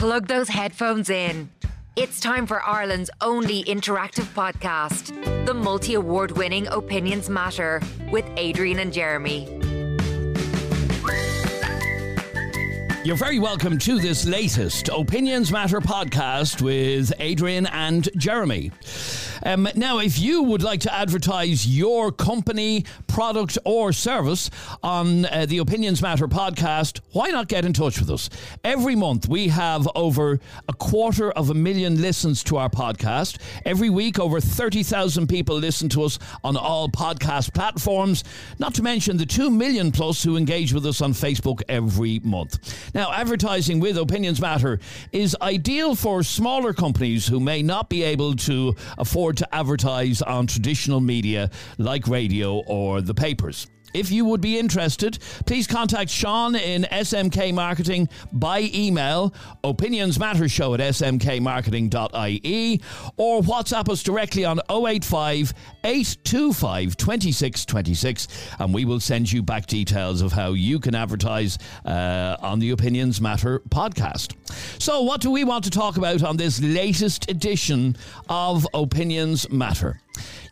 Plug 0.00 0.28
those 0.28 0.48
headphones 0.48 1.10
in. 1.10 1.50
It's 1.94 2.20
time 2.20 2.46
for 2.46 2.64
Ireland's 2.64 3.10
only 3.20 3.64
interactive 3.64 4.24
podcast, 4.32 5.44
the 5.44 5.52
multi 5.52 5.92
award 5.92 6.30
winning 6.38 6.66
Opinions 6.68 7.28
Matter 7.28 7.82
with 8.10 8.24
Adrian 8.38 8.78
and 8.78 8.94
Jeremy. 8.94 9.46
You're 13.04 13.14
very 13.14 13.38
welcome 13.38 13.76
to 13.76 13.98
this 13.98 14.24
latest 14.24 14.88
Opinions 14.88 15.52
Matter 15.52 15.82
podcast 15.82 16.62
with 16.62 17.12
Adrian 17.18 17.66
and 17.66 18.08
Jeremy. 18.16 18.72
Um, 19.44 19.68
now, 19.74 19.98
if 19.98 20.18
you 20.18 20.42
would 20.42 20.62
like 20.62 20.80
to 20.80 20.94
advertise 20.94 21.66
your 21.66 22.12
company, 22.12 22.84
product, 23.06 23.58
or 23.64 23.92
service 23.92 24.50
on 24.82 25.24
uh, 25.26 25.46
the 25.46 25.58
Opinions 25.58 26.02
Matter 26.02 26.28
podcast, 26.28 27.00
why 27.12 27.30
not 27.30 27.48
get 27.48 27.64
in 27.64 27.72
touch 27.72 28.00
with 28.00 28.10
us? 28.10 28.28
Every 28.64 28.94
month, 28.94 29.28
we 29.28 29.48
have 29.48 29.88
over 29.94 30.40
a 30.68 30.72
quarter 30.72 31.30
of 31.32 31.50
a 31.50 31.54
million 31.54 32.00
listens 32.00 32.42
to 32.44 32.56
our 32.56 32.68
podcast. 32.68 33.38
Every 33.64 33.90
week, 33.90 34.18
over 34.18 34.40
30,000 34.40 35.26
people 35.26 35.56
listen 35.56 35.88
to 35.90 36.04
us 36.04 36.18
on 36.44 36.56
all 36.56 36.88
podcast 36.88 37.54
platforms, 37.54 38.24
not 38.58 38.74
to 38.74 38.82
mention 38.82 39.16
the 39.16 39.26
2 39.26 39.50
million 39.50 39.90
plus 39.90 40.22
who 40.22 40.36
engage 40.36 40.72
with 40.72 40.84
us 40.86 41.00
on 41.00 41.12
Facebook 41.12 41.62
every 41.68 42.18
month. 42.20 42.92
Now, 42.94 43.12
advertising 43.12 43.80
with 43.80 43.96
Opinions 43.96 44.40
Matter 44.40 44.80
is 45.12 45.36
ideal 45.40 45.94
for 45.94 46.22
smaller 46.22 46.72
companies 46.72 47.26
who 47.26 47.40
may 47.40 47.62
not 47.62 47.88
be 47.88 48.02
able 48.02 48.34
to 48.36 48.74
afford 48.98 49.29
to 49.32 49.54
advertise 49.54 50.22
on 50.22 50.46
traditional 50.46 51.00
media 51.00 51.50
like 51.78 52.06
radio 52.06 52.58
or 52.66 53.00
the 53.00 53.14
papers. 53.14 53.66
If 53.92 54.10
you 54.10 54.24
would 54.26 54.40
be 54.40 54.58
interested, 54.58 55.18
please 55.46 55.66
contact 55.66 56.10
Sean 56.10 56.54
in 56.54 56.84
SMK 56.84 57.52
Marketing 57.52 58.08
by 58.32 58.70
email, 58.72 59.34
opinionsmattershow 59.64 60.74
at 60.74 60.80
smkmarketing.ie, 60.80 62.80
or 63.16 63.42
WhatsApp 63.42 63.88
us 63.88 64.02
directly 64.02 64.44
on 64.44 64.60
085 64.70 65.52
825 65.84 66.96
2626, 66.96 68.28
and 68.58 68.72
we 68.72 68.84
will 68.84 69.00
send 69.00 69.30
you 69.30 69.42
back 69.42 69.66
details 69.66 70.22
of 70.22 70.32
how 70.32 70.52
you 70.52 70.78
can 70.78 70.94
advertise 70.94 71.58
uh, 71.84 72.36
on 72.40 72.58
the 72.58 72.70
Opinions 72.70 73.20
Matter 73.20 73.60
podcast. 73.70 74.34
So, 74.80 75.02
what 75.02 75.20
do 75.20 75.30
we 75.30 75.44
want 75.44 75.64
to 75.64 75.70
talk 75.70 75.96
about 75.96 76.22
on 76.22 76.36
this 76.36 76.60
latest 76.60 77.30
edition 77.30 77.96
of 78.28 78.66
Opinions 78.74 79.50
Matter? 79.50 80.00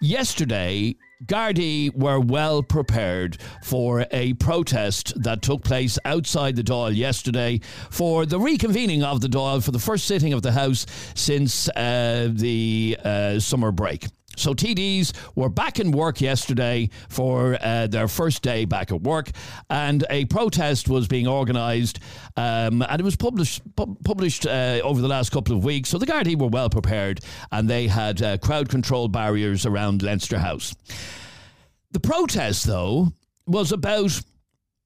Yesterday, 0.00 0.97
Gardaí 1.27 1.92
were 1.94 2.20
well 2.20 2.62
prepared 2.62 3.38
for 3.64 4.06
a 4.12 4.34
protest 4.34 5.20
that 5.20 5.42
took 5.42 5.64
place 5.64 5.98
outside 6.05 6.55
the 6.55 6.62
Dáil 6.62 6.94
yesterday 6.94 7.60
for 7.91 8.25
the 8.25 8.38
reconvening 8.38 9.02
of 9.02 9.20
the 9.20 9.28
Dáil 9.28 9.62
for 9.62 9.72
the 9.72 9.80
first 9.80 10.05
sitting 10.05 10.33
of 10.33 10.42
the 10.42 10.52
House 10.52 10.86
since 11.14 11.69
uh, 11.70 12.28
the 12.33 12.97
uh, 13.02 13.41
summer 13.41 13.72
break. 13.72 14.06
So 14.39 14.55
TDs 14.55 15.12
were 15.34 15.48
back 15.48 15.81
in 15.81 15.91
work 15.91 16.20
yesterday 16.20 16.91
for 17.08 17.58
uh, 17.61 17.86
their 17.86 18.08
first 18.08 18.42
day 18.42 18.64
back 18.64 18.92
at 18.92 19.03
work, 19.03 19.31
and 19.69 20.05
a 20.11 20.25
protest 20.27 20.89
was 20.89 21.08
being 21.08 21.27
organised, 21.27 22.00
um, 22.36 22.83
and 22.83 23.00
it 23.00 23.05
was 23.05 23.16
published 23.16 23.62
pu- 23.77 23.97
published 24.05 24.47
uh, 24.47 24.81
over 24.83 25.00
the 25.00 25.09
last 25.09 25.31
couple 25.31 25.56
of 25.56 25.64
weeks. 25.64 25.89
So 25.89 25.98
the 25.98 26.06
Gardaí 26.06 26.39
were 26.39 26.48
well 26.48 26.70
prepared, 26.70 27.20
and 27.50 27.69
they 27.69 27.86
had 27.89 28.22
uh, 28.22 28.39
crowd 28.39 28.69
control 28.69 29.09
barriers 29.09 29.66
around 29.66 30.03
Leinster 30.03 30.39
House. 30.39 30.75
The 31.91 32.00
protest, 32.00 32.64
though, 32.66 33.12
was 33.47 33.72
about 33.72 34.20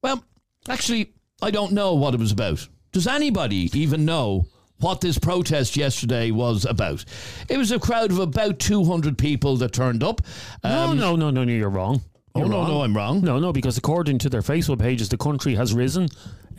well, 0.03 0.25
actually, 0.69 1.13
I 1.41 1.51
don't 1.51 1.73
know 1.73 1.95
what 1.95 2.15
it 2.15 2.21
was 2.21 2.33
about. 2.33 2.67
Does 2.93 3.07
anybody 3.07 3.71
even 3.73 4.05
know 4.05 4.47
what 4.83 5.01
this 5.01 5.19
protest 5.19 5.77
yesterday 5.77 6.31
was 6.31 6.65
about. 6.65 7.05
It 7.49 7.57
was 7.57 7.71
a 7.71 7.79
crowd 7.79 8.11
of 8.11 8.19
about 8.19 8.59
200 8.59 9.17
people 9.17 9.57
that 9.59 9.73
turned 9.73 10.03
up. 10.03 10.21
Um, 10.63 10.99
no, 10.99 11.17
no, 11.17 11.31
no, 11.31 11.45
no, 11.45 11.53
you're 11.53 11.71
wrong. 11.71 12.03
You're 12.35 12.47
oh, 12.47 12.49
no, 12.49 12.59
wrong. 12.59 12.69
no, 12.69 12.83
I'm 12.83 12.97
wrong. 12.97 13.21
No, 13.21 13.39
no, 13.39 13.53
because 13.53 13.77
according 13.77 14.19
to 14.19 14.31
their 14.31 14.41
Facebook 14.41 14.79
pages, 14.81 15.09
the 15.09 15.19
country 15.19 15.55
has 15.55 15.75
risen 15.75 16.09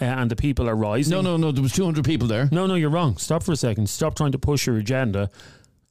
uh, 0.02 0.06
and 0.06 0.30
the 0.30 0.36
people 0.36 0.70
are 0.70 0.76
rising. 0.76 1.12
No, 1.12 1.22
no, 1.22 1.36
no, 1.36 1.52
there 1.52 1.64
was 1.64 1.74
200 1.74 2.06
people 2.06 2.28
there. 2.28 2.48
No, 2.52 2.66
no, 2.66 2.76
you're 2.76 2.90
wrong. 2.90 3.18
Stop 3.18 3.44
for 3.44 3.52
a 3.52 3.56
second. 3.56 3.90
Stop 3.90 4.16
trying 4.16 4.32
to 4.32 4.40
push 4.40 4.68
your 4.68 4.78
agenda. 4.78 5.30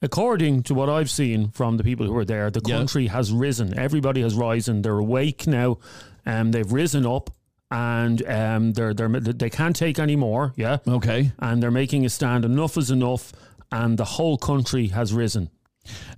According 0.00 0.64
to 0.64 0.74
what 0.74 0.88
I've 0.88 1.10
seen 1.10 1.50
from 1.50 1.76
the 1.76 1.84
people 1.84 2.06
who 2.06 2.16
are 2.16 2.24
there, 2.24 2.50
the 2.50 2.60
country 2.60 3.04
yeah. 3.04 3.12
has 3.12 3.32
risen. 3.32 3.78
Everybody 3.78 4.22
has 4.22 4.34
risen. 4.34 4.82
They're 4.82 4.98
awake 4.98 5.46
now. 5.46 5.78
and 6.24 6.40
um, 6.40 6.52
they've 6.52 6.72
risen 6.72 7.06
up 7.06 7.30
and 7.72 8.22
um, 8.28 8.72
they're, 8.74 8.92
they're, 8.92 9.08
they 9.08 9.48
can't 9.48 9.74
take 9.74 9.98
any 9.98 10.14
more. 10.14 10.52
Yeah. 10.56 10.78
Okay. 10.86 11.32
And 11.38 11.62
they're 11.62 11.70
making 11.70 12.04
a 12.04 12.10
stand. 12.10 12.44
Enough 12.44 12.76
is 12.76 12.90
enough. 12.90 13.32
And 13.72 13.98
the 13.98 14.04
whole 14.04 14.36
country 14.36 14.88
has 14.88 15.14
risen. 15.14 15.48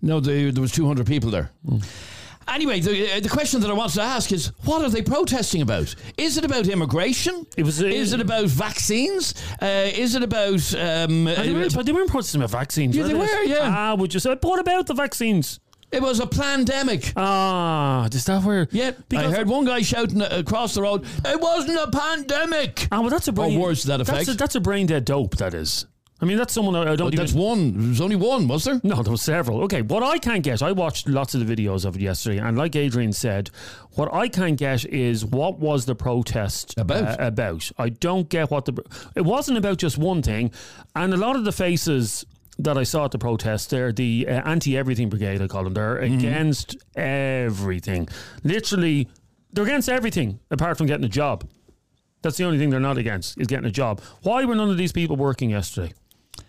No, 0.03 0.19
the, 0.19 0.50
there 0.50 0.60
was 0.60 0.72
200 0.72 1.06
people 1.06 1.31
there. 1.31 1.50
Mm. 1.65 1.87
Anyway, 2.48 2.81
the, 2.81 3.16
uh, 3.16 3.20
the 3.20 3.28
question 3.28 3.60
that 3.60 3.70
I 3.70 3.72
wanted 3.72 3.94
to 3.94 4.03
ask 4.03 4.32
is, 4.32 4.48
what 4.65 4.82
are 4.82 4.91
they 4.91 5.00
protesting 5.00 5.62
about? 5.62 5.94
Is 6.19 6.37
it 6.37 6.44
about 6.44 6.66
immigration? 6.66 7.47
It 7.56 7.62
was. 7.65 7.82
Uh, 7.82 7.86
is 7.86 8.12
it 8.12 8.21
about 8.21 8.47
vaccines? 8.48 9.34
Uh, 9.62 9.91
is 9.94 10.15
it 10.15 10.22
about? 10.22 10.75
Um, 10.75 11.25
they, 11.25 11.53
were, 11.53 11.82
they 11.82 11.92
weren't 11.92 12.10
protesting 12.10 12.42
about 12.42 12.50
vaccines. 12.50 12.97
Yeah, 12.97 13.04
they 13.04 13.15
were. 13.15 13.44
Yeah. 13.44 13.72
Ah, 13.75 13.94
would 13.94 14.12
you 14.12 14.21
say? 14.21 14.36
What 14.42 14.60
about 14.60 14.86
the 14.86 14.94
vaccines? 14.94 15.59
It 15.94 16.03
was 16.03 16.19
a 16.19 16.27
pandemic. 16.27 17.12
Ah, 17.16 18.06
is 18.06 18.25
that 18.25 18.43
where? 18.43 18.66
Yeah, 18.72 18.93
because 19.09 19.32
I 19.32 19.37
heard 19.37 19.49
one 19.49 19.65
guy 19.65 19.82
shouting 19.82 20.22
across 20.22 20.75
the 20.75 20.82
road, 20.82 21.06
"It 21.25 21.41
wasn't 21.41 21.78
a 21.78 21.88
pandemic." 21.88 22.88
Ah, 22.91 23.00
well, 23.00 23.10
that's 23.10 23.28
a 23.28 23.32
brain. 23.32 23.56
Or 23.56 23.62
words 23.69 23.82
to 23.82 23.88
that 23.88 24.00
effect. 24.00 24.27
That's 24.27 24.28
a, 24.31 24.34
that's 24.34 24.54
a 24.56 24.60
brain 24.60 24.87
dead 24.87 25.04
dope. 25.04 25.37
That 25.37 25.54
is. 25.54 25.87
I 26.21 26.27
mean, 26.27 26.37
that's 26.37 26.53
someone 26.53 26.75
I 26.75 26.97
don't. 26.97 26.99
But 26.99 27.15
even, 27.15 27.19
that's 27.19 27.33
one. 27.33 27.78
There 27.78 27.88
was 27.91 28.00
only 28.00 28.16
one, 28.16 28.49
was 28.49 28.65
there? 28.65 28.81
No, 28.83 29.03
there 29.03 29.10
was 29.10 29.22
several. 29.22 29.62
Okay, 29.65 29.83
what 29.83 30.03
I 30.03 30.19
can't 30.19 30.43
get, 30.43 30.62
I 30.62 30.72
watched 30.72 31.09
lots 31.09 31.34
of 31.34 31.47
the 31.47 31.56
videos 31.56 31.84
of 31.84 31.97
it 31.97 32.03
yesterday, 32.03 32.38
and 32.38 32.56
like 32.56 32.75
Adrian 32.75 33.12
said, 33.12 33.50
what 33.93 34.12
I 34.12 34.28
can't 34.28 34.56
get 34.56 34.84
is 34.87 35.25
what 35.25 35.59
was 35.59 35.87
the 35.87 35.94
protest 35.94 36.77
about? 36.77 37.21
Uh, 37.21 37.27
about 37.27 37.71
I 37.78 37.91
don't 37.91 38.28
get 38.28 38.50
what 38.50 38.65
the. 38.65 38.83
It 39.15 39.25
wasn't 39.25 39.59
about 39.59 39.78
just 39.78 39.99
one 39.99 40.22
thing, 40.22 40.50
and 40.97 41.12
a 41.15 41.16
lot 41.16 41.37
of 41.37 41.44
the 41.44 41.53
faces 41.53 42.25
that 42.59 42.78
I 42.78 42.84
saw 42.84 43.04
at 43.06 43.10
the 43.10 43.19
protest, 43.19 43.70
they're 43.70 43.92
the 43.92 44.26
uh, 44.28 44.48
anti 44.48 44.76
everything 44.76 45.09
brigade, 45.09 45.42
I 45.42 45.47
call 45.47 45.65
them. 45.65 45.75
They're 45.75 45.98
mm-hmm. 45.98 46.19
against 46.19 46.76
everything. 46.97 48.09
Literally, 48.42 49.09
they're 49.53 49.65
against 49.65 49.88
everything 49.88 50.41
apart 50.50 50.78
from 50.78 50.87
getting 50.87 51.04
a 51.04 51.09
job. 51.09 51.48
That's 52.22 52.37
the 52.37 52.44
only 52.44 52.59
thing 52.59 52.70
they're 52.70 52.81
not 52.81 52.97
against, 52.97 53.38
is 53.38 53.47
getting 53.47 53.66
a 53.66 53.70
job. 53.70 54.00
Why 54.22 54.44
were 54.44 54.54
none 54.54 54.70
of 54.70 54.78
these 54.78 54.92
people 54.92 55.16
working 55.16 55.50
yesterday? 55.50 55.92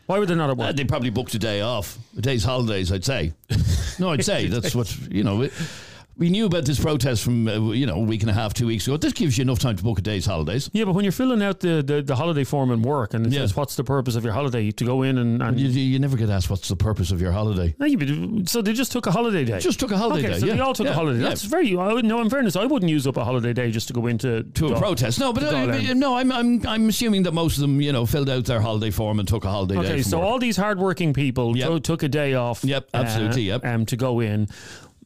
Why 0.06 0.20
were 0.20 0.26
they 0.26 0.36
not 0.36 0.50
at 0.50 0.58
work? 0.58 0.70
Uh, 0.70 0.72
they 0.72 0.86
probably 0.86 1.10
booked 1.10 1.34
a 1.34 1.40
day 1.40 1.62
off, 1.62 1.98
a 2.18 2.22
day's 2.22 2.44
holidays, 2.44 2.92
I'd 2.92 3.04
say. 3.04 3.34
no, 4.00 4.12
I'd 4.12 4.24
say 4.24 4.48
that's 4.48 4.76
what, 4.76 4.96
you 5.12 5.24
know. 5.24 5.42
It, 5.42 5.54
we 6.18 6.30
knew 6.30 6.46
about 6.46 6.66
this 6.66 6.80
protest 6.80 7.24
from 7.24 7.48
uh, 7.48 7.72
you 7.72 7.86
know 7.86 7.96
a 7.96 8.00
week 8.00 8.22
and 8.22 8.30
a 8.30 8.34
half, 8.34 8.54
two 8.54 8.68
weeks 8.68 8.88
ago. 8.88 8.98
This 8.98 9.14
gives 9.14 9.38
you 9.38 9.42
enough 9.42 9.60
time 9.60 9.76
to 9.76 9.84
book 9.84 10.00
a 10.00 10.02
day's 10.02 10.26
holidays. 10.26 10.70
Yeah, 10.74 10.86
but 10.86 10.94
when 10.94 11.04
you're 11.04 11.12
filling 11.12 11.42
out 11.42 11.60
the, 11.60 11.84
the, 11.86 12.02
the 12.02 12.16
holiday 12.16 12.44
form 12.44 12.72
in 12.72 12.82
work 12.82 13.14
and 13.14 13.26
it 13.26 13.34
yeah. 13.34 13.42
says 13.42 13.56
what's 13.56 13.76
the 13.76 13.84
purpose 13.84 14.16
of 14.16 14.24
your 14.24 14.34
holiday, 14.34 14.72
to 14.72 14.86
go 14.86 15.02
in 15.02 15.18
and, 15.18 15.42
and 15.42 15.60
you, 15.60 15.68
you, 15.68 16.00
never 16.00 16.16
get 16.16 16.30
asked 16.30 16.50
what's 16.50 16.68
the 16.68 16.76
purpose 16.76 17.12
of 17.12 17.22
your 17.22 17.32
holiday. 17.32 17.76
So 18.46 18.62
they 18.62 18.74
just 18.74 18.92
took 18.92 19.08
a 19.08 19.12
holiday 19.12 19.44
day. 19.44 19.60
Just 19.60 19.80
took 19.80 19.92
a 19.92 19.98
holiday 19.98 20.28
okay, 20.28 20.34
day. 20.34 20.40
So 20.40 20.46
yeah. 20.46 20.56
they 20.56 20.60
all 20.62 20.74
took 20.74 20.86
yeah. 20.86 20.94
a 20.94 20.96
holiday. 20.96 21.20
That's 21.20 21.44
very. 21.44 21.76
I 21.78 21.94
would, 21.94 22.06
no, 22.06 22.22
in 22.22 22.30
fairness, 22.30 22.56
I 22.56 22.66
wouldn't 22.66 22.90
use 22.90 23.08
up 23.08 23.18
a 23.18 23.26
holiday 23.26 23.54
day 23.54 23.72
just 23.72 23.88
to 23.90 23.94
go 23.94 24.08
into 24.08 24.44
to 24.44 24.74
a 24.74 24.80
protest. 24.80 25.20
No, 25.20 25.34
but 25.34 25.44
uh, 25.44 25.94
no, 25.94 26.16
I'm, 26.16 26.32
I'm 26.32 26.66
I'm 26.66 26.90
assuming 26.90 27.24
that 27.24 27.34
most 27.34 27.58
of 27.58 27.62
them 27.62 27.82
you 27.82 27.92
know 27.92 28.06
filled 28.06 28.30
out 28.30 28.46
their 28.46 28.62
holiday 28.62 28.92
form 28.92 29.20
and 29.20 29.28
took 29.28 29.44
a 29.44 29.50
holiday 29.50 29.78
okay, 29.78 29.88
day. 29.88 29.94
Okay, 29.96 30.02
so 30.04 30.20
work. 30.20 30.28
all 30.28 30.40
these 30.40 30.58
hardworking 30.58 31.14
people 31.14 31.58
yep. 31.58 31.70
t- 31.70 31.80
took 31.82 32.04
a 32.04 32.08
day 32.08 32.34
off. 32.36 32.64
Yep, 32.64 32.90
absolutely. 32.94 33.52
Uh, 33.52 33.56
yep. 33.56 33.66
Um, 33.66 33.86
to 33.88 33.98
go 33.98 34.20
in 34.20 34.48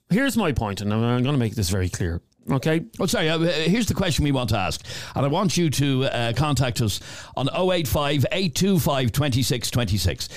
here's 0.09 0.37
my 0.37 0.51
point, 0.51 0.81
and 0.81 0.93
I'm 0.93 1.01
going 1.01 1.23
to 1.23 1.37
make 1.37 1.55
this 1.55 1.69
very 1.69 1.89
clear. 1.89 2.21
Okay. 2.49 2.85
Oh, 2.99 3.05
sorry. 3.05 3.29
Uh, 3.29 3.39
here's 3.39 3.85
the 3.85 3.93
question 3.93 4.23
we 4.23 4.31
want 4.31 4.49
to 4.49 4.57
ask. 4.57 4.83
And 5.15 5.23
I 5.23 5.27
want 5.29 5.55
you 5.55 5.69
to 5.69 6.05
uh, 6.05 6.33
contact 6.33 6.81
us 6.81 6.99
on 7.37 7.47
085 7.49 8.25
825 8.31 9.11
2626 9.11 10.29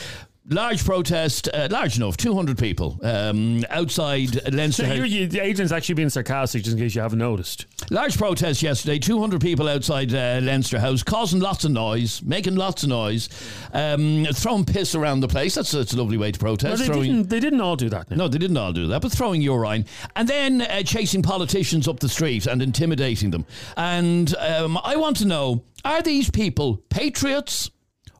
large 0.48 0.84
protest, 0.84 1.48
uh, 1.52 1.68
large 1.70 1.96
enough, 1.96 2.16
200 2.16 2.58
people 2.58 2.98
um, 3.02 3.64
outside 3.70 4.52
Leinster. 4.52 4.86
House. 4.86 4.96
So 4.96 5.04
you, 5.04 5.26
the 5.26 5.40
agent's 5.40 5.72
actually 5.72 5.94
being 5.96 6.08
sarcastic, 6.08 6.64
just 6.64 6.76
in 6.76 6.82
case 6.82 6.94
you 6.94 7.00
haven't 7.00 7.18
noticed. 7.18 7.66
Large 7.90 8.18
protest 8.18 8.62
yesterday, 8.62 8.98
200 8.98 9.40
people 9.40 9.68
outside 9.68 10.12
uh, 10.12 10.40
Leinster 10.42 10.78
House, 10.80 11.02
causing 11.02 11.40
lots 11.40 11.64
of 11.64 11.70
noise, 11.70 12.22
making 12.22 12.56
lots 12.56 12.82
of 12.82 12.88
noise, 12.88 13.28
um, 13.72 14.26
throwing 14.32 14.64
piss 14.64 14.94
around 14.94 15.20
the 15.20 15.28
place. 15.28 15.54
That's, 15.54 15.70
that's 15.70 15.92
a 15.92 15.96
lovely 15.96 16.18
way 16.18 16.32
to 16.32 16.38
protest. 16.38 16.80
No, 16.80 16.86
they, 16.86 16.92
throwing, 16.92 17.10
didn't, 17.10 17.28
they 17.28 17.40
didn't 17.40 17.60
all 17.60 17.76
do 17.76 17.88
that. 17.90 18.10
No, 18.10 18.16
no 18.16 18.28
they 18.28 18.38
didn't 18.38 18.56
all 18.56 18.72
do 18.72 18.88
that, 18.88 19.02
but 19.02 19.12
throwing 19.12 19.42
urine. 19.42 19.86
And 20.16 20.28
then 20.28 20.62
uh, 20.62 20.82
chasing 20.82 21.22
politicians 21.22 21.88
up 21.88 22.00
the 22.00 22.08
street 22.08 22.46
and 22.46 22.62
intimidating 22.62 23.30
them. 23.30 23.46
And 23.76 24.34
um, 24.36 24.78
I 24.82 24.96
want 24.96 25.18
to 25.18 25.24
know 25.26 25.64
are 25.84 26.02
these 26.02 26.30
people 26.30 26.76
patriots? 26.90 27.70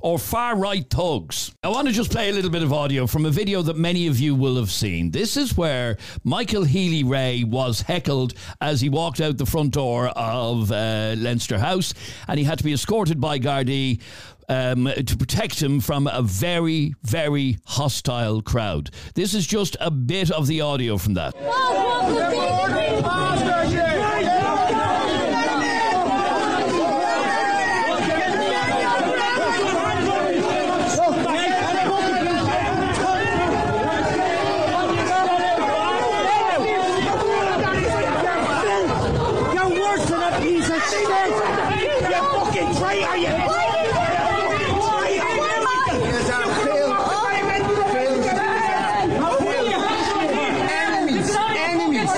Or 0.02 0.18
far 0.18 0.56
right 0.56 0.84
thugs. 0.90 1.54
I 1.62 1.68
want 1.68 1.86
to 1.86 1.94
just 1.94 2.10
play 2.10 2.28
a 2.28 2.32
little 2.32 2.50
bit 2.50 2.64
of 2.64 2.72
audio 2.72 3.06
from 3.06 3.24
a 3.24 3.30
video 3.30 3.62
that 3.62 3.76
many 3.76 4.08
of 4.08 4.18
you 4.18 4.34
will 4.34 4.56
have 4.56 4.70
seen. 4.70 5.12
This 5.12 5.36
is 5.36 5.56
where 5.56 5.96
Michael 6.24 6.64
Healy-Rae 6.64 7.44
was 7.44 7.82
heckled 7.82 8.34
as 8.60 8.80
he 8.80 8.88
walked 8.88 9.20
out 9.20 9.38
the 9.38 9.46
front 9.46 9.74
door 9.74 10.08
of 10.08 10.72
uh, 10.72 11.14
Leinster 11.16 11.56
House 11.56 11.94
and 12.26 12.36
he 12.36 12.44
had 12.44 12.58
to 12.58 12.64
be 12.64 12.72
escorted 12.72 13.20
by 13.20 13.38
Gardaí 13.38 14.00
um, 14.48 14.86
to 15.06 15.16
protect 15.16 15.62
him 15.62 15.78
from 15.78 16.08
a 16.08 16.20
very, 16.20 16.96
very 17.04 17.58
hostile 17.64 18.42
crowd. 18.42 18.90
This 19.14 19.34
is 19.34 19.46
just 19.46 19.76
a 19.78 19.92
bit 19.92 20.32
of 20.32 20.48
the 20.48 20.62
audio 20.62 20.98
from 20.98 21.14
that. 21.14 21.32
You're 39.54 39.68
worse 39.80 40.04
than 40.08 40.22
a 40.22 40.40
piece 40.40 40.68
of 40.68 40.82
shit! 40.90 41.08
You 42.10 42.20
fucking 42.32 42.70
traitor, 42.76 43.16
you! 43.16 43.28
Enemies! 50.72 51.30
Enemies! 51.36 52.10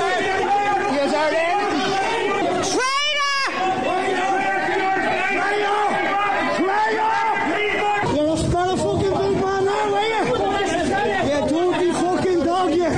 Here's 0.95 1.13
our 1.13 1.33
enemy! 1.33 1.85
Traitor! 2.71 3.35
You're 8.15 8.33
a 8.33 8.37
spell 8.37 8.73
fucking 8.77 9.15
big 9.15 9.37
man 9.43 9.63
now, 9.65 9.95
are 9.95 10.07
you? 10.07 10.23
You 11.31 11.39
dirty 11.49 11.91
fucking 11.93 12.41
dog, 12.45 12.71
you! 12.75 12.91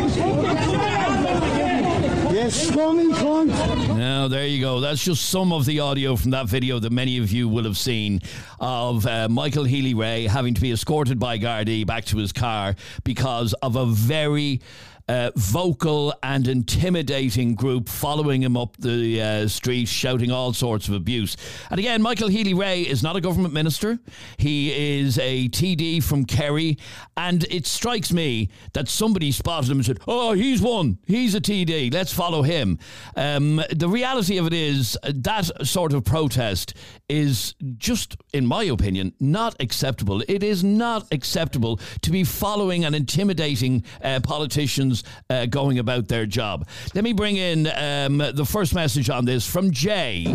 You 2.34 2.50
scummy 2.50 3.08
cunt! 3.12 3.50
Now, 3.96 4.25
there 4.36 4.46
you 4.46 4.60
go. 4.60 4.80
That's 4.80 5.02
just 5.02 5.30
some 5.30 5.50
of 5.50 5.64
the 5.64 5.80
audio 5.80 6.14
from 6.14 6.32
that 6.32 6.46
video 6.46 6.78
that 6.78 6.92
many 6.92 7.16
of 7.16 7.32
you 7.32 7.48
will 7.48 7.64
have 7.64 7.78
seen 7.78 8.20
of 8.60 9.06
uh, 9.06 9.30
Michael 9.30 9.64
Healy-Rae 9.64 10.26
having 10.26 10.52
to 10.52 10.60
be 10.60 10.72
escorted 10.72 11.18
by 11.18 11.38
Gardaí 11.38 11.86
back 11.86 12.04
to 12.06 12.18
his 12.18 12.34
car 12.34 12.74
because 13.02 13.54
of 13.62 13.76
a 13.76 13.86
very 13.86 14.60
uh, 15.08 15.30
vocal 15.36 16.12
and 16.22 16.48
intimidating 16.48 17.54
group 17.54 17.88
following 17.88 18.42
him 18.42 18.56
up 18.56 18.76
the 18.78 19.20
uh, 19.20 19.48
street, 19.48 19.86
shouting 19.86 20.30
all 20.30 20.52
sorts 20.52 20.88
of 20.88 20.94
abuse. 20.94 21.36
And 21.70 21.78
again, 21.78 22.02
Michael 22.02 22.28
Healy-Rae 22.28 22.82
is 22.82 23.02
not 23.02 23.16
a 23.16 23.20
government 23.20 23.54
minister. 23.54 23.98
He 24.36 24.98
is 24.98 25.18
a 25.18 25.48
TD 25.48 26.02
from 26.02 26.24
Kerry, 26.24 26.78
and 27.16 27.44
it 27.44 27.66
strikes 27.66 28.12
me 28.12 28.48
that 28.72 28.88
somebody 28.88 29.30
spotted 29.30 29.70
him 29.70 29.78
and 29.78 29.86
said, 29.86 30.00
"Oh, 30.08 30.32
he's 30.32 30.60
one. 30.60 30.98
He's 31.06 31.34
a 31.34 31.40
TD. 31.40 31.92
Let's 31.92 32.12
follow 32.12 32.42
him." 32.42 32.78
Um, 33.16 33.62
the 33.70 33.88
reality 33.88 34.38
of 34.38 34.46
it 34.46 34.52
is 34.52 34.98
that 35.04 35.66
sort 35.66 35.92
of 35.92 36.04
protest 36.04 36.74
is 37.08 37.54
just, 37.78 38.16
in 38.32 38.46
my 38.46 38.64
opinion, 38.64 39.14
not 39.20 39.54
acceptable. 39.60 40.22
It 40.26 40.42
is 40.42 40.64
not 40.64 41.06
acceptable 41.12 41.78
to 42.02 42.10
be 42.10 42.24
following 42.24 42.84
and 42.84 42.94
intimidating 42.94 43.84
uh, 44.02 44.20
politicians 44.22 44.95
uh, 45.30 45.46
going 45.46 45.78
about 45.78 46.08
their 46.08 46.26
job. 46.26 46.66
Let 46.94 47.04
me 47.04 47.12
bring 47.12 47.36
in 47.36 47.66
um, 47.74 48.18
the 48.18 48.44
first 48.44 48.74
message 48.74 49.10
on 49.10 49.24
this 49.24 49.46
from 49.46 49.70
Jay. 49.70 50.26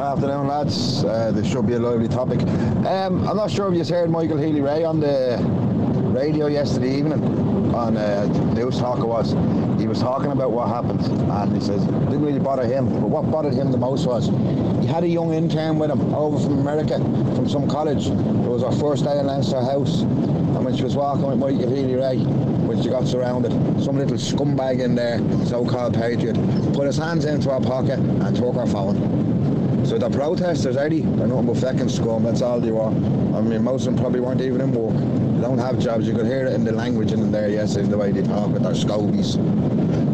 Afternoon, 0.00 0.48
lads. 0.48 1.04
Uh, 1.04 1.30
this 1.32 1.50
should 1.50 1.66
be 1.66 1.74
a 1.74 1.78
lively 1.78 2.08
topic. 2.08 2.40
Um, 2.86 3.28
I'm 3.28 3.36
not 3.36 3.50
sure 3.50 3.72
if 3.72 3.76
you 3.76 3.94
heard 3.94 4.10
Michael 4.10 4.38
Healy-Rae 4.38 4.84
on 4.84 5.00
the 5.00 5.38
radio 6.10 6.46
yesterday 6.46 6.96
evening 6.96 7.22
on 7.74 7.96
uh, 7.96 8.26
Newstalk 8.54 8.98
it 8.98 9.06
was. 9.06 9.32
He 9.80 9.86
was 9.86 10.00
talking 10.00 10.32
about 10.32 10.50
what 10.50 10.68
happened 10.68 11.00
and 11.02 11.54
he 11.54 11.60
says 11.60 11.82
it 11.82 11.90
didn't 11.90 12.24
really 12.24 12.38
bother 12.38 12.66
him. 12.66 12.88
But 12.88 13.08
what 13.08 13.30
bothered 13.30 13.54
him 13.54 13.70
the 13.70 13.78
most 13.78 14.06
was 14.06 14.28
he 14.80 14.86
had 14.86 15.04
a 15.04 15.08
young 15.08 15.32
intern 15.32 15.78
with 15.78 15.90
him 15.90 16.14
over 16.14 16.38
from 16.38 16.58
America, 16.58 16.98
from 17.34 17.48
some 17.48 17.68
college. 17.68 18.08
It 18.08 18.12
was 18.12 18.62
our 18.62 18.72
first 18.72 19.04
day 19.04 19.18
in 19.18 19.26
Leinster 19.26 19.60
House. 19.60 20.02
And 20.60 20.66
when 20.66 20.76
she 20.76 20.84
was 20.84 20.94
walking 20.94 21.24
with 21.26 21.38
Michael 21.38 21.74
Healy-Rae, 21.74 22.18
when 22.18 22.82
she 22.82 22.90
got 22.90 23.06
surrounded, 23.08 23.50
some 23.82 23.96
little 23.96 24.18
scumbag 24.18 24.80
in 24.80 24.94
there, 24.94 25.18
so-called 25.46 25.94
patriot, 25.94 26.34
put 26.74 26.84
his 26.84 26.98
hands 26.98 27.24
into 27.24 27.48
her 27.48 27.60
pocket 27.60 27.98
and 27.98 28.36
took 28.36 28.56
her 28.56 28.66
phone. 28.66 29.86
So 29.86 29.96
the 29.96 30.10
protesters, 30.10 30.76
eh, 30.76 30.84
Eddie, 30.84 31.00
they're 31.00 31.28
nothing 31.28 31.46
but 31.46 31.56
fucking 31.56 31.88
scum, 31.88 32.24
that's 32.24 32.42
all 32.42 32.60
they 32.60 32.72
were. 32.72 32.88
I 32.88 33.40
mean, 33.40 33.64
most 33.64 33.86
of 33.86 33.94
them 33.94 34.02
probably 34.02 34.20
weren't 34.20 34.42
even 34.42 34.60
in 34.60 34.72
work. 34.72 34.92
They 35.36 35.40
don't 35.40 35.56
have 35.56 35.78
jobs. 35.78 36.06
You 36.06 36.14
could 36.14 36.26
hear 36.26 36.46
it 36.46 36.52
in 36.52 36.64
the 36.64 36.72
language 36.72 37.12
in 37.12 37.32
there 37.32 37.48
yesterday, 37.48 37.88
the 37.88 37.96
way 37.96 38.12
they 38.12 38.20
talk 38.20 38.50
with 38.50 38.62
their 38.62 38.72
scobies. 38.72 39.38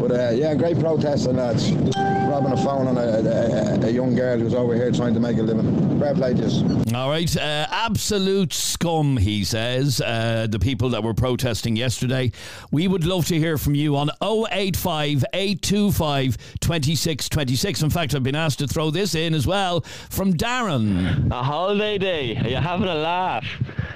But 0.06 0.20
uh, 0.20 0.30
yeah, 0.30 0.54
great 0.54 0.78
protesting, 0.78 1.36
lads. 1.36 1.72
Robbing 1.72 2.52
a 2.52 2.56
phone 2.58 2.86
on 2.86 2.96
a, 2.96 3.00
a, 3.00 3.86
a 3.86 3.90
young 3.90 4.14
girl 4.14 4.38
who's 4.38 4.54
over 4.54 4.72
here 4.76 4.92
trying 4.92 5.14
to 5.14 5.20
make 5.20 5.36
a 5.36 5.42
living. 5.42 5.98
Fair 5.98 6.14
play 6.14 6.32
to 6.32 6.46
us. 6.46 6.62
All 6.94 7.10
right, 7.10 7.36
uh, 7.36 7.66
absolute 7.68 8.52
scum, 8.52 9.16
he 9.16 9.42
says. 9.42 10.00
Uh, 10.00 10.46
the 10.48 10.60
people 10.60 10.90
that 10.90 11.02
were 11.02 11.12
protesting 11.12 11.74
yesterday. 11.74 12.30
We 12.70 12.86
would 12.86 13.04
love 13.04 13.26
to 13.26 13.38
hear 13.38 13.58
from 13.58 13.74
you 13.74 13.96
on 13.96 14.10
085 14.22 15.24
825 15.32 16.36
2626. 16.60 17.82
In 17.82 17.90
fact, 17.90 18.14
I've 18.14 18.22
been 18.22 18.36
asked 18.36 18.60
to 18.60 18.68
throw 18.68 18.92
this 18.92 19.16
in 19.16 19.34
as 19.34 19.44
well 19.44 19.80
from 20.08 20.34
Darren. 20.34 21.32
A 21.32 21.42
holiday 21.42 21.98
day, 21.98 22.36
are 22.36 22.48
you 22.48 22.56
having 22.56 22.86
a 22.86 22.94
laugh? 22.94 23.44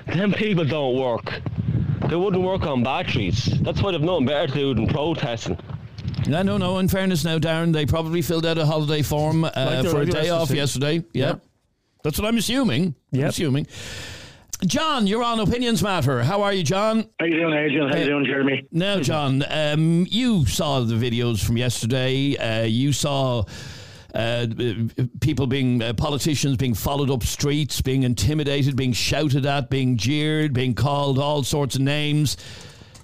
Them 0.07 0.33
people 0.33 0.65
don't 0.65 0.99
work. 0.99 1.41
They 2.09 2.17
wouldn't 2.17 2.43
work 2.43 2.62
on 2.62 2.83
batteries. 2.83 3.45
That's 3.61 3.81
why 3.81 3.93
they've 3.93 4.01
nothing 4.01 4.27
better 4.27 4.49
to 4.49 4.53
do 4.53 4.75
than 4.75 4.89
protesting. 4.89 5.57
No, 6.27 6.43
no, 6.43 6.59
no. 6.59 6.79
In 6.79 6.89
fairness, 6.89 7.25
now, 7.25 7.39
Darren, 7.39 7.73
they 7.73 7.87
probably 7.87 8.23
filled 8.23 8.47
out 8.47 8.59
a 8.59 8.67
holiday 8.67 9.03
form 9.03 9.45
uh, 9.45 9.51
Like 9.55 9.87
for 9.87 10.03
a 10.03 10.07
day 10.07 10.29
off 10.31 10.43
system. 10.49 10.57
yesterday. 10.57 10.95
Yep. 10.97 11.05
Yeah. 11.15 11.35
That's 12.03 12.19
what 12.19 12.27
I'm 12.29 12.37
assuming. 12.39 12.95
I'm 13.13 13.25
assuming. 13.25 13.67
John, 14.67 15.07
you're 15.07 15.23
on 15.23 15.41
Opinions 15.41 15.83
Matter. 15.83 16.23
How 16.23 16.43
are 16.43 16.53
you, 16.53 16.63
John? 16.63 17.09
How 17.19 17.27
you 17.27 17.39
doing, 17.41 17.55
Adrian? 17.55 17.89
How 17.89 17.97
you 17.97 18.07
doing, 18.07 18.25
Jeremy? 18.27 18.67
Now, 18.71 19.01
John, 19.01 19.43
um, 19.49 20.07
you 20.11 20.45
saw 20.47 20.81
the 20.81 20.95
videos 20.95 21.43
from 21.43 21.57
yesterday. 21.57 22.37
Uh, 22.37 22.65
you 22.65 22.93
saw 22.93 23.45
uh, 24.15 24.47
people 25.21 25.47
being 25.47 25.83
uh, 25.83 25.95
politicians 25.95 26.59
being 26.59 26.75
followed 26.75 27.11
up 27.11 27.23
streets, 27.23 27.81
being 27.81 28.03
intimidated, 28.03 28.77
being 28.77 28.93
shouted 28.93 29.47
at, 29.47 29.71
being 29.71 29.97
jeered, 29.97 30.53
being 30.53 30.75
called 30.75 31.19
all 31.19 31.43
sorts 31.43 31.75
of 31.75 31.81
names. 31.81 32.37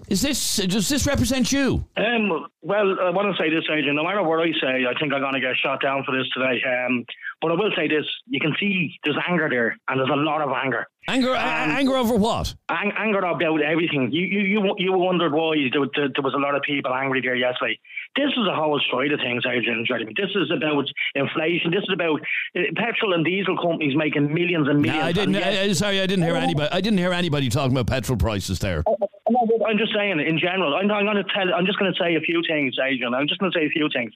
Is 0.08 0.22
this 0.22 0.56
does 0.56 0.88
this 0.88 1.06
represent 1.06 1.50
you? 1.50 1.84
Um, 1.96 2.46
well, 2.62 2.96
I 3.00 3.10
want 3.10 3.34
to 3.34 3.42
say 3.42 3.50
this, 3.50 3.64
Adrian. 3.70 3.96
No 3.96 4.04
matter 4.04 4.22
what 4.22 4.38
I 4.40 4.52
say, 4.60 4.86
I 4.86 4.94
think 4.98 5.12
I'm 5.12 5.20
going 5.20 5.34
to 5.34 5.40
get 5.40 5.56
shot 5.56 5.82
down 5.82 6.04
for 6.04 6.16
this 6.16 6.26
today. 6.32 6.62
Um, 6.62 7.04
but 7.42 7.50
I 7.50 7.54
will 7.54 7.72
say 7.76 7.88
this: 7.88 8.04
you 8.26 8.38
can 8.40 8.54
see 8.60 8.94
there's 9.04 9.16
anger 9.28 9.48
there, 9.50 9.76
and 9.88 9.98
there's 9.98 10.10
a 10.12 10.16
lot 10.16 10.42
of 10.42 10.50
anger. 10.50 10.86
Anger, 11.08 11.32
a- 11.32 11.38
anger 11.38 11.96
over 11.96 12.14
what? 12.16 12.54
Ang- 12.68 12.92
anger 12.96 13.18
about 13.18 13.62
everything. 13.62 14.10
You 14.12 14.26
you 14.26 14.40
you, 14.62 14.74
you 14.78 14.92
wondered 14.92 15.32
why 15.32 15.56
there 15.72 15.80
was 16.22 16.34
a 16.34 16.38
lot 16.38 16.54
of 16.54 16.62
people 16.62 16.92
angry 16.94 17.20
there 17.20 17.34
yesterday. 17.36 17.78
This 18.16 18.30
is 18.32 18.46
a 18.50 18.54
whole 18.54 18.80
stride 18.86 19.12
of 19.12 19.20
things, 19.20 19.44
Adrian 19.46 19.78
and 19.78 19.86
Jeremy. 19.86 20.12
This 20.16 20.30
is 20.34 20.50
about 20.50 20.88
inflation. 21.14 21.70
This 21.70 21.82
is 21.82 21.92
about 21.92 22.20
uh, 22.56 22.60
petrol 22.74 23.12
and 23.12 23.24
diesel 23.24 23.56
companies 23.60 23.94
making 23.94 24.32
millions 24.32 24.68
and 24.68 24.80
No, 24.80 24.88
millions. 24.92 25.04
I 25.04 25.12
didn't. 25.12 25.34
yet- 25.34 25.46
I, 25.46 25.62
I- 25.68 25.72
sorry, 25.72 26.00
I 26.00 26.06
didn't 26.06 26.24
hear 26.24 26.36
oh. 26.36 26.40
anybody. 26.40 26.68
I 26.72 26.80
didn't 26.80 26.98
hear 26.98 27.12
anybody 27.12 27.48
talking 27.50 27.72
about 27.76 27.86
petrol 27.86 28.16
prices 28.16 28.58
there. 28.58 28.82
Oh, 28.86 28.96
oh, 29.00 29.64
I'm 29.68 29.76
just 29.78 29.92
saying, 29.94 30.18
in 30.20 30.38
general, 30.38 30.74
I'm, 30.74 30.90
I'm 30.90 31.04
going 31.04 31.16
to 31.16 31.24
tell. 31.24 31.52
I'm 31.54 31.66
just 31.66 31.78
going 31.78 31.92
to 31.92 31.98
say 32.02 32.14
a 32.16 32.20
few 32.20 32.42
things, 32.48 32.76
Adrian. 32.82 33.12
I'm 33.14 33.28
just 33.28 33.38
going 33.40 33.52
to 33.52 33.58
say 33.58 33.66
a 33.66 33.70
few 33.70 33.88
things. 33.92 34.12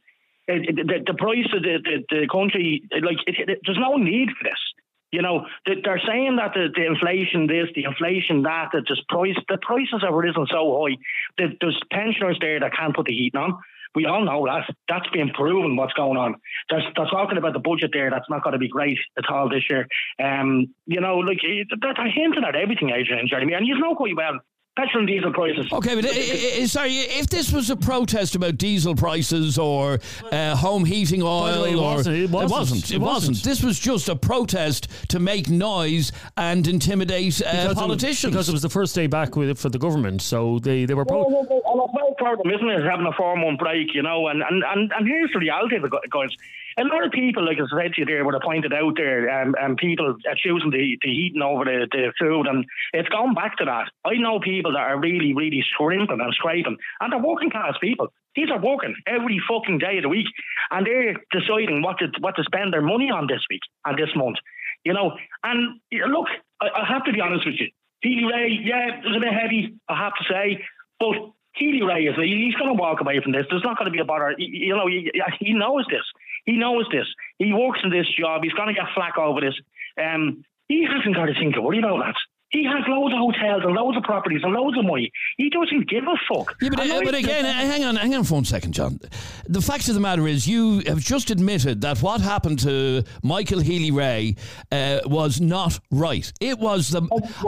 It- 0.49 0.77
the, 0.77 1.05
the 1.07 1.15
price 1.15 1.47
of 1.55 1.63
the, 1.63 1.79
the, 1.85 1.97
the 2.23 2.29
country, 2.33 2.83
like, 3.03 3.19
it, 3.27 3.49
it, 3.49 3.59
there's 3.67 3.79
no 3.79 3.97
need 3.97 4.29
for 4.39 4.45
this. 4.49 4.59
You 5.13 5.23
know, 5.23 5.45
they- 5.67 5.81
they're 5.85 6.01
saying 6.07 6.37
that 6.37 6.55
the, 6.55 6.69
the 6.75 6.87
inflation 6.87 7.47
this, 7.47 7.69
the 7.75 7.85
inflation 7.85 8.43
that, 8.45 8.71
that 8.73 8.87
just 8.87 9.07
price, 9.09 9.37
the 9.49 9.59
prices 9.61 10.01
have 10.03 10.15
risen 10.15 10.47
so 10.51 10.81
high 10.87 10.97
that 11.39 11.59
there's 11.61 11.79
pensioners 11.93 12.39
there 12.41 12.59
that 12.61 12.73
can't 12.75 12.95
put 12.97 13.07
the 13.07 13.13
heating 13.13 13.39
on. 13.41 13.59
We 13.95 14.07
all 14.07 14.25
know 14.25 14.47
that. 14.47 14.73
That's 14.89 15.09
been 15.11 15.31
proven 15.31 15.77
what's 15.77 15.93
going 15.95 16.17
on. 16.17 16.37
They're, 16.69 16.83
they're 16.95 17.07
talking 17.07 17.39
about 17.39 17.55
the 17.55 17.59
budget 17.59 17.91
there. 17.93 18.11
That's 18.11 18.31
not 18.31 18.45
going 18.45 18.53
to 18.53 18.59
be 18.59 18.69
great 18.69 18.99
at 19.19 19.29
all 19.29 19.49
this 19.49 19.65
year. 19.69 19.89
Um, 20.23 20.75
you 20.87 21.01
know, 21.01 21.19
like 21.19 21.39
they're, 21.43 21.95
they're 21.97 22.11
hinting 22.11 22.45
at 22.45 22.55
everything, 22.55 22.91
Adrian 22.91 23.21
and 23.21 23.29
Jeremy, 23.29 23.55
and 23.55 23.67
you 23.67 23.79
know 23.79 23.95
quite 23.95 24.17
well. 24.17 24.39
Petrol 24.77 25.01
and 25.01 25.09
diesel 25.09 25.33
prices. 25.33 25.67
Okay, 25.73 25.95
but 25.97 26.05
uh, 26.05 26.09
uh, 26.63 26.67
sorry, 26.67 26.93
if 26.93 27.27
this 27.29 27.53
was 27.53 27.71
a 27.71 27.77
protest 27.77 28.37
about 28.37 28.57
diesel 28.57 28.95
prices 28.95 29.59
or 29.59 29.99
uh, 30.31 30.55
home 30.57 30.85
heating 30.85 31.23
oil, 31.23 31.63
way, 31.65 31.73
it 31.73 31.75
or 31.77 31.83
wasn't. 31.97 32.17
It 32.17 32.31
wasn't. 32.31 32.51
it 32.51 32.55
wasn't. 32.55 32.91
It 32.93 32.99
wasn't. 33.01 33.43
This 33.43 33.63
was 33.65 33.81
just 33.81 34.09
a 34.09 34.15
protest 34.15 34.89
to 35.09 35.19
make 35.19 35.51
noise 35.51 36.13
and 36.37 36.67
intimidate 36.69 37.43
uh, 37.43 37.51
Because 37.51 37.73
it- 37.73 37.75
politicians. 37.75 38.33
because 38.33 38.49
it 38.49 38.53
was 38.53 38.63
the 38.63 38.71
first 38.71 38.95
day 38.95 39.09
back 39.09 39.35
with 39.37 39.59
for 39.59 39.69
the 39.71 39.79
government, 39.79 40.23
so 40.23 40.61
they, 40.61 40.85
they 40.85 40.95
were 40.95 41.05
pro- 41.05 41.25
Well, 41.27 41.45
well, 41.51 41.63
well, 41.65 41.91
I'm 41.99 42.13
a 42.13 42.15
proud 42.15 42.37
for 42.39 42.45
them, 42.45 42.53
isn't 42.55 42.69
it? 42.71 42.85
Having 42.89 43.07
a 43.07 43.13
four 43.13 43.37
month 43.37 43.59
break, 43.59 43.93
you 43.93 44.03
know, 44.03 44.29
and, 44.29 44.41
and, 44.43 44.63
and, 44.65 44.93
and 44.97 45.07
here's 45.07 45.33
the 45.33 45.41
reality 45.41 45.77
of 45.77 45.85
it, 45.85 45.91
guys. 46.11 46.31
A 46.81 46.85
lot 46.85 47.05
of 47.05 47.13
people, 47.13 47.45
like 47.45 47.59
I 47.59 47.69
said 47.69 47.93
to 47.93 48.01
you 48.01 48.07
there, 48.07 48.25
would 48.25 48.33
have 48.33 48.43
pointed 48.43 48.73
out 48.73 48.97
there, 48.97 49.29
um, 49.29 49.55
and 49.61 49.77
people 49.77 50.07
are 50.07 50.35
choosing 50.43 50.71
the, 50.71 50.97
the 51.03 51.11
heating 51.11 51.43
over 51.43 51.65
the, 51.65 51.87
the 51.93 52.13
food, 52.19 52.47
and 52.47 52.65
it's 52.95 53.09
gone 53.11 53.35
back 53.35 53.59
to 53.59 53.67
that. 53.67 53.91
I 54.07 54.15
know 54.15 54.41
people 54.41 54.73
that 54.73 54.89
are 54.89 54.99
really, 54.99 55.35
really 55.35 55.63
scrimping 55.75 56.21
and 56.21 56.35
scraping, 56.35 56.79
and 57.01 57.13
they're 57.13 57.21
working 57.21 57.51
class 57.51 57.75
people. 57.83 58.09
These 58.35 58.51
are 58.51 58.59
working 58.59 58.95
every 59.07 59.43
fucking 59.47 59.79
day 59.79 59.99
of 59.99 60.05
the 60.05 60.09
week, 60.09 60.29
and 60.71 60.87
they're 60.87 61.17
deciding 61.33 61.83
what 61.83 61.99
to 61.99 62.07
what 62.21 62.37
to 62.37 62.45
spend 62.45 62.73
their 62.73 62.81
money 62.81 63.11
on 63.11 63.27
this 63.27 63.45
week 63.51 63.63
and 63.85 63.99
this 63.99 64.15
month. 64.17 64.39
You 64.83 64.95
know, 64.95 65.13
and 65.43 65.81
look, 65.93 66.29
I, 66.63 66.69
I 66.81 66.87
have 66.89 67.05
to 67.05 67.13
be 67.13 67.21
honest 67.21 67.45
with 67.45 67.57
you. 67.61 67.69
Healy-Rae, 68.01 68.59
yeah, 68.65 68.97
it 68.97 69.05
was 69.05 69.17
a 69.19 69.21
bit 69.21 69.35
heavy, 69.35 69.75
I 69.87 69.97
have 69.99 70.15
to 70.15 70.25
say, 70.25 70.65
but 70.99 71.13
Healy-Rae 71.57 72.07
is 72.07 72.17
he's 72.17 72.55
going 72.55 72.75
to 72.75 72.81
walk 72.81 73.03
away 73.03 73.21
from 73.21 73.33
this. 73.33 73.45
There's 73.51 73.65
not 73.65 73.77
going 73.77 73.91
to 73.91 73.93
be 73.93 73.99
a 74.01 74.05
bother. 74.07 74.35
You 74.39 74.75
know, 74.75 74.87
he, 74.87 75.11
he 75.41 75.53
knows 75.53 75.85
this. 75.91 76.07
He 76.45 76.57
knows 76.57 76.87
this. 76.91 77.07
He 77.39 77.53
works 77.53 77.81
in 77.85 77.91
this 77.91 78.07
job. 78.19 78.43
He's 78.43 78.53
going 78.53 78.69
to 78.69 78.75
get 78.75 78.93
flack 78.95 79.19
over 79.19 79.41
this. 79.41 79.55
Um, 80.03 80.45
he 80.69 80.85
hasn't 80.85 81.15
got 81.15 81.27
to 81.27 81.35
think 81.35 81.55
to 81.55 81.63
worry 81.63 81.79
about 81.79 81.99
that. 82.05 82.15
He 82.51 82.65
has 82.65 82.83
loads 82.89 83.15
of 83.15 83.21
hotels 83.21 83.63
and 83.65 83.75
loads 83.75 83.97
of 83.97 84.03
properties 84.03 84.41
and 84.43 84.53
loads 84.53 84.77
of 84.77 84.85
money. 84.85 85.13
He 85.37 85.51
doesn't 85.51 85.89
give 85.89 86.03
a 86.03 86.17
fuck. 86.29 86.57
Yeah, 86.61 86.71
but, 86.71 86.91
uh, 86.91 87.01
but 87.05 87.15
again, 87.15 87.45
uh, 87.45 87.53
hang 87.53 87.85
on, 87.85 87.95
hang 87.95 88.13
on 88.17 88.25
for 88.25 88.35
one 88.35 88.45
second, 88.45 88.73
John. 88.73 88.99
The 89.47 89.61
fact 89.61 89.87
of 89.87 89.95
the 89.95 90.01
matter 90.01 90.27
is, 90.27 90.49
you 90.49 90.81
have 90.81 90.99
just 90.99 91.31
admitted 91.31 91.81
that 91.83 92.03
what 92.03 92.21
happened 92.21 92.59
to 92.61 93.05
Michael 93.23 93.61
Healy-Rae 93.61 94.35
uh, 94.73 94.99
was 95.05 95.41
not 95.41 95.79
right. 95.93 96.33
It 96.41 96.59
was 96.59 96.89
the, 96.89 97.03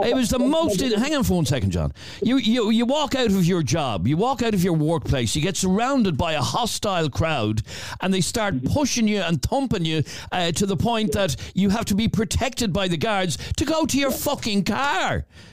it 0.05 0.15
was 0.15 0.29
the 0.29 0.39
most. 0.39 0.79
Hang 0.79 1.15
on 1.15 1.25
for 1.25 1.33
one 1.33 1.45
second, 1.45 1.71
John. 1.71 1.91
You, 2.21 2.37
you, 2.37 2.69
you 2.69 2.85
walk 2.85 3.13
out 3.13 3.27
of 3.27 3.43
your 3.43 3.61
job, 3.61 4.07
you 4.07 4.15
walk 4.15 4.41
out 4.41 4.53
of 4.53 4.63
your 4.63 4.73
workplace, 4.73 5.35
you 5.35 5.41
get 5.41 5.57
surrounded 5.57 6.17
by 6.17 6.33
a 6.33 6.41
hostile 6.41 7.09
crowd, 7.09 7.61
and 7.99 8.13
they 8.13 8.21
start 8.21 8.63
pushing 8.63 9.09
you 9.09 9.19
and 9.19 9.41
thumping 9.41 9.83
you 9.83 10.03
uh, 10.31 10.53
to 10.53 10.65
the 10.65 10.77
point 10.77 11.11
that 11.11 11.35
you 11.53 11.69
have 11.71 11.83
to 11.85 11.95
be 11.95 12.07
protected 12.07 12.71
by 12.71 12.87
the 12.87 12.95
guards 12.95 13.37
to 13.57 13.65
go 13.65 13.85
to 13.85 13.97
your 13.97 14.11
fucking 14.11 14.63
car. 14.63 14.92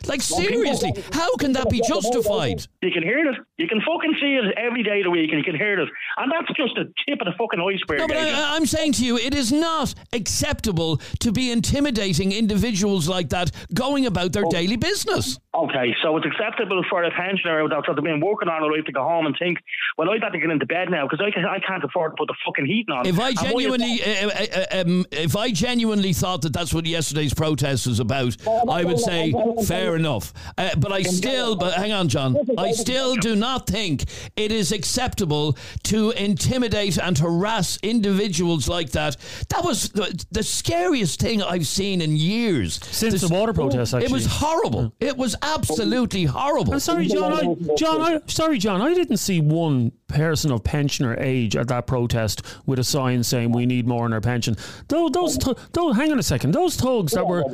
Like 0.07 0.23
seriously, 0.23 0.93
how 1.13 1.37
can 1.37 1.53
that 1.53 1.71
be 1.71 1.81
justified? 1.87 2.67
You 2.83 2.91
can 2.91 3.03
hear 3.03 3.19
it. 3.19 3.37
You 3.59 3.69
can 3.69 3.81
fucking 3.81 4.17
see 4.21 4.37
it 4.37 4.55
every 4.57 4.83
day 4.83 5.01
of 5.01 5.05
the 5.05 5.11
week, 5.11 5.31
and 5.31 5.39
you 5.39 5.45
can 5.45 5.57
hear 5.57 5.79
it. 5.79 5.89
And 6.17 6.33
that's 6.33 6.49
just 6.57 6.75
the 6.75 6.93
tip 7.07 7.21
of 7.21 7.27
the 7.27 7.33
fucking 7.39 7.61
iceberg. 7.61 7.99
No, 7.99 8.09
but 8.09 8.17
I, 8.17 8.57
I'm 8.57 8.67
saying 8.67 8.93
to 8.95 9.05
you, 9.05 9.19
it 9.19 9.35
is 9.35 9.53
not 9.53 9.95
acceptable 10.13 11.01
to 11.21 11.33
be 11.33 11.51
intimidating 11.51 12.33
individuals 12.33 13.09
like 13.09 13.31
that 13.31 13.51
going 13.75 14.07
about 14.07 14.33
their 14.33 14.45
daily 14.45 14.77
business. 14.77 15.39
Okay, 15.55 15.95
so 16.03 16.17
it's 16.17 16.27
acceptable 16.27 16.83
for 16.89 17.03
a 17.03 17.11
pensioner 17.11 17.69
that's 17.69 17.87
been 18.01 18.21
working 18.21 18.49
on 18.49 18.63
all 18.63 18.71
right 18.71 18.87
to 18.87 18.93
go 18.93 19.03
home 19.03 19.27
and 19.27 19.37
think, 19.39 19.59
well, 19.99 20.09
I've 20.11 20.21
got 20.21 20.31
to 20.31 20.39
get 20.39 20.49
into 20.49 20.65
bed 20.67 20.91
now 20.91 21.07
because 21.09 21.25
I, 21.25 21.31
can, 21.31 21.45
I 21.45 21.59
can't 21.59 21.83
afford 21.83 22.13
to 22.13 22.17
put 22.17 22.29
the 22.29 22.37
fucking 22.47 22.67
heating 22.67 22.95
on. 22.95 23.07
If 23.07 23.19
I 23.19 23.33
genuinely, 23.33 24.01
uh, 24.03 24.31
uh, 24.31 24.81
um, 24.81 25.07
if 25.11 25.37
I 25.37 25.51
genuinely 25.51 26.13
thought 26.13 26.43
that 26.43 26.53
that's 26.53 26.73
what 26.73 26.87
yesterday's 26.87 27.35
protest 27.35 27.87
was 27.87 28.01
about, 28.01 28.37
I 28.69 28.85
would 28.85 29.01
say 29.01 29.30
fair 29.65 29.97
enough. 29.97 30.33
Uh, 30.57 30.71
but 30.77 30.93
I 30.93 31.03
still, 31.03 31.57
but 31.57 31.75
hang 31.75 31.93
on, 31.93 32.09
John, 32.09 32.37
I 32.59 32.73
still 32.73 33.17
do 33.17 33.37
not 33.37 33.67
think 33.67 34.05
it 34.37 34.53
is 34.53 34.73
acceptable 34.73 35.57
to 35.85 36.11
intimidate 36.13 36.99
and 36.99 37.17
harass 37.19 37.79
individuals 37.83 38.69
like 38.69 38.91
that. 38.91 39.17
That 39.49 39.65
was 39.65 39.91
the, 39.91 40.25
the 40.31 40.43
scariest 40.43 41.21
thing 41.21 41.43
I've 41.43 41.67
seen 41.67 42.01
in 42.01 42.17
years 42.17 42.81
since 42.85 43.21
the 43.21 43.29
water 43.29 43.53
protest. 43.53 43.95
Actually, 43.95 44.07
it 44.07 44.13
was 44.13 44.27
horrible. 44.27 44.93
It 45.01 45.17
was 45.17 45.37
absolutely 45.43 46.25
horrible. 46.25 46.75
I'm 46.75 46.81
sorry, 46.81 47.07
John. 47.07 47.33
I, 47.33 47.75
John, 47.77 48.01
I, 48.01 48.21
sorry, 48.27 48.59
John. 48.59 48.81
I 48.81 48.95
didn't 48.95 49.19
see 49.19 49.41
one 49.41 49.93
person 50.11 50.53
of 50.53 50.65
pensioner 50.65 51.17
age 51.19 51.57
at 51.57 51.69
that 51.69 51.87
protest 51.87 52.43
with 52.67 52.79
a 52.79 52.85
sign 52.85 53.23
saying 53.23 53.53
we 53.53 53.67
need 53.67 53.87
more 53.87 54.07
in 54.07 54.13
our 54.13 54.21
pension. 54.21 54.57
Those, 54.89 55.11
those, 55.13 55.39
those 55.73 55.97
hang 55.97 56.13
on 56.13 56.19
a 56.19 56.23
second. 56.23 56.53
Those 56.53 56.77
thugs 56.77 57.13
that 57.13 57.27
were 57.27 57.45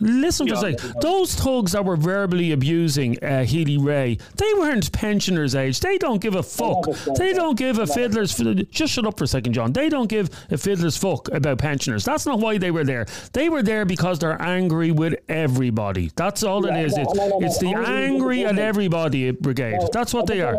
listen 0.00 0.46
to 0.46 0.56
say 0.56 0.76
those 1.00 1.34
thugs 1.34 1.72
that 1.72 1.84
were 1.84 1.96
verbally 1.96 2.52
abusing 2.52 3.22
uh, 3.22 3.44
Healy-Rae. 3.44 4.18
they 4.36 4.54
weren't 4.54 4.92
pensioners' 4.92 5.54
age. 5.54 5.80
They 5.80 5.98
don't 5.98 6.20
give 6.20 6.34
a 6.34 6.42
fuck. 6.42 6.84
They 7.16 7.32
don't 7.32 7.56
give 7.58 7.78
a 7.78 7.86
fiddler's. 7.86 8.36
Just 8.70 8.92
shut 8.92 9.06
up 9.06 9.18
for 9.18 9.24
a 9.24 9.28
second, 9.28 9.52
John. 9.52 9.72
They 9.72 9.88
don't 9.88 10.08
give 10.08 10.30
a 10.50 10.58
fiddler's 10.58 10.96
fuck 10.96 11.28
about 11.32 11.58
pensioners. 11.58 12.04
That's 12.04 12.26
not 12.26 12.38
why 12.38 12.58
they 12.58 12.70
were 12.70 12.84
there. 12.84 13.06
They 13.32 13.48
were 13.48 13.62
there 13.62 13.84
because 13.84 14.18
they're 14.18 14.40
angry 14.40 14.90
with 14.90 15.14
everybody. 15.28 16.10
That's 16.16 16.42
all 16.42 16.66
it 16.66 16.76
is. 16.76 16.96
It's, 16.96 17.12
it's 17.14 17.58
the 17.58 17.74
angry 17.74 18.44
at 18.44 18.58
everybody 18.58 19.30
brigade. 19.30 19.80
That's 19.92 20.12
what 20.14 20.26
they 20.26 20.40
are. 20.40 20.56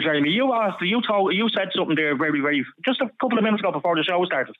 Jeremy. 0.00 0.30
You 0.30 0.52
asked, 0.52 0.82
you 0.82 1.00
told, 1.06 1.34
you 1.34 1.48
said 1.48 1.68
something 1.74 1.96
there 1.96 2.16
very, 2.16 2.40
very 2.40 2.64
just 2.84 3.00
a 3.00 3.10
couple 3.20 3.38
of 3.38 3.44
minutes 3.44 3.60
ago 3.60 3.72
before 3.72 3.96
the 3.96 4.02
show 4.02 4.24
started. 4.24 4.54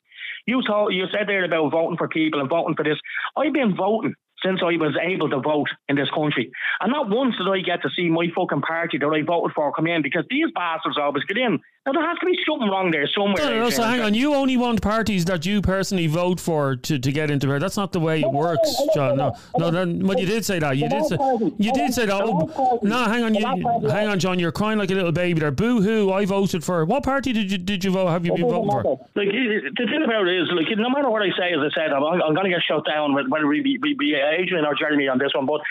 You 0.47 0.63
told, 0.67 0.95
you 0.95 1.07
said 1.13 1.29
there 1.29 1.45
about 1.45 1.71
voting 1.71 1.97
for 1.97 2.09
people 2.09 2.41
and 2.41 2.49
voting 2.49 2.77
for 2.77 2.85
this. 2.85 2.99
I've 3.37 3.53
been 3.53 3.77
voting 3.77 4.15
since 4.45 4.61
I 4.63 4.77
was 4.77 4.97
able 5.01 5.29
to 5.31 5.41
vote 5.41 5.69
in 5.89 5.97
this 5.97 6.09
country. 6.11 6.51
And 6.81 6.93
not 6.93 7.11
once 7.11 7.37
did 7.37 7.49
I 7.49 7.61
get 7.61 7.83
to 7.83 7.91
see 7.95 8.09
my 8.09 8.27
fucking 8.35 8.63
party 8.63 8.99
that 8.99 9.07
I 9.07 9.23
voted 9.23 9.55
for 9.55 9.73
come 9.73 9.87
in 9.87 10.03
because 10.03 10.25
these 10.31 10.49
bastards 10.55 10.99
always 10.99 11.25
get 11.25 11.37
in. 11.37 11.61
Now 11.87 11.93
there 11.93 12.07
has 12.07 12.19
to 12.19 12.27
be 12.27 12.39
something 12.47 12.69
wrong 12.69 12.91
there 12.91 13.09
somewhere. 13.09 13.43
No, 13.43 13.61
no, 13.61 13.71
so 13.71 13.83
hang 13.83 14.03
on. 14.03 14.13
You 14.13 14.35
only 14.35 14.59
want 14.59 14.83
parties 14.83 15.25
that 15.25 15.47
you 15.47 15.63
personally 15.63 16.09
vote 16.09 16.39
for 16.39 16.77
to, 16.77 16.99
to 16.99 17.13
get 17.13 17.31
into 17.31 17.47
there. 17.47 17.59
That's 17.59 17.79
not 17.79 17.93
the 17.93 18.01
way 18.01 18.21
it 18.21 18.31
works, 18.31 18.71
John. 18.95 19.17
No, 19.17 19.35
no. 19.57 19.71
Then, 19.71 20.01
but 20.01 20.19
you 20.19 20.27
did 20.27 20.45
say 20.45 20.59
that. 20.59 20.77
You 20.77 20.91
did 20.91 21.07
say. 21.07 21.17
You 21.59 21.73
did 21.73 21.95
say 21.95 22.05
that. 22.05 22.21
Oh, 22.23 22.81
no, 22.83 23.05
hang 23.05 23.25
on. 23.25 23.35
You, 23.35 23.47
hang 23.89 24.09
on, 24.09 24.19
John. 24.19 24.39
You're 24.39 24.53
crying 24.53 24.79
like 24.79 24.91
a 24.91 24.95
little 24.95 25.11
baby 25.11 25.41
there. 25.41 25.51
Boo 25.51 25.81
hoo! 25.81 26.13
I 26.13 26.27
voted 26.27 26.63
for. 26.63 26.85
What 26.85 27.03
party 27.03 27.33
did 27.33 27.51
you 27.51 27.57
did 27.57 27.83
you 27.83 27.93
vote? 27.93 28.09
Have 28.09 28.27
you 28.27 28.35
been 28.35 28.49
voting 28.49 28.71
for? 28.71 29.01
Like 29.15 29.29
the 29.29 29.87
thing 29.91 30.03
about 30.05 30.29
it 30.29 30.39
is, 30.39 30.49
like 30.53 30.67
no 30.77 30.91
matter 30.91 31.09
what 31.09 31.23
I 31.23 31.31
say, 31.31 31.55
as 31.55 31.61
I 31.65 31.71
said, 31.75 31.93
I'm, 31.95 32.05
I'm 32.05 32.35
going 32.35 32.45
to 32.45 32.51
get 32.51 32.61
shut 32.69 32.85
down 32.87 33.15
whether 33.15 33.47
we 33.47 33.63
be, 33.63 33.79
be, 33.79 33.95
be 33.95 34.15
Adrian 34.15 34.67
or 34.67 34.75
Jeremy 34.75 35.09
on 35.09 35.19
this 35.19 35.33
one, 35.35 35.47
but 35.47 35.63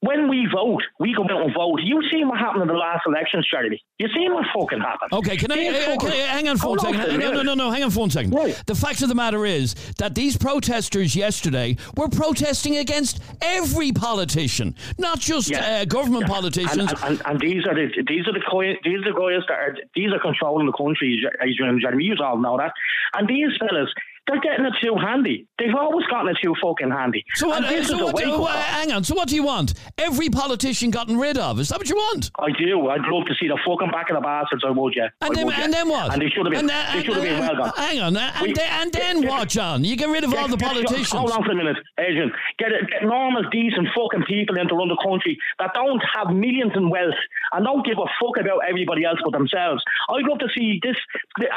when 0.00 0.28
we 0.28 0.48
vote, 0.52 0.82
we 0.98 1.14
go 1.14 1.24
out 1.24 1.42
and 1.44 1.54
vote. 1.54 1.80
You 1.82 2.00
seen 2.10 2.26
what 2.28 2.38
happened 2.38 2.62
in 2.62 2.68
the 2.68 2.74
last 2.74 3.02
election, 3.06 3.42
Jeremy? 3.50 3.82
You 3.98 4.08
seen 4.14 4.32
what 4.32 4.46
fucking 4.58 4.80
happened? 4.80 5.12
Okay, 5.12 5.36
can 5.36 5.52
I, 5.52 5.68
uh, 5.68 5.96
can 5.98 6.10
I 6.12 6.16
hang 6.16 6.48
on 6.48 6.56
for 6.56 6.70
one 6.70 6.78
second? 6.78 7.18
No, 7.20 7.30
no, 7.32 7.42
no, 7.42 7.54
no, 7.54 7.70
hang 7.70 7.82
on 7.84 7.90
for 7.90 8.00
one 8.00 8.10
second. 8.10 8.30
Right. 8.32 8.60
The 8.66 8.74
fact 8.74 9.02
of 9.02 9.08
the 9.10 9.14
matter 9.14 9.44
is 9.44 9.74
that 9.98 10.14
these 10.14 10.38
protesters 10.38 11.14
yesterday 11.14 11.76
were 11.96 12.08
protesting 12.08 12.78
against 12.78 13.20
every 13.42 13.92
politician, 13.92 14.74
not 14.98 15.20
just 15.20 15.50
Yeah. 15.50 15.82
uh, 15.82 15.84
government 15.84 16.22
Yeah. 16.28 16.34
politicians. 16.34 16.92
And, 16.92 17.02
and, 17.04 17.22
and 17.26 17.40
these 17.40 17.66
are 17.66 17.74
the 17.74 17.90
these 18.08 18.26
are 18.26 18.32
the 18.32 18.40
coi- 18.50 18.78
these 18.84 18.98
are 19.04 19.12
the 19.12 19.18
guys 19.18 19.42
that 19.48 19.58
are 19.58 19.76
these 19.94 20.12
are 20.12 20.18
controlling 20.20 20.66
the 20.66 20.72
country, 20.72 21.22
Adrian 21.42 21.70
and 21.74 21.80
Jeremy. 21.80 22.04
You 22.04 22.16
all 22.24 22.38
know 22.38 22.56
that. 22.56 22.72
And 23.14 23.28
these 23.28 23.50
fellas, 23.58 23.92
they're 24.26 24.40
getting 24.40 24.64
it 24.64 24.74
too 24.80 24.94
handy. 24.94 25.46
They've 25.58 25.74
always 25.74 26.06
gotten 26.06 26.28
it 26.28 26.38
too 26.42 26.54
fucking 26.62 26.90
handy. 26.90 27.24
So 27.34 27.48
what? 27.48 27.64
Uh, 27.64 27.84
so 27.84 28.04
what 28.04 28.16
do, 28.16 28.44
uh, 28.44 28.52
hang 28.52 28.92
on. 28.92 29.02
So 29.02 29.14
what 29.14 29.28
do 29.28 29.34
you 29.34 29.42
want? 29.42 29.74
Every 29.98 30.28
politician 30.28 30.90
gotten 30.90 31.18
rid 31.18 31.36
of? 31.36 31.58
Is 31.58 31.68
that 31.70 31.78
what 31.78 31.88
you 31.88 31.96
want? 31.96 32.30
I 32.38 32.52
do. 32.52 32.88
I'd 32.88 33.00
love 33.10 33.26
to 33.26 33.34
see 33.40 33.48
the 33.48 33.58
fucking 33.66 33.90
back 33.90 34.10
of 34.10 34.16
the 34.16 34.20
bastards. 34.20 34.62
I 34.64 34.70
would, 34.70 34.94
yeah. 34.94 35.08
And, 35.20 35.34
then, 35.34 35.46
would, 35.46 35.56
yeah. 35.56 35.66
then 35.68 35.88
what? 35.88 36.12
And 36.12 36.22
they 36.22 36.28
should 36.28 36.46
have 36.46 36.52
been. 36.52 36.68
And, 36.68 36.70
uh, 36.70 36.92
they 36.92 37.02
should 37.02 37.14
have 37.14 37.24
been 37.24 37.40
well. 37.58 37.72
Hang 37.76 38.00
on. 38.00 38.16
And, 38.16 38.32
we, 38.42 38.52
then, 38.52 38.68
and 38.70 38.92
then 38.92 39.26
what, 39.26 39.48
John? 39.48 39.82
You 39.82 39.96
get 39.96 40.08
rid 40.08 40.22
of 40.22 40.30
get, 40.30 40.38
all 40.38 40.48
the 40.48 40.56
politicians. 40.56 41.10
Get, 41.10 41.18
hold 41.18 41.32
on 41.32 41.42
for 41.42 41.52
a 41.52 41.56
minute, 41.56 41.76
Adrian. 41.98 42.30
Get, 42.58 42.70
get 42.70 43.02
normal, 43.02 43.42
decent 43.50 43.88
fucking 43.96 44.24
people 44.28 44.58
into 44.58 44.74
run 44.76 44.88
the 44.88 45.00
country 45.02 45.38
that 45.58 45.74
don't 45.74 46.02
have 46.14 46.34
millions 46.34 46.72
in 46.76 46.88
wealth 46.88 47.18
and 47.52 47.64
don't 47.64 47.84
give 47.84 47.98
a 47.98 48.06
fuck 48.22 48.38
about 48.38 48.60
everybody 48.68 49.04
else 49.04 49.18
but 49.24 49.32
themselves. 49.32 49.82
I'd 50.08 50.28
love 50.28 50.38
to 50.38 50.48
see 50.56 50.78
this. 50.82 50.96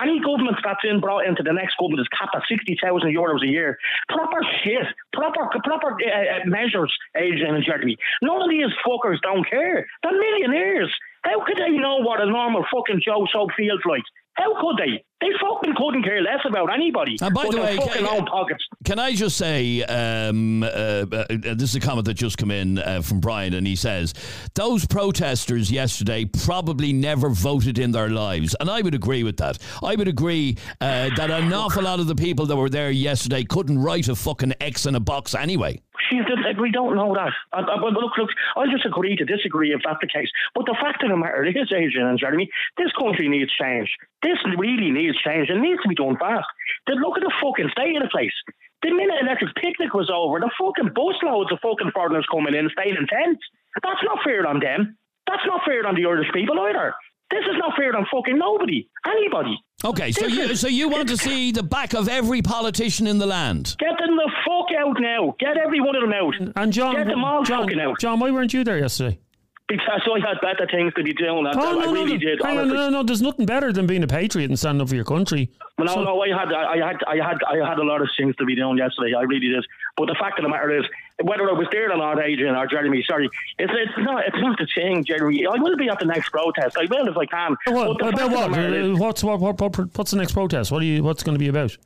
Any 0.02 0.20
government 0.22 0.58
that's 0.64 0.82
in 0.84 1.00
brought 1.00 1.28
into 1.28 1.44
the 1.44 1.54
next 1.54 1.78
government 1.78 2.02
is 2.02 2.08
capacity 2.08 2.53
60,000 2.54 3.10
euros 3.10 3.42
a 3.44 3.48
year. 3.48 3.78
Proper 4.10 4.42
shit. 4.64 4.86
Proper, 5.12 5.50
proper 5.64 5.98
uh, 5.98 6.06
uh, 6.06 6.46
measures, 6.46 6.94
Adrian 7.16 7.56
and 7.56 7.66
Jeremy. 7.66 7.98
None 8.22 8.42
of 8.42 8.50
these 8.50 8.70
fuckers 8.86 9.18
don't 9.22 9.48
care. 9.50 9.88
They're 10.04 10.20
millionaires. 10.20 10.94
How 11.24 11.44
could 11.46 11.58
they 11.58 11.72
know 11.72 11.98
what 11.98 12.22
a 12.22 12.26
normal 12.26 12.66
fucking 12.74 13.02
Joe 13.06 13.26
Soap 13.32 13.52
feels 13.58 13.80
like? 13.90 14.04
How 14.36 14.60
could 14.60 14.78
they? 14.78 15.04
They 15.22 15.30
fucking 15.40 15.74
couldn't 15.78 16.04
care 16.04 16.22
less 16.22 16.40
about 16.46 16.74
anybody. 16.74 17.16
And 17.22 17.34
by 17.34 17.48
the 17.50 17.62
way, 17.62 17.78
fucking 17.78 18.06
ca- 18.06 18.16
own 18.18 18.26
pockets. 18.26 18.64
Can 18.84 19.00
I 19.00 19.14
just 19.14 19.38
say, 19.38 19.82
um, 19.84 20.64
uh, 20.64 20.68
uh, 20.68 21.26
this 21.30 21.70
is 21.70 21.76
a 21.76 21.80
comment 21.80 22.06
that 22.06 22.16
just 22.16 22.38
come 22.38 22.52
in 22.52 22.80
uh, 22.80 23.02
from 23.02 23.20
Brian, 23.22 23.54
and 23.54 23.66
he 23.66 23.76
says 23.76 24.14
those 24.56 24.86
protesters 24.86 25.72
yesterday 25.72 26.26
probably 26.26 26.92
never 26.92 27.30
voted 27.30 27.80
in 27.80 27.92
their 27.92 28.10
lives, 28.10 28.56
and 28.60 28.70
I 28.70 28.82
would 28.82 28.96
agree 28.96 29.24
with 29.24 29.38
that. 29.38 29.60
I 29.82 29.96
would 29.96 30.08
agree 30.10 30.58
uh, 30.82 31.10
that 31.16 31.30
an 31.30 31.54
awful 31.54 31.84
lot 31.84 32.00
of 32.02 32.08
the 32.08 32.16
people 32.16 32.46
that 32.48 32.56
were 32.56 32.70
there 32.70 32.92
yesterday 32.92 33.44
couldn't 33.46 33.80
write 33.80 34.10
a 34.10 34.16
fucking 34.16 34.56
X 34.60 34.86
in 34.86 34.96
a 34.96 35.00
box 35.00 35.36
anyway. 35.36 35.80
She's 36.10 36.24
like, 36.44 36.58
we 36.58 36.72
don't 36.72 36.96
know 36.96 37.14
that. 37.14 37.32
I, 37.52 37.62
I, 37.62 37.76
look, 37.80 38.18
look, 38.18 38.30
I'll 38.56 38.70
just 38.70 38.86
agree 38.86 39.16
to 39.16 39.26
disagree 39.26 39.72
if 39.74 39.82
that's 39.86 40.02
the 40.02 40.08
case. 40.08 40.30
But 40.56 40.66
the 40.66 40.78
fact 40.80 41.04
of 41.04 41.10
the 41.10 41.18
matter 41.18 41.44
is, 41.46 41.56
Adrian 41.72 42.08
and 42.08 42.20
Jeremy, 42.20 42.50
this 42.78 42.92
country 43.00 43.30
needs 43.30 43.52
change. 43.54 43.90
This 44.22 44.38
really 44.58 44.92
needs 44.92 45.18
change. 45.22 45.50
It 45.50 45.60
needs 45.60 45.82
to 45.84 45.90
be 45.90 45.96
done 45.96 46.18
fast. 46.18 46.48
Then 46.88 47.02
look 47.02 47.18
at 47.18 47.24
the 47.24 47.34
fucking 47.42 47.70
state 47.72 47.96
of 47.96 48.04
the 48.04 48.10
place. 48.10 48.36
The 48.84 48.92
minute 48.92 49.22
electric 49.22 49.56
picnic 49.56 49.94
was 49.94 50.12
over, 50.12 50.40
the 50.40 50.52
fucking 50.60 50.92
busloads 50.92 51.52
of 51.52 51.60
fucking 51.64 51.92
foreigners 51.96 52.28
coming 52.30 52.56
in, 52.56 52.70
staying 52.76 53.00
in 53.00 53.08
tents. 53.08 53.44
That's 53.82 54.04
not 54.04 54.20
fair 54.24 54.46
on 54.46 54.60
them. 54.60 54.98
That's 55.26 55.46
not 55.48 55.64
fair 55.66 55.88
on 55.88 55.96
the 55.96 56.06
Irish 56.06 56.32
people 56.34 56.60
either. 56.60 56.94
This 57.32 57.48
is 57.50 57.58
not 57.58 57.76
fair 57.76 57.96
on 57.96 58.06
fucking 58.12 58.38
nobody, 58.38 58.88
anybody. 59.08 59.58
Okay, 59.86 60.12
so 60.14 60.26
you 60.28 60.56
so 60.56 60.68
you 60.68 60.88
want 60.90 61.10
to 61.10 61.18
see 61.18 61.52
the 61.52 61.64
back 61.64 61.94
of 61.94 62.08
every 62.08 62.42
politician 62.42 63.06
in 63.08 63.18
the 63.18 63.26
land? 63.26 63.76
Get 63.80 63.98
them 64.00 64.16
the 64.16 64.32
fuck 64.46 64.68
out 64.80 64.96
now. 65.00 65.36
Get 65.40 65.58
every 65.58 65.82
one 65.82 65.96
of 65.96 66.02
them 66.02 66.14
out. 66.14 66.36
And 66.56 66.72
John, 66.72 66.96
Get 66.96 67.08
them 67.08 67.24
all 67.24 67.44
John, 67.44 67.64
fucking 67.66 67.80
out. 67.82 68.00
John, 68.00 68.20
why 68.20 68.32
weren't 68.32 68.54
you 68.54 68.64
there 68.64 68.78
yesterday? 68.80 69.20
Because 69.68 70.02
I 70.06 70.20
had 70.20 70.40
better 70.42 70.68
things 70.70 70.94
to 70.96 71.04
be 71.04 71.14
doing. 71.14 71.48
I, 71.48 71.52
Oh, 71.56 71.80
I 71.82 71.86
no, 71.86 71.94
really 71.94 72.14
no, 72.14 72.18
did. 72.18 72.40
hang 72.44 72.58
on, 72.58 72.64
honestly. 72.66 72.78
no, 72.78 72.90
no, 72.90 73.04
there's 73.04 73.22
nothing 73.22 73.46
better 73.46 73.72
than 73.72 73.88
being 73.88 74.04
a 74.04 74.08
patriot 74.08 74.50
and 74.50 74.60
standing 74.60 74.82
up 74.82 74.90
for 74.90 74.96
your 74.96 75.06
country. 75.06 75.50
No, 75.80 75.86
So- 75.88 76.04
no, 76.04 76.22
I 76.22 76.28
had, 76.38 76.54
I 76.54 76.78
had, 76.78 76.98
I 77.08 77.16
had, 77.16 77.38
I 77.50 77.68
had 77.70 77.80
a 77.80 77.84
lot 77.84 78.02
of 78.02 78.10
things 78.18 78.36
to 78.38 78.46
be 78.46 78.56
doing 78.56 78.78
yesterday. 78.78 79.14
I 79.18 79.22
really 79.24 79.48
did. 79.50 79.66
But 79.96 80.08
the 80.08 80.16
fact 80.20 80.40
of 80.40 80.44
the 80.44 80.50
matter 80.50 80.76
is, 80.76 80.86
whether 81.22 81.48
I 81.48 81.54
was 81.54 81.68
there 81.72 81.92
or 81.92 81.98
not, 81.98 82.20
Adrian 82.20 82.56
or 82.56 82.66
Jeremy, 82.66 83.04
sorry, 83.08 83.30
it's, 83.60 83.72
it's 83.76 83.92
not, 84.00 84.24
it's 84.26 84.38
not 84.40 84.58
the 84.58 84.68
thing, 84.74 85.06
Jeremy. 85.06 85.46
I 85.46 85.56
will 85.62 85.78
be 85.78 85.88
at 85.88 86.00
the 86.00 86.06
next 86.06 86.30
protest. 86.32 86.78
I 86.78 86.88
will 86.90 87.08
if 87.08 87.16
I 87.16 87.26
can. 87.28 87.56
What, 87.68 88.02
about 88.02 88.18
fact 88.18 88.34
what? 88.52 88.60
is- 88.60 88.90
Uh, 89.00 89.04
What's 89.04 89.24
what, 89.24 89.40
what, 89.40 89.62
what? 89.62 89.96
What's 89.96 90.10
the 90.12 90.18
next 90.18 90.32
protest? 90.34 90.72
What 90.72 90.82
are 90.82 90.86
you? 90.86 91.04
What's 91.04 91.22
going 91.24 91.36
to 91.36 91.40
be 91.40 91.48
about? 91.48 91.78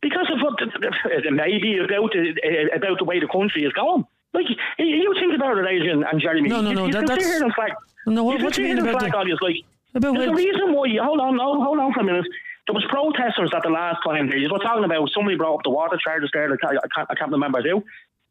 because 0.00 0.26
of 0.32 0.40
what 0.40 0.58
it 0.60 1.32
may 1.32 1.58
be 1.60 1.78
about 1.78 2.10
the, 2.10 2.70
about 2.74 2.98
the 2.98 3.04
way 3.04 3.20
the 3.20 3.28
country 3.28 3.62
is 3.64 3.72
going. 3.72 4.04
Like 4.34 4.46
you- 4.78 5.14
think 5.20 5.34
about 5.34 5.58
it, 5.58 5.66
Adrian 5.66 6.04
and 6.04 6.20
Jeremy. 6.20 6.48
No, 6.48 6.60
no, 6.60 6.72
no, 6.72 6.86
You 6.86 6.92
that- 6.92 7.06
that's- 7.06 7.24
here 7.26 7.42
and 7.42 7.52
flag. 7.54 7.72
No, 8.06 8.24
what- 8.24 8.40
what 8.42 8.52
do 8.54 8.62
you 8.62 8.68
mean 8.74 8.78
about 8.86 9.00
flag 9.00 9.12
the- 9.12 9.38
like. 9.42 9.56
About 9.94 10.14
There's 10.14 10.30
a 10.30 10.34
reason 10.34 10.72
why. 10.72 10.88
Hold 11.02 11.20
on, 11.20 11.36
no, 11.36 11.62
hold 11.62 11.78
on 11.78 11.92
for 11.92 12.00
a 12.00 12.04
minute. 12.04 12.26
There 12.66 12.74
was 12.74 12.84
protesters 12.88 13.50
at 13.54 13.62
the 13.62 13.70
last 13.70 13.98
time. 14.06 14.28
There, 14.28 14.36
you 14.36 14.48
were 14.50 14.58
talking 14.58 14.84
about 14.84 15.10
somebody 15.14 15.36
brought 15.36 15.54
up 15.56 15.60
the 15.64 15.70
water 15.70 15.98
charges 16.02 16.30
there. 16.32 16.52
I 16.52 16.56
can't, 16.56 16.78
I 16.78 16.88
can't, 16.94 17.08
I 17.10 17.14
can't 17.14 17.32
remember 17.32 17.60
who. 17.62 17.82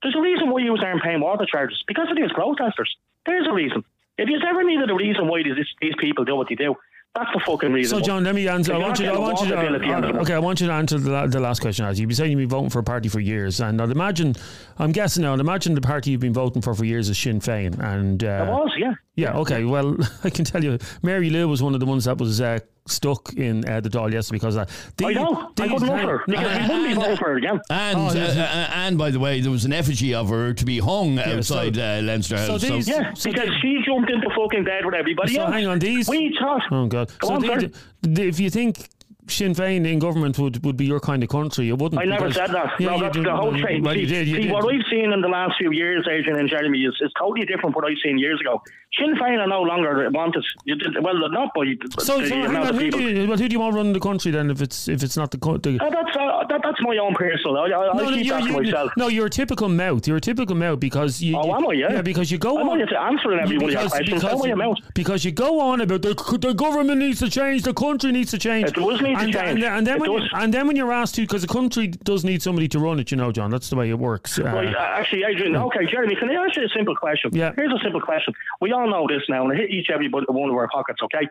There's 0.02 0.16
a 0.16 0.22
reason 0.22 0.50
why 0.50 0.62
you 0.62 0.76
aren't 0.76 1.04
paying 1.04 1.20
water 1.22 1.46
charges 1.46 1.84
because 1.88 2.08
of 2.10 2.16
these 2.16 2.32
protesters. 2.34 2.96
There's 3.26 3.48
a 3.48 3.54
reason. 3.54 3.84
If 4.18 4.30
you 4.30 4.40
ever 4.48 4.64
needed 4.64 4.90
a 4.90 4.96
reason 4.96 5.28
why 5.28 5.44
these, 5.44 5.56
these 5.82 5.94
people 6.00 6.24
do 6.26 6.36
what 6.36 6.48
they 6.50 6.56
do, 6.56 6.76
that's 7.14 7.30
the 7.34 7.42
fucking 7.46 7.74
reason. 7.74 8.00
So, 8.00 8.04
John, 8.06 8.24
let 8.24 8.34
me 8.36 8.48
answer. 8.48 8.74
I 8.74 8.78
want 8.78 8.98
you. 9.00 9.10
I 9.10 9.18
want 9.18 9.42
you. 9.42 9.54
water 9.54 9.68
bill 9.68 9.76
at 9.76 9.82
the 9.82 9.88
end 9.88 9.96
of 9.98 10.02
the 10.04 10.08
To, 10.08 10.14
month- 10.14 10.28
okay, 10.30 10.34
I 10.34 10.40
want 10.40 10.62
you 10.62 10.68
to 10.68 10.74
answer 10.74 10.98
the, 10.98 11.28
the 11.28 11.40
last 11.42 11.60
question. 11.60 11.84
As 11.86 12.00
you've 12.00 12.08
been 12.08 12.16
saying, 12.16 12.32
you've 12.32 12.40
been 12.40 12.48
voting 12.50 12.70
for 12.70 12.80
a 12.80 12.84
party 12.84 13.10
for 13.10 13.20
years, 13.20 13.60
and 13.60 13.82
I'd 13.82 13.90
imagine, 13.92 14.34
I'm 14.80 14.94
guessing 14.94 15.24
now, 15.24 15.34
I'd 15.34 15.42
imagine 15.42 15.76
the 15.76 15.82
party 15.82 16.12
you've 16.12 16.22
been 16.22 16.32
voting 16.34 16.62
for 16.62 16.74
for 16.74 16.86
years 16.86 17.10
is 17.10 17.18
Sinn 17.18 17.42
Féin, 17.42 17.78
and 17.84 18.24
uh, 18.24 18.46
It 18.48 18.48
was, 18.48 18.72
yeah. 18.78 18.94
Yeah, 19.16 19.34
okay. 19.40 19.66
Well, 19.66 19.98
I 20.24 20.30
can 20.30 20.46
tell 20.46 20.64
you, 20.64 20.78
Mary 21.04 21.30
Lou 21.30 21.50
was 21.50 21.62
one 21.62 21.74
of 21.74 21.82
the 21.82 21.86
ones 21.86 22.06
that 22.06 22.18
was 22.18 22.40
uh, 22.40 22.60
stuck 22.88 23.34
in 23.34 23.68
uh, 23.70 23.80
the 23.80 23.90
Dáil 23.90 24.12
yesterday 24.12 24.36
because 24.38 24.56
of 24.56 24.68
that. 24.68 25.06
I 25.06 25.14
know. 25.14 25.50
I 25.60 25.68
couldn't 25.68 25.80
vote 25.80 25.88
for 25.90 26.08
her. 26.08 26.24
Because 26.28 26.58
he 26.58 26.68
wouldn't 26.68 26.88
be 26.88 26.94
voting 26.96 27.18
for 27.18 27.26
her 27.30 27.38
again. 27.38 27.60
And 27.70 27.98
Oh, 27.98 28.08
uh, 28.08 28.10
uh, 28.12 28.70
and 28.74 28.98
by 28.98 29.12
the 29.12 29.20
way, 29.20 29.40
there 29.40 29.52
was 29.52 29.66
an 29.66 29.74
effigy 29.74 30.14
of 30.14 30.30
her 30.30 30.54
to 30.54 30.66
be 30.66 30.80
hung 30.80 31.20
outside 31.20 31.76
so- 31.76 31.82
uh, 31.82 32.02
Leinster 32.02 32.38
so 32.38 32.54
House. 32.54 32.62
these- 32.62 32.88
Yeah, 32.88 33.14
So 33.14 33.32
because 33.32 33.48
they- 33.50 33.56
she 33.62 33.82
jumped 33.86 34.10
into 34.10 34.30
fucking 34.36 34.64
bed 34.64 34.86
with 34.86 34.96
everybody 34.96 35.36
So 35.36 35.42
else. 35.44 35.54
hang 35.54 35.68
on, 35.68 35.80
these- 35.80 36.10
We 36.10 36.36
thought. 36.40 36.64
Oh 36.72 36.88
God! 36.88 37.12
Go 37.20 37.28
so 37.28 37.34
on, 37.36 37.42
the- 37.42 37.72
the- 38.02 38.28
if 38.28 38.40
you 38.40 38.50
think 38.50 38.90
Sinn 39.32 39.54
Féin 39.54 39.86
in 39.88 40.00
government 40.00 40.38
would, 40.40 40.64
would 40.66 40.78
be 40.78 40.86
your 40.86 41.00
kind 41.00 41.24
of 41.24 41.30
country, 41.30 41.70
it 41.70 41.78
wouldn't. 41.78 42.02
I 42.02 42.06
never 42.06 42.28
because- 42.28 42.36
said 42.36 42.52
that. 42.52 42.74
Yeah, 42.80 42.88
no, 42.90 42.96
you 42.96 43.02
that's 43.02 43.18
did- 43.18 43.26
the 43.26 43.36
whole 43.36 43.54
thing. 43.54 43.84
Well, 43.84 43.94
see, 43.94 44.02
you 44.02 44.08
did. 44.08 44.28
You 44.28 44.36
see 44.36 44.42
did. 44.44 44.52
what 44.52 44.66
I've 44.74 44.82
seen 44.90 45.12
in 45.14 45.22
the 45.22 45.28
last 45.28 45.58
few 45.58 45.72
years, 45.72 46.08
Adrian 46.10 46.38
and 46.40 46.50
Jeremy, 46.50 46.80
is, 46.84 46.96
is 47.02 47.12
totally 47.18 47.42
different 47.46 47.62
from 47.62 47.74
what 47.74 47.86
I've 47.86 47.98
seen 48.04 48.18
years 48.18 48.40
ago. 48.42 48.62
Sinn 49.00 49.16
Féin 49.16 49.40
are 49.40 49.48
no 49.48 49.62
longer 49.62 50.10
wanted. 50.12 50.44
You 50.66 50.76
did, 50.76 51.02
well, 51.02 51.16
not 51.30 51.54
by 51.56 51.64
So, 52.00 52.20
the 52.20 52.28
so 52.28 52.36
amount 52.36 52.58
on, 52.58 52.76
of 52.76 52.82
who 52.82 52.92
do 52.92 53.00
you, 53.00 53.28
well, 53.28 53.38
who 53.38 53.48
do 53.48 53.54
you 53.54 53.60
want 53.60 53.76
running 53.76 53.94
the 53.94 54.00
country 54.02 54.32
then? 54.32 54.50
If 54.52 54.62
it's 54.62 54.88
if 54.90 55.02
it's 55.02 55.16
not 55.16 55.32
the, 55.32 55.38
co- 55.38 55.58
the 55.58 55.80
Uh, 55.80 55.90
that's 55.90 56.16
uh, 56.18 56.44
that, 56.50 56.60
that's 56.64 56.82
my 56.82 56.98
own 56.98 57.14
personal. 57.16 57.58
I, 57.58 57.66
I, 57.66 57.68
no, 57.70 57.92
I 57.92 57.94
no, 57.94 58.10
keep 58.18 58.28
that 58.30 58.44
to 58.44 58.52
myself. 58.62 58.92
no, 58.98 59.08
you're 59.08 59.28
a 59.28 59.30
typical 59.30 59.70
mouth. 59.70 60.06
You're 60.08 60.18
a 60.18 60.22
typical 60.22 60.56
mouth 60.58 60.80
because 60.80 61.22
you. 61.22 61.38
Oh, 61.38 61.56
am 61.56 61.68
I? 61.70 61.74
Yeah. 61.74 61.94
Yeah, 61.94 62.02
because 62.02 62.32
you 62.32 62.38
go 62.38 62.58
I'm 62.60 62.68
on. 62.68 62.82
only 62.82 62.96
answering 62.96 63.40
every 63.40 63.58
one 63.58 63.68
because, 63.68 63.94
because, 63.98 64.22
How 64.24 64.44
am 64.44 64.76
because 64.94 65.24
you 65.24 65.32
go 65.32 65.60
on 65.62 65.80
about 65.82 66.02
the, 66.02 66.14
the 66.42 66.54
government 66.54 67.00
needs 67.00 67.20
to 67.20 67.30
change, 67.30 67.64
the 67.64 67.74
country 67.74 68.12
needs 68.12 68.32
to 68.32 68.38
change. 68.38 68.68
It 68.68 68.76
does 68.76 69.02
need 69.02 69.18
to 69.20 69.21
and. 69.24 69.36
And, 69.36 69.62
then- 69.64 69.74
and 69.74 69.88
then 69.88 70.00
when 70.00 70.12
you, 70.12 70.28
and 70.34 70.54
then 70.54 70.68
when 70.68 70.76
you're 70.76 70.92
asked 70.92 71.16
to, 71.16 71.22
because 71.22 71.42
the 71.42 71.48
country 71.48 71.88
does 71.88 72.24
need 72.24 72.42
somebody 72.42 72.68
to 72.70 72.80
run 72.80 73.00
it, 73.00 73.12
you 73.12 73.18
know, 73.18 73.32
John. 73.32 73.50
That's 73.52 73.70
the 73.70 73.76
way 73.76 73.90
it 73.90 74.00
works. 74.00 74.38
Uh, 74.40 74.44
Right, 74.44 74.76
actually, 74.76 75.24
Adrian, 75.24 75.56
okay, 75.56 75.86
Jeremy, 75.86 76.16
can 76.16 76.30
I 76.30 76.34
ask 76.46 76.56
you 76.56 76.64
a 76.66 76.70
simple 76.70 76.96
question? 76.96 77.32
Yeah. 77.34 77.52
Here's 77.56 77.72
a 77.74 77.80
simple 77.84 78.02
question. 78.02 78.34
We 78.60 78.72
all 78.74 78.90
know 78.90 79.08
this 79.08 79.24
now, 79.30 79.44
and 79.44 79.54
it 79.54 79.62
hit 79.62 79.70
each 79.72 79.90
every 79.94 80.10
one 80.10 80.24
of 80.50 80.56
our 80.56 80.68
pockets, 80.72 81.00
okay? 81.04 81.28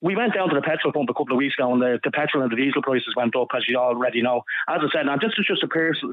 We 0.00 0.16
went 0.16 0.34
down 0.34 0.48
to 0.48 0.54
the 0.56 0.62
petrol 0.62 0.92
pump 0.92 1.08
a 1.10 1.14
couple 1.14 1.32
of 1.32 1.38
weeks 1.38 1.54
ago, 1.56 1.72
and 1.72 1.80
the, 1.80 2.00
the 2.02 2.10
petrol 2.10 2.42
and 2.42 2.50
the 2.50 2.56
diesel 2.56 2.82
prices 2.82 3.14
went 3.16 3.36
up, 3.36 3.48
as 3.56 3.62
you 3.68 3.76
already 3.76 4.20
know. 4.20 4.42
As 4.68 4.80
I 4.82 4.88
said, 4.92 5.06
now 5.06 5.16
this 5.16 5.32
is 5.38 5.46
just 5.46 5.62
a 5.62 5.68
personal, 5.68 6.12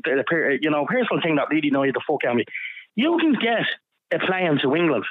you 0.62 0.70
know, 0.70 0.86
personal 0.86 1.22
thing 1.24 1.38
that 1.38 1.50
really 1.50 1.70
annoyed 1.70 1.96
the 1.96 2.02
fuck 2.08 2.24
out 2.26 2.32
of 2.32 2.38
me. 2.38 2.46
You 2.96 3.18
can 3.20 3.34
get 3.34 3.66
a 4.14 4.20
plane 4.26 4.60
to 4.62 4.76
England 4.76 5.06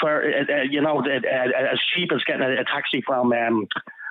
for, 0.00 0.22
uh, 0.22 0.52
uh, 0.52 0.62
you 0.68 0.80
know, 0.80 1.02
the, 1.02 1.16
uh, 1.16 1.72
as 1.72 1.78
cheap 1.94 2.10
as 2.12 2.22
getting 2.24 2.42
a, 2.42 2.64
taxi 2.64 3.02
from 3.06 3.32
um, 3.32 3.66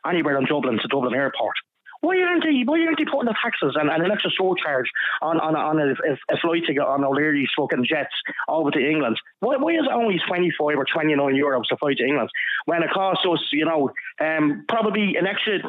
anywhere 0.07 0.37
in 0.37 0.45
Dublin 0.45 0.79
to 0.81 0.87
Dublin 0.87 1.13
Airport. 1.13 1.55
Why 2.01 2.21
aren't 2.21 2.43
they? 2.43 2.63
Why 2.63 2.79
aren't 2.85 2.97
they 2.97 3.03
putting 3.03 3.27
the 3.27 3.35
taxes 3.41 3.75
and, 3.75 3.89
and 3.89 4.03
an 4.03 4.11
extra 4.11 4.31
surcharge 4.31 4.89
on 5.21 5.37
on, 5.39 5.55
on 5.55 5.79
a, 5.79 5.91
a, 5.91 6.35
a 6.35 6.37
flight 6.39 6.63
to 6.67 6.73
get 6.73 6.87
on 6.87 7.03
O'Leary's 7.03 7.49
fucking 7.57 7.85
jets 7.85 8.15
over 8.47 8.71
to 8.71 8.79
England? 8.79 9.19
Why, 9.41 9.57
why 9.57 9.73
is 9.73 9.83
it 9.83 9.91
only 9.91 10.19
twenty 10.25 10.49
five 10.51 10.77
or 10.77 10.85
twenty 10.85 11.13
nine 11.15 11.35
euros 11.35 11.67
to 11.69 11.77
fly 11.77 11.93
to 11.95 12.03
England 12.05 12.29
when 12.65 12.83
it 12.83 12.91
costs 12.93 13.25
us, 13.29 13.43
you 13.51 13.65
know, 13.65 13.91
um, 14.21 14.63
probably 14.69 15.17
an 15.17 15.27
extra. 15.27 15.59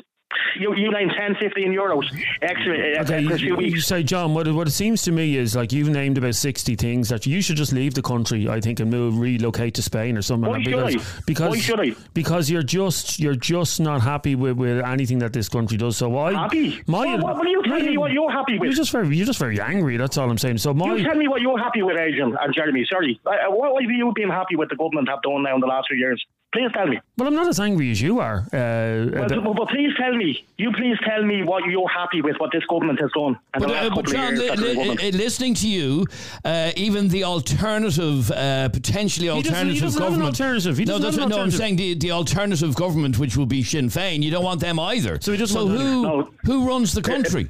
You, 0.58 0.74
you 0.76 0.90
name 0.92 1.08
10, 1.08 1.36
15 1.40 1.72
euros 1.72 2.04
extra 2.42 2.98
uh, 2.98 3.02
Okay, 3.02 3.20
you, 3.36 3.58
you 3.60 3.80
say, 3.80 4.02
John, 4.02 4.34
what, 4.34 4.46
it- 4.46 4.52
what 4.52 4.68
it 4.68 4.72
seems 4.72 5.02
to 5.02 5.12
me 5.12 5.36
is 5.36 5.56
like 5.56 5.72
you've 5.72 5.88
named 5.88 6.18
about 6.18 6.34
60 6.34 6.76
things 6.76 7.08
that 7.08 7.26
you 7.26 7.40
should 7.40 7.56
just 7.56 7.72
leave 7.72 7.94
the 7.94 8.02
country, 8.02 8.48
I 8.48 8.60
think, 8.60 8.80
and 8.80 8.90
move, 8.90 9.18
relocate 9.18 9.74
to 9.74 9.82
Spain 9.82 10.16
or 10.16 10.22
something. 10.22 10.48
Why 10.50 10.56
like 10.58 10.64
should 10.64 10.70
because, 10.76 10.96
I? 10.96 11.22
Because, 11.26 11.50
Why 11.50 11.58
should 11.58 11.80
I? 11.80 11.90
Because 12.14 12.50
you're 12.50 12.62
just 12.62 13.18
you're 13.18 13.34
just 13.34 13.80
not 13.80 14.02
happy 14.02 14.34
with, 14.34 14.56
with 14.56 14.84
anything 14.84 15.18
that 15.20 15.32
this 15.32 15.48
country 15.48 15.76
does. 15.76 15.96
So 15.96 16.08
why? 16.08 16.32
Happy? 16.32 16.80
My, 16.86 17.06
Well, 17.06 17.18
what- 17.22 17.36
what 17.36 17.46
are 17.46 17.50
you 17.50 17.62
telling 17.64 17.86
me 17.86 17.98
what 17.98 18.12
you're 18.12 18.30
happy 18.30 18.58
with? 18.58 18.64
You're 18.66 18.72
just 18.76 18.92
very 18.92 19.16
you're 19.16 19.26
just 19.26 19.38
very 19.38 19.60
angry. 19.60 19.96
That's 19.96 20.16
all 20.18 20.30
I'm 20.30 20.38
saying. 20.38 20.58
So 20.58 20.72
my 20.74 20.94
You 20.94 21.04
tell 21.04 21.16
me 21.16 21.28
what 21.28 21.40
you're 21.40 21.58
happy 21.58 21.82
with, 21.82 21.96
Adrian 21.98 22.36
and 22.40 22.54
Jeremy. 22.54 22.86
Sorry. 22.90 23.20
Uh, 23.26 23.32
what 23.50 23.82
have 23.82 23.90
you 23.90 24.12
been 24.14 24.30
happy 24.30 24.56
with 24.56 24.68
the 24.68 24.76
government 24.76 25.08
have 25.08 25.22
done 25.22 25.42
now 25.42 25.54
in 25.54 25.60
the 25.60 25.66
last 25.66 25.88
few 25.88 25.96
years? 25.96 26.24
Please 26.52 26.68
tell 26.74 26.86
me. 26.88 26.98
well, 27.16 27.28
I'm 27.28 27.34
not 27.36 27.46
as 27.46 27.60
angry 27.60 27.92
as 27.92 28.02
you 28.02 28.18
are. 28.18 28.38
Uh, 28.52 29.06
Well, 29.12 29.28
but, 29.28 29.54
but 29.54 29.68
please 29.68 29.92
tell 29.96 30.12
me. 30.16 30.44
You 30.58 30.72
please 30.72 30.96
tell 31.06 31.22
me 31.24 31.44
what 31.44 31.64
you're 31.66 31.88
happy 31.88 32.22
with, 32.22 32.36
what 32.40 32.50
this 32.50 32.64
government 32.66 33.00
has 33.00 33.10
done. 33.12 33.34
in 33.34 33.38
But, 33.54 33.60
the 33.60 33.68
last 33.68 33.92
uh, 33.92 33.94
but 33.94 34.06
John, 34.06 34.34
li- 34.36 34.50
li- 34.56 34.88
uh, 35.08 35.16
listening 35.16 35.54
to 35.54 35.68
you, 35.68 36.06
uh, 36.44 36.72
even 36.74 37.06
the 37.08 37.22
alternative, 37.22 38.32
uh, 38.32 38.68
potentially 38.70 39.28
doesn't- 39.28 39.44
he 39.44 39.48
alternative 39.50 39.80
doesn't 39.82 40.02
have 40.02 40.12
an 40.12 40.18
government. 40.18 40.40
alternative. 40.40 40.76
He 40.76 40.84
no, 40.86 40.92
doesn't 40.98 41.02
that's 41.02 41.16
have 41.18 41.24
an 41.26 41.30
what- 41.30 41.36
no, 41.36 41.42
I'm 41.44 41.50
saying 41.52 41.76
the, 41.76 41.94
the 41.94 42.10
alternative 42.10 42.74
government, 42.74 43.18
which 43.20 43.36
will 43.36 43.46
be 43.46 43.62
Sinn 43.62 43.86
Féin. 43.88 44.20
You 44.24 44.32
don't 44.32 44.44
want 44.44 44.60
them 44.60 44.80
either. 44.80 45.18
So 45.20 45.30
he 45.30 45.38
doesn't 45.38 45.56
so 45.56 45.66
want 45.66 45.78
who. 45.78 46.02
No. 46.02 46.30
who 46.46 46.66
runs 46.66 46.92
the 46.94 47.02
country? 47.02 47.48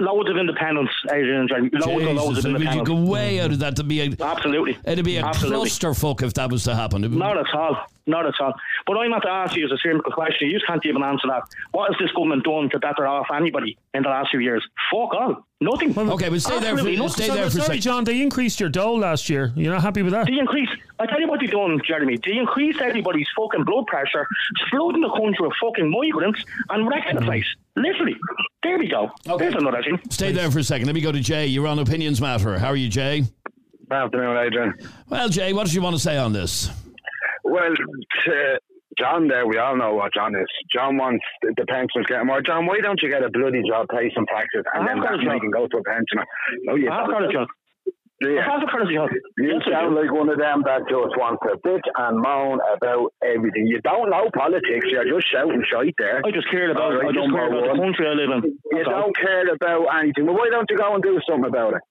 loads 0.00 0.28
of 0.28 0.36
independence, 0.36 0.90
Adrian 1.10 1.40
and 1.40 1.48
Jeremy. 1.48 1.70
Loads 1.72 1.86
and 1.86 2.16
loads 2.16 2.28
Jesus, 2.28 2.44
of 2.44 2.52
would 2.52 2.60
you 2.60 2.68
independence. 2.68 2.88
go 3.06 3.10
way 3.10 3.40
out 3.40 3.52
of 3.52 3.58
that 3.60 3.74
to 3.76 3.82
be 3.84 4.02
a 4.02 4.10
Absolutely. 4.20 4.76
it'd 4.84 5.02
be 5.02 5.16
a 5.16 5.24
Absolutely. 5.24 5.70
clusterfuck 5.70 6.22
if 6.22 6.34
that 6.34 6.50
was 6.50 6.64
to 6.64 6.74
happen. 6.74 7.04
It 7.04 7.08
would- 7.08 7.18
Not 7.18 7.38
at 7.38 7.46
all. 7.54 7.74
Not 8.08 8.26
at 8.26 8.34
all. 8.40 8.54
But 8.86 8.96
I'm 8.96 9.10
not 9.10 9.22
to 9.22 9.28
ask 9.28 9.54
you 9.54 9.66
as 9.66 9.70
a 9.70 9.76
simple 9.78 10.10
question. 10.10 10.48
You 10.48 10.54
just 10.54 10.66
can't 10.66 10.84
even 10.86 11.02
answer 11.02 11.28
that. 11.28 11.42
What 11.72 11.92
has 11.92 12.00
this 12.00 12.10
government 12.12 12.42
done 12.42 12.70
to 12.70 12.78
better 12.78 13.06
off 13.06 13.26
anybody 13.34 13.76
in 13.92 14.02
the 14.02 14.08
last 14.08 14.30
few 14.30 14.40
years? 14.40 14.66
Fuck 14.90 15.12
all. 15.12 15.44
Nothing. 15.60 15.96
Okay, 15.96 16.28
but 16.28 16.40
stay 16.40 16.58
there 16.60 16.76
for 16.76 16.88
Absolutely 16.88 16.96
nothing. 16.96 17.08
stay 17.10 17.26
So- 17.26 17.34
there 17.34 17.42
for 17.42 17.48
a 17.48 17.50
sorry, 17.50 17.66
second. 17.66 17.80
John. 17.82 18.04
They 18.04 18.22
increased 18.22 18.60
your 18.60 18.70
dole 18.70 18.98
last 18.98 19.28
year. 19.28 19.52
You're 19.56 19.74
not 19.74 19.82
happy 19.82 20.02
with 20.02 20.12
that? 20.12 20.26
They 20.26 20.38
increase. 20.38 20.70
I 20.98 21.06
tell 21.06 21.20
you 21.20 21.28
what 21.28 21.40
they 21.40 21.46
done, 21.46 21.80
Jeremy. 21.86 22.18
They 22.24 22.38
increased 22.38 22.80
everybody's 22.80 23.28
fucking 23.36 23.64
blood 23.64 23.86
pressure, 23.86 24.26
flooding 24.70 25.02
the 25.02 25.10
country 25.10 25.36
with 25.40 25.52
fucking 25.60 25.90
migrants, 25.90 26.42
and 26.70 26.88
wrecking 26.88 27.16
the 27.16 27.20
mm. 27.20 27.26
place. 27.26 27.46
Literally. 27.76 28.16
There 28.62 28.78
we 28.78 28.88
go. 28.88 29.10
There's 29.36 29.54
another 29.54 29.82
thing. 29.82 30.00
Stay 30.10 30.32
there 30.32 30.50
for 30.50 30.60
a 30.60 30.64
second. 30.64 30.86
Let 30.86 30.94
me 30.94 31.00
go 31.02 31.12
to 31.12 31.20
Jay. 31.20 31.46
You're 31.46 31.66
on 31.66 31.78
Opinions 31.78 32.20
Matter. 32.20 32.58
How 32.58 32.68
are 32.68 32.76
you, 32.76 32.88
Jay? 32.88 33.24
Afternoon, 33.90 34.36
Adrian. 34.36 34.74
Well, 35.08 35.28
Jay, 35.28 35.52
what 35.52 35.66
did 35.66 35.74
you 35.74 35.82
want 35.82 35.96
to 35.96 36.00
say 36.00 36.18
on 36.18 36.32
this? 36.32 36.70
Well, 37.48 37.74
to 37.74 38.58
John 38.98 39.28
there, 39.28 39.46
we 39.46 39.58
all 39.58 39.76
know 39.76 39.94
what 39.94 40.14
John 40.14 40.34
is. 40.34 40.48
John 40.72 40.96
wants 40.96 41.24
the 41.42 41.66
pensioners 41.66 42.06
getting 42.06 42.26
more. 42.26 42.42
John, 42.42 42.66
why 42.66 42.80
don't 42.80 43.00
you 43.02 43.08
get 43.08 43.22
a 43.22 43.30
bloody 43.30 43.62
job, 43.68 43.86
pay 43.90 44.10
some 44.14 44.26
taxes, 44.26 44.64
and 44.74 44.88
then 44.88 44.98
have 44.98 45.04
got 45.04 45.20
that 45.22 45.36
a 45.36 45.40
can 45.40 45.50
go 45.50 45.68
to 45.68 45.76
a 45.78 45.84
pensioner? 45.84 46.24
No, 46.64 46.74
you 46.74 46.90
have 46.90 47.06
got 47.06 47.24
a 47.24 47.32
job. 47.32 47.48
Yeah. 48.20 48.42
have 48.42 48.66
got 48.66 48.82
a 48.82 48.90
job. 48.90 49.08
You 49.38 49.60
sound 49.70 49.94
like 49.94 50.10
one 50.10 50.26
of 50.28 50.38
them 50.42 50.66
that 50.66 50.90
just 50.90 51.14
wants 51.14 51.38
to 51.46 51.54
bitch 51.62 51.86
and 51.86 52.18
moan 52.18 52.58
about 52.74 53.14
everything. 53.22 53.70
You 53.70 53.78
don't 53.86 54.10
know 54.10 54.26
politics. 54.34 54.90
You're 54.90 55.06
just 55.06 55.30
shouting 55.30 55.62
shite 55.70 55.94
there. 55.98 56.18
I 56.26 56.30
just 56.34 56.50
care 56.50 56.70
about. 56.72 56.98
Right, 56.98 57.06
I 57.06 57.12
just 57.14 57.30
cared 57.30 57.54
about 57.54 57.70
the 57.70 57.78
country 57.78 58.04
I 58.10 58.14
live 58.18 58.30
in. 58.42 58.58
You 58.74 58.84
don't 58.84 59.14
care 59.14 59.46
about 59.46 59.86
anything. 60.02 60.26
Well, 60.26 60.34
why 60.34 60.50
don't 60.50 60.66
you 60.66 60.76
go 60.76 60.94
and 60.98 61.02
do 61.02 61.20
something 61.28 61.46
about 61.46 61.78
it? 61.78 61.82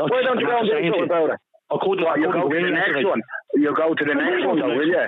Why 0.00 0.22
don't 0.24 0.40
you 0.40 0.46
go 0.46 0.64
and 0.64 0.68
do 0.70 0.80
something 0.80 1.04
about 1.04 1.36
it? 1.36 1.40
I 1.70 1.76
couldn't. 1.80 2.04
You 2.20 2.32
go 2.32 2.48
to 2.48 2.60
the 2.60 2.70
next 2.72 3.04
one. 3.04 3.22
You 3.54 3.74
go 3.76 3.94
to 3.94 4.04
the 4.04 4.14
next 4.14 4.46
one, 4.46 4.58
though, 4.58 4.74
will 4.74 4.86
you? 4.88 5.04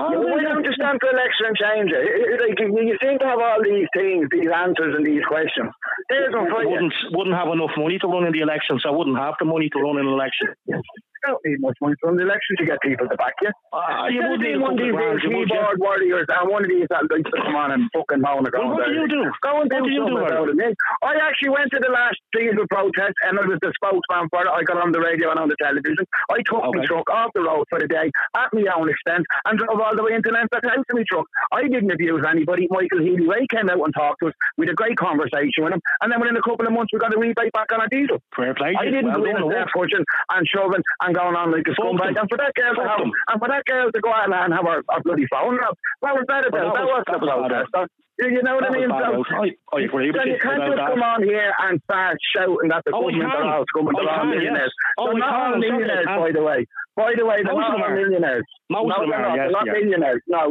Oh, 0.00 0.14
Yeah, 0.14 0.18
why 0.30 0.42
don't 0.46 0.62
you 0.62 0.72
stand 0.78 0.98
for 1.02 1.10
election 1.10 1.50
and 1.50 1.56
change 1.58 1.90
it? 1.90 2.38
Like, 2.38 2.54
you 2.62 2.70
you 2.86 2.96
seem 3.02 3.18
to 3.18 3.26
have 3.26 3.40
all 3.42 3.58
these 3.58 3.90
things, 3.90 4.30
these 4.30 4.46
answers 4.46 4.94
and 4.94 5.04
these 5.04 5.26
questions. 5.26 5.74
There's 6.08 6.30
one 6.32 6.46
for 6.48 6.62
I 6.62 6.64
wouldn't 6.70 6.94
wouldn't 7.10 7.34
have 7.34 7.50
enough 7.50 7.74
money 7.76 7.98
to 7.98 8.06
run 8.06 8.24
in 8.24 8.32
the 8.32 8.40
election, 8.46 8.78
so 8.78 8.90
I 8.90 8.94
wouldn't 8.94 9.18
have 9.18 9.34
the 9.42 9.44
money 9.44 9.68
to 9.74 9.78
run 9.82 9.98
in 9.98 10.06
an 10.06 10.12
election. 10.14 10.54
Don't 11.26 11.40
need 11.44 11.60
much 11.60 11.76
money 11.80 11.94
from 12.00 12.16
the 12.16 12.22
election 12.22 12.56
to 12.58 12.64
get 12.66 12.78
people 12.82 13.08
to 13.08 13.16
back 13.16 13.34
you. 13.42 13.50
Ah, 13.72 14.06
you 14.08 14.22
would 14.22 14.40
need 14.40 14.60
one 14.60 14.74
of 14.74 14.78
these 14.78 14.92
grand, 14.92 15.20
you 15.22 15.30
keyboard 15.30 15.78
warriors 15.78 16.26
and 16.28 16.50
one 16.50 16.64
of 16.64 16.70
these 16.70 16.86
that 16.90 17.04
likes 17.10 17.30
to 17.30 17.38
come 17.42 17.56
on 17.56 17.72
and 17.72 17.90
fucking 17.94 18.20
moan 18.20 18.46
and 18.46 18.52
go 18.52 18.60
Well, 18.60 18.78
what 18.78 18.86
do 18.86 18.94
you 18.94 19.08
do? 19.08 19.22
Go 19.42 19.60
and 19.60 19.70
do 19.70 19.76
What 19.80 19.88
do 19.88 19.90
you 19.90 20.04
do, 20.06 20.16
about 20.18 20.48
it. 20.48 20.76
I 21.02 21.14
actually 21.22 21.50
went 21.50 21.70
to 21.72 21.80
the 21.80 21.90
last 21.90 22.18
diesel 22.32 22.66
protest 22.70 23.14
and 23.26 23.38
I 23.38 23.44
was 23.46 23.58
the 23.62 23.72
spokesman 23.74 24.28
for 24.30 24.46
it. 24.46 24.50
I 24.50 24.62
got 24.62 24.78
on 24.78 24.92
the 24.92 25.00
radio 25.00 25.30
and 25.30 25.38
on 25.40 25.48
the 25.48 25.56
television. 25.60 26.04
I 26.30 26.42
took 26.46 26.62
my 26.62 26.84
truck 26.86 27.08
off 27.10 27.30
the 27.34 27.42
road 27.42 27.66
for 27.68 27.78
the 27.78 27.88
day 27.88 28.10
at 28.36 28.48
my 28.52 28.64
own 28.74 28.88
expense 28.88 29.24
and 29.44 29.58
drove 29.58 29.80
all 29.80 29.94
the 29.94 30.04
way 30.04 30.14
into 30.14 30.30
Leinster 30.30 30.60
House 30.62 30.84
in 30.88 30.96
my 30.96 31.04
truck. 31.08 31.26
I 31.52 31.66
didn't 31.68 31.90
abuse 31.90 32.24
anybody. 32.28 32.68
Michael 32.70 33.02
Healy-Rae 33.02 33.46
came 33.50 33.68
out 33.68 33.82
and 33.82 33.94
talked 33.94 34.20
to 34.22 34.28
us. 34.28 34.34
We 34.56 34.66
had 34.66 34.72
a 34.72 34.78
great 34.78 34.96
conversation 34.96 35.64
with 35.64 35.72
him. 35.74 35.82
And 36.00 36.12
then 36.12 36.20
within 36.20 36.36
a 36.36 36.42
couple 36.42 36.66
of 36.66 36.72
months, 36.72 36.92
we 36.92 36.98
got 36.98 37.14
a 37.14 37.18
rebate 37.18 37.52
back 37.52 37.72
on 37.72 37.80
our 37.80 37.88
diesel. 37.88 38.18
Fair 38.34 38.54
play. 38.54 38.74
I 38.78 38.84
didn't 38.84 39.06
Well 39.06 39.22
go 39.22 39.24
in 39.24 39.34
done, 39.34 39.42
and 39.42 39.52
well. 39.52 40.04
and 40.30 40.46
shoving 40.46 40.82
and 41.00 41.07
going 41.14 41.36
on 41.36 41.52
like 41.52 41.66
a 41.68 41.74
scumbag. 41.74 42.18
And 42.18 42.28
for 42.28 42.36
that 42.38 42.54
girl 42.54 42.74
to 42.74 42.82
have 42.82 43.00
and 43.00 43.38
for 43.40 43.48
that 43.48 43.64
girl 43.64 43.90
to 43.92 44.00
go 44.00 44.12
out 44.12 44.26
and 44.32 44.54
have 44.54 44.64
her, 44.64 44.82
her 44.88 45.02
bloody 45.04 45.26
phone 45.30 45.58
up, 45.64 45.78
was 46.02 46.24
that 46.28 46.44
that 46.44 46.52
that, 46.52 46.64
was- 46.64 46.74
was, 46.74 47.04
that 47.06 47.20
was 47.20 47.28
bad 47.28 47.38
protest. 47.38 47.38
You, 47.42 47.46
you 47.46 47.46
know 47.46 47.46
what 47.46 47.52
That 47.72 47.80
was 47.80 47.88
mean? 47.88 48.07
Bad 48.18 48.42
know 48.42 48.54
what 48.58 48.64
I, 48.66 49.54
I 49.72 49.80
agree 49.86 50.10
with 50.10 50.18
so 50.18 50.26
you 50.26 50.34
you 50.34 50.38
can't 50.42 50.58
just 50.66 50.76
that. 50.76 50.90
come 50.90 51.02
on 51.02 51.22
here 51.22 51.52
and 51.62 51.78
start 51.86 52.18
shouting 52.34 52.68
that 52.74 52.82
the 52.84 52.90
Oh, 52.94 53.06
government 53.06 53.30
are 53.30 53.42
oh, 53.46 53.62
all 53.62 53.62
and 53.62 53.94
Oh, 53.94 53.94
they're 53.94 54.10
all 54.10 54.26
yes. 54.26 54.34
millionaires. 54.34 54.74
Oh, 54.98 55.06
they're 55.06 55.18
not 55.22 55.34
all 55.38 55.58
millionaires, 55.58 56.06
by 56.06 56.30
the 56.34 56.42
way. 56.42 56.66
By 56.98 57.14
the 57.14 57.22
way, 57.22 57.38
they're 57.46 57.54
Most 57.54 57.62
not 57.70 57.78
all 57.78 57.94
millionaires. 57.94 58.42
Most 58.74 58.90
no, 58.90 58.96
of 58.98 59.06
them 59.06 59.22
yes, 59.22 59.38
They're 59.38 59.54
not 59.54 59.66
yeah. 59.70 59.78
millionaires. 59.78 60.22
No, 60.26 60.42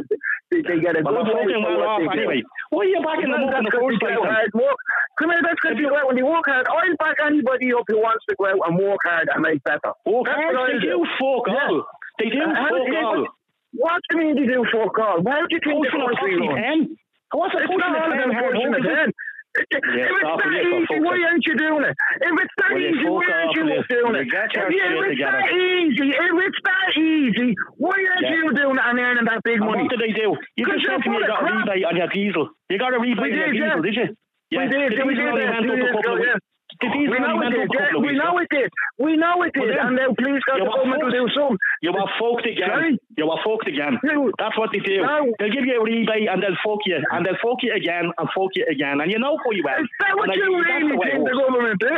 they, 0.48 0.62
they 0.64 0.80
get 0.80 0.96
a 0.96 1.04
Well, 1.04 1.28
good 1.28 1.36
wage 1.36 1.60
for 1.60 1.76
what 1.76 2.00
they 2.00 2.08
do. 2.08 2.24
anyway. 2.24 2.40
Why 2.72 2.80
are 2.80 2.88
you 2.88 3.00
backing 3.04 3.32
them 3.36 3.44
up 3.44 3.60
in 3.60 3.64
the 3.68 3.74
first 3.76 4.00
place? 4.00 4.16
hard 4.16 4.52
work. 4.56 4.80
Come 5.20 5.30
here, 5.36 5.44
that's 5.44 5.60
because 5.60 5.76
you 5.76 5.92
out 5.92 6.08
when 6.08 6.16
you 6.16 6.24
work 6.24 6.48
hard. 6.48 6.72
I'll 6.72 6.96
back 7.04 7.20
anybody 7.20 7.68
up 7.76 7.84
who 7.92 8.00
wants 8.00 8.24
to 8.32 8.36
go 8.40 8.48
out 8.48 8.64
and 8.64 8.80
work 8.80 9.04
hard 9.04 9.28
and 9.28 9.44
make 9.44 9.60
better. 9.68 9.92
That's 10.08 10.32
hard, 10.32 10.56
they 10.72 10.80
do 10.88 11.04
fuck 11.20 11.46
all. 11.52 11.84
They 12.16 12.32
do 12.32 12.40
fuck 12.48 12.96
all. 12.96 13.28
What 13.76 14.00
do 14.08 14.16
you 14.16 14.18
mean 14.24 14.36
they 14.40 14.48
do 14.48 14.64
fuck 14.72 14.96
all? 15.04 15.20
How 15.28 15.44
do 15.44 15.52
you 15.52 15.60
think 15.60 15.84
the 15.84 15.92
country 15.92 16.40
runs? 16.40 16.96
What's 17.32 17.54
pushing 17.56 17.78
not 17.78 17.96
all 17.98 18.12
about 18.14 18.34
hard 18.34 18.54
pushing 18.56 18.72
work, 18.72 18.82
it? 18.86 19.14
If 19.58 19.66
it's 19.74 19.82
that 19.82 20.54
easy, 20.54 21.00
why 21.02 21.18
aren't 21.28 21.46
you 21.48 21.56
doing 21.58 21.84
it? 21.84 21.96
If 22.22 22.34
it's 22.40 22.54
that 22.62 22.72
you 22.78 22.88
easy, 22.94 23.10
why 23.10 23.26
aren't 23.26 23.56
you 23.58 23.64
doing 23.66 24.16
it? 24.16 24.28
If 24.30 24.30
you- 24.30 24.54
shit 24.54 24.94
if 24.94 25.12
it's 25.12 25.22
that 25.26 25.50
easy, 25.50 26.10
if 26.14 26.36
it's 26.46 26.60
that 26.64 26.90
easy, 26.98 27.56
why 27.78 27.90
aren't 27.98 28.22
Yeah. 28.22 28.36
you 28.36 28.54
doing 28.54 28.78
it 28.78 28.84
and 28.86 29.00
earning 29.00 29.26
that 29.26 29.42
big 29.44 29.58
And 29.58 29.66
money? 29.66 29.84
what 29.84 29.90
did 29.90 30.00
they 30.00 30.14
do? 30.14 30.38
You 30.56 30.66
just 30.66 30.86
said 30.86 31.02
to 31.04 31.10
me 31.10 31.18
you 31.18 31.24
of 31.24 31.28
got 31.28 31.42
a 31.42 31.56
rebate 31.58 31.86
on 31.86 31.96
your 31.98 32.08
diesel. 32.08 32.50
You 32.70 32.78
got 32.78 32.94
a 32.94 33.00
rebate 33.00 33.20
on 33.20 33.34
your 33.34 33.52
diesel, 33.52 33.82
did 33.82 33.96
you? 33.96 34.16
Yeah. 34.52 34.60
We 34.64 34.68
did, 34.70 34.92
The 34.98 35.06
we 35.06 35.16
did 35.16 35.26
that 35.26 36.40
went 36.82 37.26
two 37.26 37.26
up 37.26 37.42
a 37.42 37.50
years 37.50 37.68
couple 37.68 37.68
of 37.68 37.68
ago, 37.68 37.68
weeks. 37.68 37.74
yeah. 37.74 37.88
The 37.88 37.88
diesel 37.88 38.02
We 38.02 38.16
know 38.18 38.38
it 38.38 38.38
did, 38.38 38.38
yeah. 38.38 38.38
We 38.38 38.38
know 38.38 38.38
it 38.38 38.50
did. 38.50 38.70
We 38.98 39.12
know 39.18 39.36
it 39.44 39.52
Well, 39.58 39.68
did. 39.68 39.78
then- 39.78 39.88
And 39.88 39.96
now 39.98 40.10
please 40.18 40.42
God, 40.48 40.58
You 40.58 40.66
the 40.66 40.72
government 40.72 41.02
will 41.04 41.12
do 41.12 41.26
fucked. 41.28 41.38
some. 41.38 41.56
You 41.82 41.92
were 41.94 42.10
fucked 42.20 42.46
again. 42.48 42.70
Sorry? 42.70 42.94
You 43.18 43.26
were 43.28 43.42
fucked 43.46 43.68
again. 43.68 43.94
Who? 44.02 44.32
That's 44.38 44.58
what 44.58 44.70
they 44.74 44.80
do. 44.80 45.02
No. 45.02 45.30
They'll 45.40 45.54
give 45.54 45.66
you 45.66 45.76
a 45.80 45.84
rebate 45.84 46.28
and 46.30 46.42
they'll 46.44 46.60
fuck 46.66 46.82
you 46.86 46.98
and 47.02 47.26
they'll 47.26 47.40
fuck 47.42 47.60
you 47.62 47.74
again 47.74 48.10
and 48.18 48.26
fuck 48.36 48.52
you 48.56 48.66
again 48.70 49.02
and 49.02 49.10
you 49.12 49.20
know 49.20 49.38
who 49.42 49.56
you 49.56 49.64
well. 49.66 49.80
Is 49.82 49.90
that 50.02 50.14
what 50.18 50.30
And 50.30 50.38
you 50.38 50.50
really 50.58 50.94
the 50.94 51.02
think 51.02 51.22
the 51.26 51.36
government 51.38 51.78
do? 51.80 51.98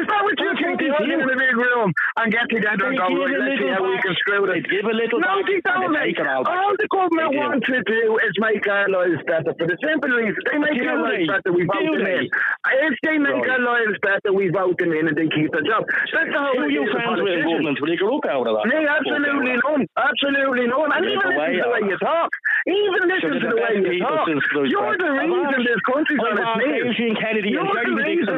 Is 0.00 0.04
that 0.08 0.20
what 0.24 0.36
you 0.40 0.50
think 0.60 0.80
they 0.80 0.90
all 0.90 1.04
in 1.04 1.20
a 1.20 1.36
big 1.36 1.56
room 1.56 1.92
and 2.20 2.26
get 2.32 2.48
together 2.50 2.88
and 2.92 2.96
go, 2.98 3.06
right, 3.08 3.36
let's 3.40 3.56
see 3.60 3.68
how 3.72 3.84
we 3.84 3.96
can 4.00 4.14
screw 4.20 4.46
this? 4.48 4.64
give 4.70 4.84
a 4.84 4.94
little 4.96 5.20
No, 5.20 5.40
they 5.46 5.60
don't, 5.64 5.92
they 5.92 6.12
it 6.16 6.26
all. 6.26 6.44
All 6.48 6.74
the 6.76 6.88
government 6.88 7.36
want 7.36 7.64
to 7.64 7.76
do 7.84 8.18
is 8.24 8.32
make 8.40 8.66
our 8.68 8.88
lives 8.88 9.20
better 9.26 9.52
for 9.56 9.66
the 9.66 9.76
simple 9.84 10.10
reason 10.10 10.36
they 10.50 10.58
make 10.58 10.80
our 10.84 11.00
lives 11.00 11.28
better, 11.28 11.52
we 11.52 11.64
vote 11.64 11.84
them 11.96 12.06
in. 12.06 12.24
If 12.26 12.94
they 13.04 13.16
make 13.18 13.44
our 13.48 13.60
lives 13.60 13.96
better, 14.02 14.09
we 14.34 14.50
vote 14.50 14.78
them 14.78 14.92
in 14.92 15.08
and 15.08 15.16
they 15.16 15.28
keep 15.30 15.50
their 15.52 15.62
job. 15.62 15.86
That's 16.10 16.30
the 16.30 16.40
whole 16.40 16.64
Who 16.64 16.70
you 16.70 16.86
friends 16.90 17.20
with 17.20 17.32
in 17.32 17.46
government? 17.46 17.78
Will 17.80 17.94
you 17.94 18.08
up 18.10 18.26
out 18.26 18.46
of 18.46 18.54
that? 18.58 18.66
Me, 18.66 18.82
absolutely 18.86 19.54
none. 19.62 19.86
Absolutely 19.96 20.66
none. 20.66 20.90
And 20.90 21.04
even 21.06 21.20
listen 21.20 21.54
to 21.54 21.62
the 21.62 21.70
way 21.70 21.82
you 21.86 21.98
talk. 21.98 22.30
Even 22.66 23.02
listen 23.08 23.30
to 23.30 23.40
the 23.40 23.50
the 23.50 23.58
way 23.60 23.72
you 23.82 24.00
talk. 24.00 24.26
You're 24.66 24.96
the 24.98 25.10
reason 25.14 25.60
this 25.62 25.82
country's 25.86 26.20
on 26.20 26.38
its 26.38 26.52
knees. 26.58 26.94
Adrian 26.94 27.16
Kennedy 27.16 27.52
and 27.54 27.66
You're 27.66 27.84
the 27.84 27.96
reason. 27.98 28.36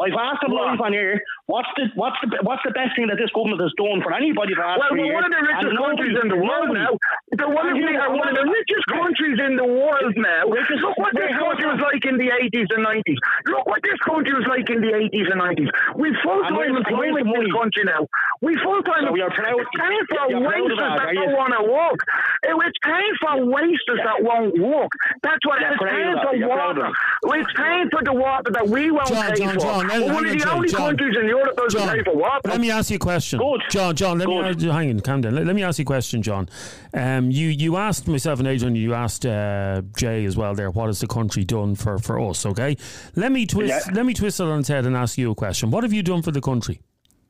Live 0.00 0.12
on 0.12 0.16
What? 0.16 0.16
here. 0.16 0.16
I've 0.16 0.32
asked 0.32 0.42
them 0.42 0.52
What? 0.52 0.70
live 0.70 0.80
on 0.80 0.92
here. 0.92 1.20
What's 1.46 1.68
the 1.76 1.84
what's 1.94 2.16
the 2.22 2.28
what's 2.46 2.62
the 2.64 2.70
best 2.70 2.94
thing 2.96 3.06
that 3.10 3.18
this 3.18 3.30
government 3.34 3.60
has 3.60 3.72
done 3.76 4.00
for 4.02 4.12
anybody 4.14 4.54
for 4.54 4.62
Well, 4.62 4.92
we're 4.94 5.12
one 5.12 5.24
of 5.26 5.32
the 5.34 5.42
richest 5.42 5.76
countries 5.76 6.16
in 6.22 6.28
the 6.30 6.36
world 6.40 6.70
now. 6.72 6.94
The 7.34 7.46
one 7.50 7.66
of 7.68 7.74
we 7.74 7.84
you- 7.90 7.98
are 7.98 8.10
one 8.14 8.28
of 8.28 8.36
the 8.38 8.46
richest 8.46 8.86
countries 8.86 9.38
in 9.42 9.56
the 9.56 9.66
world 9.66 10.14
now. 10.16 10.46
Richest- 10.48 10.80
Look 10.80 10.96
what 10.96 11.12
this 11.14 11.34
country 11.36 11.66
was 11.66 11.80
like 11.82 12.04
in 12.06 12.16
the 12.16 12.30
80s 12.30 12.68
and 12.70 12.82
90s. 12.86 13.18
Look 13.46 13.66
what 13.66 13.82
this 13.82 13.98
country 14.06 14.32
was 14.32 14.46
like 14.46 14.70
in 14.70 14.80
the 14.80 14.92
80s 14.94 15.26
and 15.30 15.40
90s. 15.40 15.68
We've 15.96 16.14
And 16.14 16.22
full-time 16.22 16.54
where's- 16.56 16.70
and 16.70 16.96
where's 16.96 17.10
employment 17.18 17.26
the 17.26 17.34
in 17.34 17.44
this 17.44 17.52
country 17.52 17.84
now. 17.84 18.02
We 18.40 18.56
full-time 18.62 19.04
So 19.10 19.14
you're 19.16 19.30
proud- 19.30 19.60
It's 19.60 19.70
paying 19.76 20.04
for 20.08 20.30
you're 20.30 20.40
proud 20.40 20.62
wasters 20.62 20.78
that, 20.78 20.98
that 20.98 21.14
don't 21.14 21.34
want 21.36 21.52
to 21.58 21.62
work. 21.66 21.98
It- 22.46 22.56
It's 22.70 22.78
paying 22.84 23.14
for 23.20 23.44
wasters 23.46 24.00
that 24.04 24.22
won't 24.22 24.54
work. 24.58 24.90
That's 25.22 25.44
what 25.46 25.60
You're 25.60 25.70
it's 25.74 25.82
proud 25.82 25.90
of 25.92 25.96
paying 25.98 26.14
that, 26.14 26.24
for 26.28 26.34
you're 26.36 26.48
proud 26.48 26.78
water. 26.78 27.40
It's 27.40 27.52
paying 27.54 27.88
for 27.90 28.02
the 28.04 28.12
water 28.12 28.50
that 28.52 28.66
we 28.68 28.90
won't 28.90 29.08
John, 29.08 29.26
pay 29.32 29.34
John, 29.58 29.88
for. 29.88 29.89
John, 29.90 30.00
hang 30.00 30.08
We're 30.08 30.14
one 30.14 30.26
of 30.26 30.32
the 30.32 30.38
John, 30.38 30.56
only 30.56 30.68
John. 30.68 30.80
countries 30.80 31.16
in 31.20 31.26
Europe 31.26 31.56
that 31.56 31.70
John, 31.70 31.88
pay 31.96 32.02
for 32.04 32.16
water. 32.16 32.40
Let 32.48 32.60
me 32.60 32.70
ask 32.70 32.90
you 32.90 32.96
a 32.96 32.98
question. 32.98 33.38
Good. 33.38 33.60
John, 33.70 33.96
John, 33.96 34.18
let 34.18 34.26
Good. 34.26 34.62
me 34.62 34.68
hang 34.70 34.90
on, 34.90 35.00
calm 35.00 35.20
down. 35.20 35.34
Let, 35.34 35.46
let 35.46 35.56
me 35.56 35.62
ask 35.62 35.78
you 35.78 35.82
a 35.82 35.86
question, 35.86 36.22
John. 36.22 36.48
Um, 36.94 37.30
you 37.30 37.48
you 37.48 37.76
asked 37.76 38.06
myself 38.08 38.38
and 38.38 38.48
Adrian, 38.48 38.74
you 38.76 38.94
asked 38.94 39.26
uh, 39.26 39.82
Jay 39.96 40.24
as 40.24 40.36
well 40.36 40.54
there, 40.54 40.70
what 40.70 40.86
has 40.86 41.00
the 41.00 41.06
country 41.06 41.44
done 41.44 41.74
for, 41.74 41.98
for 41.98 42.20
us, 42.20 42.46
okay? 42.46 42.76
Let 43.16 43.32
me 43.32 43.46
twist 43.46 43.68
Yeah. 43.86 43.94
let 43.94 44.06
me 44.06 44.14
twist 44.14 44.40
it 44.40 44.44
on 44.44 44.60
its 44.60 44.68
head 44.68 44.86
and 44.86 44.96
ask 44.96 45.18
you 45.18 45.30
a 45.30 45.34
question. 45.34 45.70
What 45.70 45.82
have 45.84 45.92
you 45.92 46.02
done 46.02 46.22
for 46.22 46.30
the 46.30 46.40
country? 46.40 46.80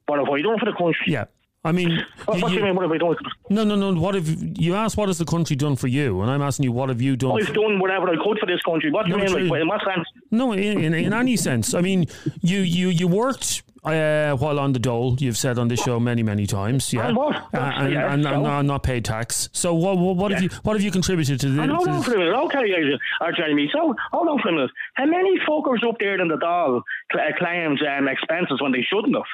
What 0.06 0.18
have 0.18 0.28
I 0.28 0.42
done 0.42 0.58
for 0.58 0.64
the 0.66 0.72
country? 0.76 1.06
Yeah. 1.06 1.24
I 1.62 1.72
mean, 1.72 2.04
What, 2.24 2.38
you- 2.38 2.58
you 2.58 2.62
mean? 2.62 2.74
What 2.74 2.82
have 2.82 2.92
I 2.92 2.98
done? 2.98 3.16
no, 3.50 3.64
no, 3.64 3.74
no. 3.76 4.00
What 4.00 4.14
have 4.14 4.26
you 4.58 4.74
asked? 4.74 4.96
What 4.96 5.08
has 5.08 5.18
the 5.18 5.24
country 5.26 5.56
done 5.56 5.76
for 5.76 5.88
you? 5.88 6.20
And 6.22 6.30
I'm 6.30 6.42
asking 6.42 6.64
you, 6.64 6.72
what 6.72 6.88
have 6.88 7.02
you 7.02 7.16
done? 7.16 7.32
I've 7.40 7.48
for- 7.48 7.52
done 7.54 7.78
whatever 7.78 8.08
I 8.08 8.16
could 8.16 8.38
for 8.38 8.46
this 8.46 8.62
country. 8.62 8.90
What 8.90 9.06
do 9.06 9.12
you 9.12 9.18
mean? 9.18 9.48
Like, 9.48 9.60
in 9.62 9.68
what 9.68 9.80
sense? 9.84 10.06
No, 10.30 10.52
in, 10.52 10.82
in, 10.84 10.94
in 10.94 11.12
any 11.12 11.36
sense. 11.36 11.74
I 11.74 11.80
mean, 11.82 12.06
you 12.40 12.60
you 12.60 12.88
you 12.88 13.06
worked 13.08 13.62
uh, 13.84 14.32
while 14.36 14.58
on 14.58 14.72
the 14.72 14.78
dole. 14.78 15.16
You've 15.18 15.36
said 15.36 15.58
on 15.58 15.68
this 15.68 15.80
show 15.82 15.98
many 16.00 16.22
many 16.22 16.46
times. 16.46 16.92
Yeah, 16.92 17.08
And 17.08 17.16
what? 17.16 17.36
Uh, 17.36 17.58
and, 17.58 17.92
Yeah, 17.92 18.12
and, 18.12 18.22
so? 18.24 18.44
and 18.46 18.68
not, 18.68 18.82
paid 18.82 19.04
tax. 19.04 19.48
So 19.52 19.74
what 19.74 19.98
what, 19.98 20.16
what 20.16 20.30
have 20.32 20.42
you 20.42 20.48
what 20.62 20.74
have 20.76 20.82
you 20.82 20.90
contributed 20.90 21.40
to 21.40 21.48
this? 21.50 21.58
And 21.60 21.72
hold 21.72 21.88
on 21.88 22.02
for 22.02 22.14
a 22.14 22.18
minute, 22.18 22.34
okay, 22.46 22.98
or 23.20 23.32
Jeremy. 23.32 23.68
So, 23.72 23.94
hold 24.12 24.28
on 24.28 24.38
for 24.40 24.48
a 24.48 24.52
minute. 24.52 24.70
How 24.94 25.06
many 25.06 25.38
fuckers 25.48 25.86
up 25.86 25.96
there 25.98 26.20
in 26.20 26.28
the 26.28 26.36
uh, 26.36 27.18
claims 27.38 27.80
um, 27.82 28.08
expenses 28.08 28.60
when 28.62 28.72
they 28.72 28.82
shouldn't 28.82 29.14
have, 29.14 29.24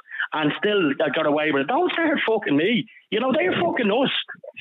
and 0.43 0.53
still 0.59 0.93
got 1.15 1.27
away 1.27 1.51
with 1.53 1.63
it? 1.63 1.69
Don't 1.69 1.91
start 1.93 2.19
fucking 2.29 2.57
me. 2.57 2.87
You 3.11 3.21
know 3.21 3.33
they're 3.33 3.53
fucking 3.61 3.91
us. 3.91 4.11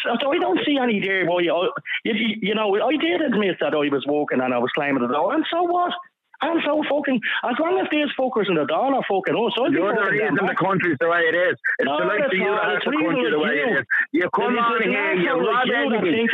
So, 0.03 0.17
so 0.21 0.31
I 0.31 0.37
don't 0.37 0.59
see 0.65 0.77
any 0.81 0.99
there. 0.99 1.25
Boy, 1.25 1.39
you, 1.39 1.71
you, 2.03 2.13
you 2.41 2.55
know, 2.55 2.75
I 2.75 2.95
did 2.97 3.21
admit 3.21 3.57
that 3.59 3.73
I 3.73 3.89
was 3.89 4.05
walking 4.07 4.41
and 4.41 4.53
I 4.53 4.57
was 4.59 4.71
claiming 4.75 5.07
the 5.07 5.15
all, 5.17 5.31
and 5.31 5.45
so 5.51 5.63
what? 5.63 5.93
And 6.41 6.59
so 6.67 6.83
fucking, 6.91 7.19
as 7.47 7.55
long 7.63 7.79
as 7.79 7.87
these 7.89 8.11
fuckers 8.19 8.51
in 8.51 8.55
the 8.59 8.67
Dáil 8.67 8.91
are 8.91 9.07
fucking 9.07 9.33
us, 9.39 9.55
I'll 9.55 9.71
be 9.71 9.79
You're 9.79 9.95
the 9.95 10.03
reason 10.11 10.35
the 10.35 10.57
country's 10.59 10.99
the 10.99 11.07
way 11.07 11.23
it 11.31 11.35
is. 11.35 11.55
It's 11.79 11.87
No, 11.87 11.95
the 11.95 12.11
you 12.35 12.51
has 12.51 12.83
the 12.83 12.91
country 12.91 13.31
the 13.31 13.39
way 13.39 13.55
you. 13.55 13.63
it 13.71 13.79
is. 13.79 13.85
You 14.11 14.27
come 14.35 14.51
on 14.59 14.83
here, 14.83 15.15
you 15.15 15.31
rob 15.31 15.63
like 15.63 15.65
you 15.71 15.73
that 15.73 15.95
everything. 15.95 16.27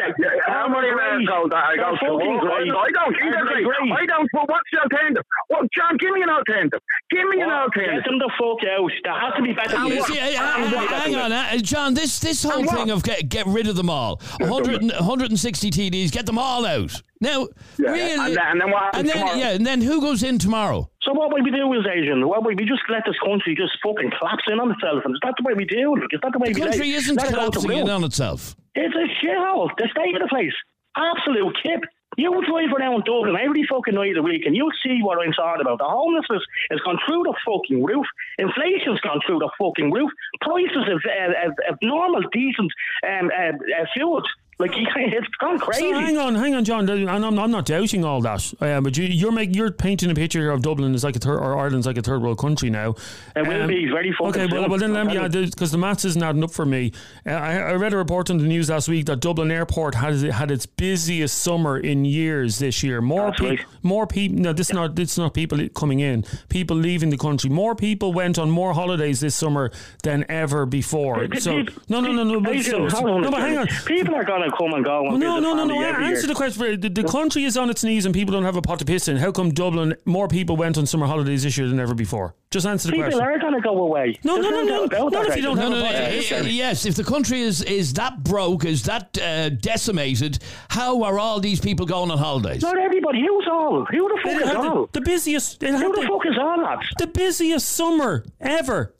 How 0.49 0.65
many 0.73 0.89
assholes 0.89 1.53
that 1.53 1.63
I 1.63 1.75
go 1.77 1.93
to 1.93 1.97
fucking 2.01 2.33
work? 2.33 2.41
great. 2.41 2.73
I 2.73 2.89
don't 2.97 3.13
They're 3.13 3.45
either. 3.61 3.93
I 3.93 4.03
don't. 4.09 4.27
Well, 4.33 4.49
what's 4.49 4.65
the 4.73 4.81
alternative? 4.81 5.25
Well, 5.53 5.69
John, 5.69 5.97
give 6.01 6.11
me 6.17 6.25
an 6.25 6.33
alternative. 6.33 6.81
Give 7.11 7.27
me 7.27 7.41
an 7.41 7.47
Well, 7.47 7.67
Get 7.75 7.83
alternative. 7.83 8.03
them 8.05 8.19
the 8.19 8.31
fuck 8.39 8.63
out. 8.71 8.91
There 9.03 9.19
has 9.19 9.33
to 9.35 9.41
be 9.43 9.51
better. 9.53 9.75
You 9.83 9.95
than 9.95 10.03
see, 10.03 10.13
this. 10.13 10.33
There 10.33 10.41
has 10.41 10.55
to 10.55 10.79
be 10.79 10.87
better 10.87 10.95
hang 10.95 11.15
on, 11.15 11.31
uh, 11.33 11.57
John. 11.57 11.93
This 11.93 12.19
this 12.19 12.41
whole 12.43 12.63
thing 12.65 12.89
of 12.89 13.03
get, 13.03 13.27
get 13.27 13.45
rid 13.47 13.67
of 13.67 13.75
them 13.75 13.89
all, 13.89 14.21
100, 14.39 14.81
160 14.81 15.71
TDs, 15.71 16.11
get 16.11 16.25
them 16.25 16.37
all 16.39 16.65
out. 16.65 17.01
Now, 17.19 17.47
Yeah, 17.77 17.91
really, 17.91 18.11
and 18.13 18.35
then- 18.35 18.37
and 18.47 18.61
then 18.61 18.71
what 18.71 18.95
and 18.95 19.07
then, 19.09 19.37
yeah, 19.37 19.49
and 19.51 19.65
then 19.67 19.81
who 19.81 19.99
goes 20.01 20.23
in 20.23 20.39
tomorrow? 20.39 20.89
So 21.03 21.11
what 21.13 21.31
will 21.33 21.43
we 21.43 21.51
do 21.51 21.71
is 21.73 21.85
Asian? 21.85 22.27
What 22.27 22.43
will 22.45 22.55
we 22.55 22.63
just 22.65 22.81
let 22.89 23.03
this 23.05 23.17
country 23.25 23.55
just 23.55 23.73
fucking 23.83 24.11
collapse 24.17 24.43
in 24.47 24.59
on 24.59 24.71
itself? 24.71 25.03
And 25.05 25.13
is 25.13 25.19
that 25.23 25.33
the 25.37 25.43
way 25.43 25.53
we 25.53 25.65
do 25.65 25.95
it? 25.97 26.03
Is 26.15 26.19
that 26.23 26.31
the 26.31 26.39
way 26.39 26.53
The 26.53 26.59
we 26.59 26.65
country 26.65 26.91
let- 26.91 26.97
isn't 27.03 27.15
let 27.17 27.27
it 27.27 27.33
collapsing 27.33 27.71
in 27.73 27.89
on 27.89 28.03
itself. 28.05 28.55
It's 28.73 28.95
a 28.95 29.05
shithole. 29.25 29.69
The 29.77 29.89
state 29.91 30.15
of 30.15 30.21
the 30.21 30.29
place. 30.29 30.53
Absolute 30.95 31.55
kip. 31.61 31.81
You 32.17 32.43
drive 32.45 32.73
around 32.75 33.05
Dublin 33.05 33.37
every 33.39 33.63
fucking 33.63 33.95
night 33.95 34.17
of 34.17 34.23
the 34.23 34.29
week 34.29 34.45
and 34.45 34.55
you'll 34.55 34.75
see 34.83 34.99
what 35.01 35.19
I'm 35.19 35.31
talking 35.31 35.61
about. 35.61 35.79
The 35.79 35.85
homelessness 35.85 36.43
has 36.69 36.79
gone 36.81 36.99
through 37.05 37.23
the 37.23 37.33
fucking 37.45 37.83
roof. 37.83 38.05
Inflation's 38.37 38.99
gone 38.99 39.21
through 39.25 39.39
the 39.39 39.49
fucking 39.57 39.91
roof. 39.91 40.11
Prices 40.41 40.89
of, 40.91 41.01
uh, 41.07 41.47
of, 41.47 41.53
of 41.69 41.77
normal, 41.81 42.21
decent 42.31 42.71
um, 43.07 43.31
uh, 43.31 43.55
uh, 43.81 43.85
fuel 43.93 44.21
Like 44.59 44.71
it's 44.75 45.27
gone 45.39 45.57
crazy. 45.57 45.91
So 45.91 45.99
hang 45.99 46.17
on, 46.17 46.35
hang 46.35 46.53
on, 46.53 46.63
John. 46.63 46.87
And 46.87 47.09
I'm, 47.09 47.23
I'm 47.39 47.49
not 47.49 47.65
doubting 47.65 48.05
all 48.05 48.21
that, 48.21 48.53
uh, 48.61 48.79
but 48.81 48.95
you, 48.95 49.05
you're 49.05 49.31
making 49.31 49.55
you're 49.55 49.71
painting 49.71 50.11
a 50.11 50.13
picture 50.13 50.51
of 50.51 50.61
Dublin 50.61 50.93
as 50.93 51.03
like 51.03 51.15
a 51.15 51.19
third 51.19 51.39
or 51.39 51.57
Ireland's 51.57 51.87
like 51.87 51.97
a 51.97 52.01
third 52.03 52.21
world 52.21 52.37
country 52.37 52.69
now. 52.69 52.93
It 53.35 53.47
will 53.47 53.67
be 53.67 53.87
very 53.87 54.11
fucking 54.11 54.43
Okay, 54.43 54.47
well, 54.53 54.69
well 54.69 54.77
then 54.77 54.93
let 54.93 55.07
me 55.07 55.17
I'll 55.17 55.29
tell 55.29 55.41
you. 55.41 55.49
because 55.49 55.71
the 55.71 55.79
maths 55.79 56.05
isn't 56.05 56.21
adding 56.21 56.43
up 56.43 56.51
for 56.51 56.65
me. 56.65 56.91
Uh, 57.25 57.31
I, 57.31 57.53
I 57.57 57.73
read 57.73 57.93
a 57.93 57.97
report 57.97 58.29
on 58.29 58.37
the 58.37 58.43
news 58.43 58.69
last 58.69 58.87
week 58.87 59.07
that 59.07 59.19
Dublin 59.19 59.49
Airport 59.49 59.95
had 59.95 60.21
had 60.21 60.51
its 60.51 60.67
busiest 60.67 61.39
summer 61.39 61.79
in 61.79 62.05
years 62.05 62.59
this 62.59 62.83
year. 62.83 63.01
More 63.01 63.31
That's 63.31 63.41
right. 63.41 63.59
more 63.81 64.05
people. 64.05 64.37
No, 64.41 64.53
this 64.53 64.69
is 64.69 64.75
not 64.75 64.95
this 64.95 65.17
not 65.17 65.33
people 65.33 65.67
coming 65.69 66.01
in. 66.01 66.23
People 66.49 66.77
leaving 66.77 67.09
the 67.09 67.17
country. 67.17 67.49
More 67.49 67.73
people 67.73 68.13
went 68.13 68.37
on 68.37 68.51
more 68.51 68.73
holidays 68.75 69.21
this 69.21 69.33
summer 69.35 69.71
than 70.03 70.23
ever 70.29 70.67
before. 70.67 71.27
Pe- 71.27 71.39
So 71.39 71.63
pe- 71.63 71.73
no, 71.89 71.99
no, 71.99 72.11
no, 72.11 72.23
no. 72.23 72.39
But, 72.41 72.61
so, 72.61 72.85
a 72.85 72.89
no, 73.21 73.31
but 73.31 73.39
hang 73.41 73.57
on. 73.57 73.67
People 73.87 74.13
are 74.13 74.23
going 74.41 74.51
to 74.51 74.57
come 74.57 74.73
and 74.73 74.83
go. 74.85 75.07
And 75.07 75.19
No, 75.19 75.39
no, 75.39 75.53
no, 75.53 75.65
no. 75.65 75.79
family 75.79 76.07
Answer 76.07 76.21
year. 76.21 76.27
the 76.27 76.35
question. 76.35 76.81
The, 76.81 76.89
the 76.89 77.03
country 77.03 77.43
is 77.43 77.57
on 77.57 77.69
its 77.69 77.83
knees 77.83 78.05
and 78.05 78.13
people 78.13 78.33
don't 78.33 78.43
have 78.43 78.55
a 78.55 78.61
pot 78.61 78.79
to 78.79 78.85
piss 78.85 79.07
in. 79.07 79.17
How 79.17 79.31
come 79.31 79.51
Dublin 79.51 79.95
more 80.05 80.27
people 80.27 80.57
went 80.57 80.77
on 80.77 80.85
summer 80.85 81.05
holidays 81.05 81.43
this 81.43 81.57
year 81.57 81.67
than 81.67 81.79
ever 81.79 81.93
before? 81.93 82.35
Just 82.49 82.65
answer 82.65 82.87
the 82.87 82.93
People 82.93 83.03
question. 83.05 83.19
People 83.21 83.35
are 83.35 83.39
going 83.39 83.53
to 83.53 83.61
go 83.61 83.77
away. 83.83 84.19
No, 84.23 84.35
no, 84.35 84.41
There's 84.51 84.67
no, 84.67 84.77
no. 84.81 84.87
doubt 84.87 85.11
Not 85.13 85.27
if 85.27 85.35
you 85.37 85.41
don't 85.41 85.57
Adrian. 85.57 85.71
No, 85.71 85.79
no, 85.79 85.85
have 85.85 85.95
a 85.95 85.99
no, 86.01 86.15
budget. 86.17 86.31
uh, 86.31 86.35
uh, 86.45 86.47
yes. 86.49 86.85
If 86.85 86.95
the 86.95 87.03
country 87.03 87.41
is 87.41 87.61
is 87.63 87.93
that 87.93 88.23
broke, 88.23 88.65
is 88.65 88.83
that 88.83 89.17
uh, 89.21 89.49
decimated, 89.49 90.39
how 90.69 91.03
are 91.03 91.17
all 91.17 91.39
these 91.39 91.59
people 91.61 91.85
going 91.85 92.11
on 92.11 92.17
holidays? 92.17 92.61
Not 92.61 92.77
everybody. 92.77 93.21
Who's 93.21 93.47
all? 93.49 93.85
Who 93.85 94.07
the 94.09 94.19
fuck 94.23 94.41
is 94.41 94.49
all? 94.55 94.85
the, 94.87 94.99
the 94.99 95.01
busiest. 95.01 95.61
Who 95.61 95.71
the 95.71 96.01
the, 96.01 96.07
fuck 96.07 96.25
is 96.25 96.37
all 96.39 96.57
that? 96.57 96.79
the 96.99 97.07
busiest 97.07 97.69
summer 97.69 98.25
ever. 98.39 98.93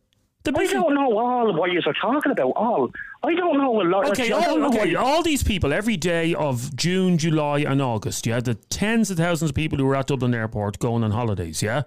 The 0.44 0.54
I 0.58 0.66
don't 0.66 0.96
know 0.96 1.20
all 1.20 1.54
what 1.54 1.72
you're 1.72 1.82
talking 2.02 2.32
about. 2.32 2.52
All. 2.56 2.90
I 3.24 3.36
don't 3.36 3.58
know 3.58 3.82
a 3.82 3.84
lot. 3.84 4.10
Okay, 4.10 4.32
all, 4.32 4.66
okay, 4.66 4.96
all 4.96 5.22
these 5.22 5.44
people 5.44 5.74
every 5.74 5.96
day 5.96 6.34
of 6.34 6.76
June, 6.76 7.18
July, 7.20 7.60
and 7.60 7.82
August. 7.82 8.26
You 8.26 8.34
had 8.34 8.46
the 8.46 8.56
tens 8.56 9.12
of 9.12 9.18
thousands 9.18 9.52
of 9.52 9.56
people 9.56 9.78
who 9.78 9.86
were 9.86 9.96
at 9.96 10.08
Dublin 10.08 10.34
Airport 10.34 10.80
going 10.80 11.04
on 11.04 11.12
holidays. 11.12 11.62
Yeah, 11.62 11.84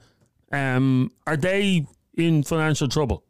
um, 0.53 1.11
are 1.27 1.37
they 1.37 1.87
in 2.17 2.45
financial 2.45 2.89
trouble? 2.89 3.25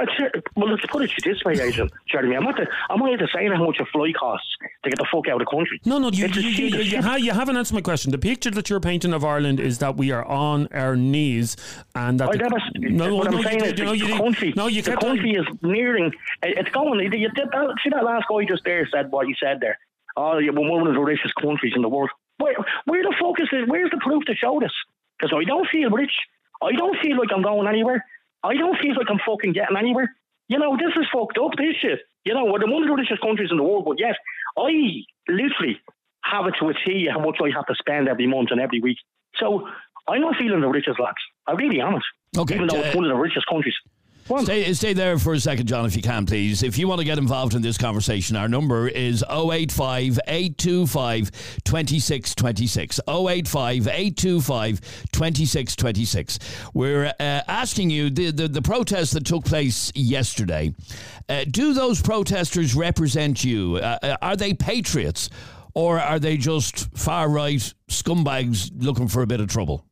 Well, 0.00 0.06
let's, 0.08 0.34
let's, 0.34 0.46
well, 0.56 0.70
let's 0.70 0.86
put 0.86 1.02
it 1.02 1.10
this 1.24 1.42
way, 1.44 1.52
Adrian. 1.60 1.90
Jeremy, 2.08 2.36
I'm 2.36 2.44
not. 2.44 2.56
The, 2.56 2.66
I'm 2.88 2.98
not 2.98 3.08
here 3.08 3.18
to 3.18 3.26
say 3.34 3.46
how 3.48 3.64
much 3.64 3.78
a 3.80 3.84
flight 3.86 4.14
costs 4.16 4.46
to 4.84 4.90
get 4.90 4.98
the 4.98 5.06
fuck 5.12 5.28
out 5.28 5.40
of 5.40 5.46
the 5.46 5.50
country. 5.56 5.80
No, 5.84 5.98
no, 5.98 6.10
you, 6.10 6.26
you, 6.26 6.40
you, 6.40 6.66
you, 6.66 6.78
you, 6.82 7.02
ha- 7.02 7.16
you 7.16 7.32
haven't 7.32 7.56
answered 7.56 7.74
my 7.74 7.80
question. 7.80 8.10
The 8.10 8.18
picture 8.18 8.50
that 8.52 8.70
you're 8.70 8.80
painting 8.80 9.12
of 9.12 9.24
Ireland 9.24 9.60
is 9.60 9.78
that 9.78 9.96
we 9.96 10.10
are 10.10 10.24
on 10.24 10.68
our 10.72 10.96
knees, 10.96 11.56
and 11.94 12.18
that 12.20 12.28
I 12.30 12.32
the, 12.32 12.38
never, 12.38 12.90
no, 12.90 13.16
what 13.16 13.24
no, 13.24 13.30
I'm 13.32 13.36
you 13.38 13.42
saying 13.44 13.58
did- 13.60 13.80
is 13.80 14.00
you 14.00 14.08
the 14.08 14.16
country, 14.16 14.52
no, 14.56 14.66
you 14.68 14.82
the 14.82 14.90
kept 14.92 15.04
on- 15.04 15.16
country 15.16 15.32
is 15.32 15.46
nearing. 15.62 16.12
It's 16.42 16.70
going. 16.70 17.00
You 17.00 17.10
did 17.10 17.34
that, 17.36 17.74
see 17.84 17.90
that 17.90 18.04
last 18.04 18.24
guy 18.30 18.44
just 18.48 18.64
there 18.64 18.88
said 18.92 19.10
what 19.10 19.26
he 19.26 19.34
said 19.42 19.60
there. 19.60 19.78
Oh, 20.16 20.38
yeah, 20.38 20.50
we're 20.52 20.68
one 20.68 20.86
of 20.86 20.94
the 20.94 21.00
richest 21.00 21.34
countries 21.36 21.72
in 21.76 21.82
the 21.82 21.88
world. 21.88 22.10
Where, 22.38 22.54
where 22.86 23.02
the 23.02 23.14
fuck 23.20 23.38
is? 23.40 23.48
Where's 23.68 23.90
the 23.90 23.98
proof 23.98 24.24
to 24.24 24.34
show 24.34 24.58
this? 24.60 24.72
Because 25.18 25.36
I 25.38 25.44
don't 25.44 25.68
feel 25.70 25.90
rich. 25.90 26.12
I 26.62 26.72
don't 26.72 26.96
feel 27.00 27.16
like 27.18 27.28
I'm 27.34 27.42
going 27.42 27.68
anywhere. 27.68 28.04
I 28.42 28.54
don't 28.54 28.78
feel 28.78 28.94
like 28.96 29.10
I'm 29.10 29.20
fucking 29.26 29.52
getting 29.52 29.76
anywhere. 29.76 30.14
You 30.48 30.58
know, 30.58 30.76
this 30.76 30.92
is 30.96 31.06
fucked 31.12 31.38
up. 31.38 31.52
This 31.56 31.76
shit. 31.80 32.00
You 32.24 32.34
know, 32.34 32.44
we're 32.44 32.58
the 32.58 32.66
one 32.66 32.82
of 32.82 32.88
the 32.88 32.94
richest 32.94 33.22
countries 33.22 33.50
in 33.50 33.56
the 33.56 33.62
world, 33.62 33.84
but 33.84 33.98
yet 33.98 34.16
I 34.58 35.04
literally 35.28 35.80
have 36.24 36.46
it 36.46 36.54
to 36.60 36.68
a 36.68 36.74
T 36.74 37.08
how 37.10 37.20
much 37.20 37.38
I 37.42 37.50
have 37.54 37.66
to 37.66 37.74
spend 37.74 38.08
every 38.08 38.26
month 38.26 38.50
and 38.50 38.60
every 38.60 38.80
week. 38.80 38.98
So 39.36 39.68
I'm 40.08 40.20
not 40.20 40.36
feeling 40.36 40.60
the 40.60 40.68
richest 40.68 40.98
lads. 41.00 41.18
I 41.46 41.52
really 41.52 41.80
am. 41.80 41.94
it. 41.94 42.02
Okay, 42.38 42.56
Even 42.56 42.68
though 42.68 42.76
it's 42.76 42.94
uh, 42.94 42.98
one 42.98 43.04
of 43.04 43.10
the 43.10 43.20
richest 43.20 43.46
countries. 43.46 43.74
Stay, 44.38 44.72
stay 44.74 44.92
there 44.92 45.18
for 45.18 45.32
a 45.32 45.40
second, 45.40 45.66
John, 45.66 45.84
if 45.86 45.96
you 45.96 46.02
can, 46.02 46.24
please. 46.24 46.62
If 46.62 46.78
you 46.78 46.86
want 46.86 47.00
to 47.00 47.04
get 47.04 47.18
involved 47.18 47.54
in 47.54 47.62
this 47.62 47.76
conversation, 47.76 48.36
our 48.36 48.48
number 48.48 48.86
is 48.86 49.24
085 49.28 50.20
825 50.28 51.30
2626. 51.64 53.00
085 53.08 53.88
825 53.88 54.80
2626. 55.10 56.38
We're 56.72 57.06
uh, 57.06 57.42
asking 57.48 57.90
you 57.90 58.08
the, 58.08 58.30
the, 58.30 58.46
the 58.46 58.62
protest 58.62 59.14
that 59.14 59.26
took 59.26 59.44
place 59.44 59.90
yesterday. 59.96 60.74
Uh, 61.28 61.44
do 61.50 61.74
those 61.74 62.00
protesters 62.00 62.76
represent 62.76 63.42
you? 63.42 63.76
Uh, 63.76 63.98
uh, 64.00 64.16
are 64.22 64.36
they 64.36 64.54
patriots? 64.54 65.28
Or 65.74 65.98
are 65.98 66.20
they 66.20 66.36
just 66.36 66.96
far 66.96 67.28
right 67.28 67.74
scumbags 67.88 68.70
looking 68.76 69.08
for 69.08 69.22
a 69.22 69.26
bit 69.26 69.40
of 69.40 69.48
trouble? 69.48 69.84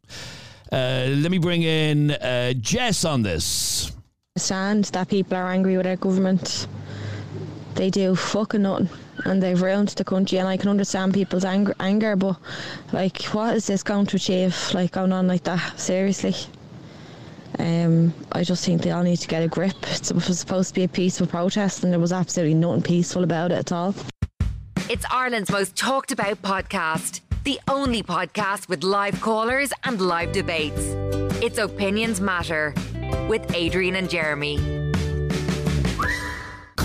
Uh, 0.71 1.07
let 1.09 1.31
me 1.31 1.39
bring 1.39 1.63
in 1.63 2.13
uh, 2.13 2.53
Jess 2.53 3.05
on 3.05 3.23
this. 3.23 3.93
Understand 4.39 4.85
that 4.85 5.09
people 5.09 5.37
are 5.37 5.51
angry 5.51 5.77
with 5.77 5.85
our 5.85 5.97
government. 5.97 6.69
They 7.75 7.91
do 7.91 8.15
fucking 8.15 8.63
nothing. 8.63 8.89
And 9.25 9.43
they've 9.43 9.61
ruined 9.61 9.89
the 9.89 10.05
country, 10.05 10.39
and 10.39 10.47
I 10.47 10.57
can 10.57 10.69
understand 10.69 11.13
people's 11.13 11.45
anger, 11.45 11.75
anger 11.81 12.15
but, 12.15 12.37
like, 12.93 13.21
what 13.35 13.57
is 13.57 13.67
this 13.67 13.83
going 13.83 14.07
to 14.07 14.17
achieve? 14.17 14.57
Like, 14.73 14.93
going 14.93 15.13
on 15.13 15.27
like 15.27 15.43
that? 15.43 15.77
Seriously. 15.77 16.37
Um, 17.59 18.15
I 18.31 18.45
just 18.45 18.65
think 18.65 18.83
they 18.83 18.93
all 18.93 19.03
need 19.03 19.17
to 19.17 19.27
get 19.27 19.43
a 19.43 19.49
grip. 19.49 19.75
It 19.91 20.13
was 20.15 20.39
supposed 20.39 20.69
to 20.69 20.75
be 20.75 20.85
a 20.85 20.89
peaceful 20.89 21.27
protest, 21.27 21.83
and 21.83 21.93
there 21.93 21.99
was 21.99 22.13
absolutely 22.13 22.55
nothing 22.55 22.83
peaceful 22.83 23.25
about 23.25 23.51
it 23.51 23.59
at 23.59 23.73
all. 23.73 23.93
It's 24.89 25.05
Ireland's 25.11 25.51
most 25.51 25.75
talked 25.75 26.13
about 26.13 26.43
podcast. 26.43 27.23
The 27.43 27.59
only 27.67 28.05
podcast 28.05 28.69
with 28.69 28.85
live 28.85 29.21
callers 29.21 29.73
and 29.83 30.01
live 30.01 30.31
debates. 30.31 30.95
It's 31.43 31.59
Opinions 31.59 32.21
Matter 32.21 32.73
with 33.29 33.55
Adrian 33.55 33.97
and 33.97 34.09
Jeremy. 34.09 34.59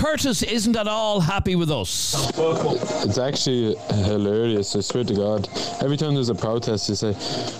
Curtis 0.04 0.42
isn't 0.42 0.76
at 0.76 0.86
all 0.86 1.18
happy 1.18 1.56
with 1.56 1.70
us. 1.70 2.14
It's 3.06 3.16
actually 3.16 3.74
hilarious, 4.04 4.76
I 4.76 4.80
swear 4.80 5.02
to 5.04 5.14
God. 5.14 5.48
Every 5.82 5.96
time 5.96 6.14
there's 6.14 6.28
a 6.28 6.34
protest, 6.34 6.88
they 6.88 6.94
say, 6.94 7.12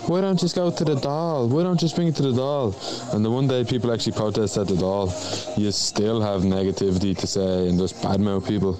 Why 0.07 0.21
don't 0.21 0.35
you 0.35 0.41
just 0.41 0.55
go 0.55 0.71
to 0.71 0.85
the 0.85 0.95
Dáil? 0.95 1.49
Why 1.49 1.63
don't 1.63 1.81
you 1.81 1.87
just 1.87 1.97
bring 1.97 2.09
it 2.09 2.17
to 2.17 2.23
the 2.23 2.33
Dáil? 2.33 3.15
And 3.15 3.25
the 3.25 3.31
one 3.31 3.49
day 3.49 3.65
people 3.65 3.91
actually 3.93 4.13
protest 4.13 4.59
at 4.59 4.67
the 4.67 4.75
Dáil, 4.75 5.57
you 5.57 5.73
still 5.73 6.21
have 6.21 6.43
negativity 6.43 7.17
to 7.17 7.27
say 7.27 7.69
and 7.69 7.79
just 7.79 7.97
badmouth 8.03 8.47
people. 8.47 8.79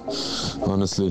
Honestly, 0.71 1.11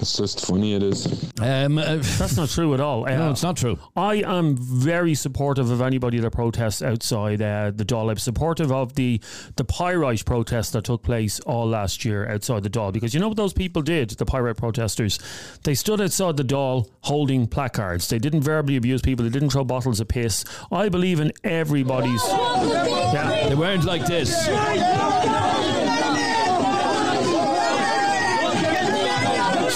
it's 0.00 0.16
just 0.16 0.46
funny, 0.46 0.74
it 0.74 0.82
is. 0.82 1.06
Um, 1.40 1.78
uh, 1.78 1.96
That's 2.00 2.36
not 2.36 2.48
true 2.48 2.74
at 2.74 2.80
all. 2.80 3.04
no, 3.06 3.28
Uh, 3.28 3.30
it's 3.30 3.42
not 3.42 3.56
true. 3.56 3.78
I 3.96 4.16
am 4.16 4.56
very 4.56 5.14
supportive 5.14 5.70
of 5.70 5.80
anybody 5.80 6.18
that 6.20 6.30
protests 6.30 6.82
outside 6.82 7.40
uh, 7.42 7.72
the 7.74 7.84
Dáil. 7.84 8.10
I'm 8.10 8.18
supportive 8.18 8.70
of 8.72 8.94
the 8.94 9.20
the 9.56 9.64
Pyrite 9.64 10.24
protest 10.24 10.72
that 10.72 10.84
took 10.84 11.02
place 11.02 11.40
all 11.40 11.66
last 11.68 12.04
year 12.04 12.28
outside 12.28 12.62
the 12.62 12.70
Dáil 12.70 12.92
because 12.92 13.14
you 13.14 13.20
know 13.20 13.28
what 13.28 13.36
those 13.36 13.52
people 13.52 13.82
did, 13.82 14.10
the 14.10 14.26
Pyrite 14.26 14.56
protesters? 14.56 15.18
They 15.64 15.74
stood 15.74 16.00
outside 16.00 16.36
the 16.36 16.44
Dáil 16.44 16.88
holding 17.02 17.46
placards. 17.46 18.08
They 18.08 18.18
didn't 18.18 18.42
verbally 18.42 18.76
abuse 18.76 19.02
people. 19.02 19.24
They 19.24 19.30
didn't 19.30 19.50
throw 19.50 19.64
bottles 19.64 20.00
of 20.00 20.08
piss. 20.08 20.44
I 20.70 20.88
believe 20.88 21.20
in 21.20 21.32
everybody's. 21.44 22.22
Yeah. 22.28 23.48
They 23.48 23.54
weren't 23.54 23.84
like 23.84 24.06
this. 24.06 24.30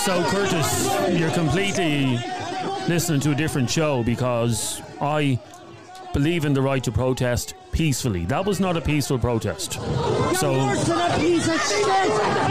So, 0.05 0.25
Curtis, 0.25 0.89
you're 1.19 1.31
completely 1.33 2.19
listening 2.89 3.21
to 3.21 3.33
a 3.33 3.35
different 3.35 3.69
show 3.71 4.03
because 4.03 4.81
I 5.01 5.39
believe 6.15 6.45
in 6.45 6.53
the 6.55 6.63
right 6.63 6.83
to 6.85 6.91
protest 6.91 7.55
peacefully. 7.71 8.25
That 8.25 8.45
was 8.47 8.61
not 8.61 8.77
a 8.77 8.81
peaceful 8.81 9.19
protest. 9.19 9.75
So, 9.75 10.55
Worse 10.55 10.85
than 10.85 10.99
a 11.13 11.19
piece 11.19 11.47
of 11.47 11.61
shit! 11.63 11.87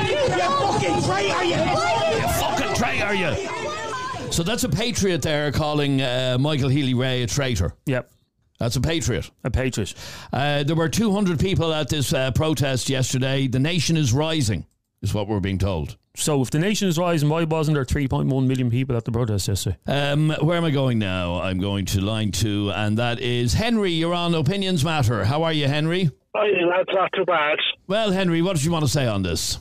You 0.10 0.50
fucking 0.50 1.04
traitor, 1.04 1.44
you! 1.44 2.22
You 2.22 2.28
fucking 2.40 2.76
traitor, 2.76 3.14
you. 3.16 4.32
So 4.32 4.44
that's 4.44 4.64
a 4.64 4.70
patriot 4.70 5.22
there 5.24 5.52
calling 5.52 6.02
uh, 6.02 6.38
Michael 6.40 6.70
Healy-Rae 6.70 7.24
a 7.24 7.28
traitor. 7.28 7.74
yep, 7.88 8.12
That's 8.60 8.76
a 8.76 8.82
patriot. 8.82 9.30
a 9.44 9.50
patriot. 9.50 9.96
Uh, 10.32 10.64
there 10.64 10.76
were 10.76 10.88
200 10.88 11.40
people 11.40 11.74
at 11.74 11.90
this 11.90 12.14
uh, 12.14 12.30
protest 12.32 12.90
yesterday. 12.90 13.48
The 13.48 13.60
nation 13.60 13.98
is 13.98 14.14
rising, 14.14 14.66
is 15.02 15.14
what 15.14 15.28
we're 15.28 15.40
being 15.40 15.58
told. 15.58 15.98
So, 16.16 16.42
if 16.42 16.52
the 16.52 16.60
nation 16.60 16.88
is 16.88 16.98
rising, 16.98 17.30
why 17.30 17.44
wasn't 17.46 17.76
there 17.76 17.86
3.1 17.86 18.48
million 18.48 18.70
people 18.70 18.98
at 18.98 19.06
the 19.06 19.12
protest 19.12 19.48
yesterday? 19.48 19.78
Um, 19.88 20.32
where 20.42 20.58
am 20.58 20.66
I 20.66 20.72
going 20.72 21.00
now? 21.00 21.42
I'm 21.42 21.60
going 21.60 21.86
to 21.88 22.02
line 22.02 22.32
two, 22.32 22.72
and 22.76 22.98
that 22.98 23.20
is 23.20 23.54
Henry. 23.54 23.92
You're 23.92 24.14
on 24.14 24.34
Opinions 24.36 24.84
Matter. 24.84 25.24
How 25.24 25.44
are 25.44 25.54
you, 25.54 25.68
Henry? 25.68 26.12
I 26.36 26.44
think 26.46 26.70
that's 26.70 26.94
not 26.94 27.12
too 27.16 27.26
bad. 27.26 27.58
Well, 27.88 28.12
Henry, 28.12 28.42
what 28.42 28.56
did 28.56 28.66
you 28.66 28.72
want 28.72 28.86
to 28.86 28.92
say 28.92 29.08
on 29.08 29.24
this? 29.24 29.60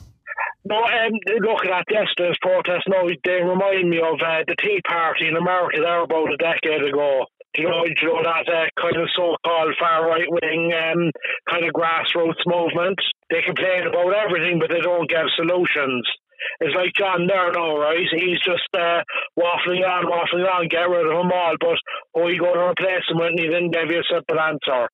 No, 0.65 0.75
um, 0.75 1.13
looking 1.41 1.71
at 1.71 1.85
yesterday's 1.89 2.37
protest, 2.41 2.83
no, 2.87 3.09
they 3.23 3.41
remind 3.41 3.89
me 3.89 3.97
of 3.97 4.19
uh, 4.21 4.43
the 4.45 4.55
Tea 4.61 4.81
Party 4.87 5.27
in 5.27 5.37
America 5.37 5.79
there 5.79 6.03
about 6.03 6.33
a 6.33 6.37
decade 6.37 6.83
ago. 6.83 7.25
You 7.57 7.65
know, 7.65 7.81
you 7.85 7.95
know 8.05 8.21
that 8.21 8.45
uh, 8.45 8.69
kind 8.77 8.95
of 8.95 9.09
so-called 9.15 9.73
far 9.79 10.05
right-wing 10.05 10.69
um, 10.69 11.11
kind 11.49 11.65
of 11.65 11.73
grassroots 11.73 12.45
movement. 12.45 12.99
They 13.29 13.41
complain 13.41 13.87
about 13.87 14.13
everything, 14.13 14.59
but 14.59 14.69
they 14.69 14.81
don't 14.81 15.09
give 15.09 15.25
solutions. 15.35 16.05
It's 16.61 16.75
like 16.75 16.93
John 16.95 17.27
there 17.27 17.51
now, 17.51 17.77
right? 17.77 18.05
He's 18.13 18.39
just 18.45 18.69
uh, 18.73 19.01
waffling 19.37 19.83
on, 19.83 20.05
waffling 20.05 20.47
on, 20.47 20.69
get 20.69 20.87
rid 20.87 21.09
of 21.09 21.17
them 21.17 21.31
all, 21.33 21.55
but 21.59 21.77
are 22.15 22.29
you 22.29 22.39
going 22.39 22.55
to 22.55 22.69
replace 22.69 23.03
them 23.09 23.17
with? 23.17 23.33
And 23.33 23.39
he 23.39 23.47
didn't 23.47 23.73
give 23.73 23.91
you 23.91 23.99
a 23.99 24.13
simple 24.13 24.39
answer 24.39 24.87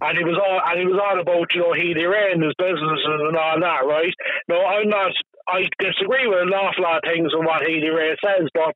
and 0.00 0.18
he 0.18 0.24
was 0.24 0.38
all 0.40 0.60
and 0.64 0.80
he 0.80 0.86
was 0.86 0.98
on 0.98 1.20
about 1.20 1.52
you 1.54 1.60
know 1.60 1.72
Rae 1.72 2.32
and 2.32 2.42
his 2.42 2.56
businesses 2.56 3.20
and 3.28 3.36
all 3.36 3.60
that, 3.60 3.84
right? 3.84 4.14
No, 4.48 4.64
I'm 4.64 4.88
not 4.88 5.12
I 5.48 5.68
disagree 5.78 6.26
with 6.26 6.42
an 6.42 6.54
awful 6.54 6.84
lot 6.84 6.98
of 6.98 7.10
things 7.10 7.32
on 7.34 7.44
what 7.44 7.62
Healy-Rae 7.66 8.16
says, 8.24 8.48
but 8.54 8.74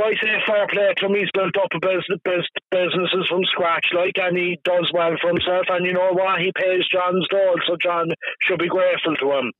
I 0.00 0.12
say 0.14 0.32
fair 0.46 0.66
play 0.68 0.94
to 0.96 1.06
him. 1.06 1.14
He's 1.14 1.30
built 1.34 1.56
up 1.56 1.68
a 1.74 1.80
business, 1.80 2.46
businesses 2.70 3.26
from 3.28 3.44
scratch, 3.44 3.86
like, 3.94 4.16
and 4.16 4.36
he 4.36 4.58
does 4.64 4.90
well 4.94 5.14
for 5.20 5.28
himself. 5.28 5.66
And 5.68 5.84
you 5.84 5.92
know 5.92 6.12
what? 6.12 6.40
He 6.40 6.52
pays 6.56 6.86
John's 6.92 7.26
dole, 7.28 7.60
so 7.66 7.76
John 7.82 8.08
should 8.42 8.58
be 8.58 8.68
grateful 8.68 9.16
to 9.16 9.32
him. 9.38 9.52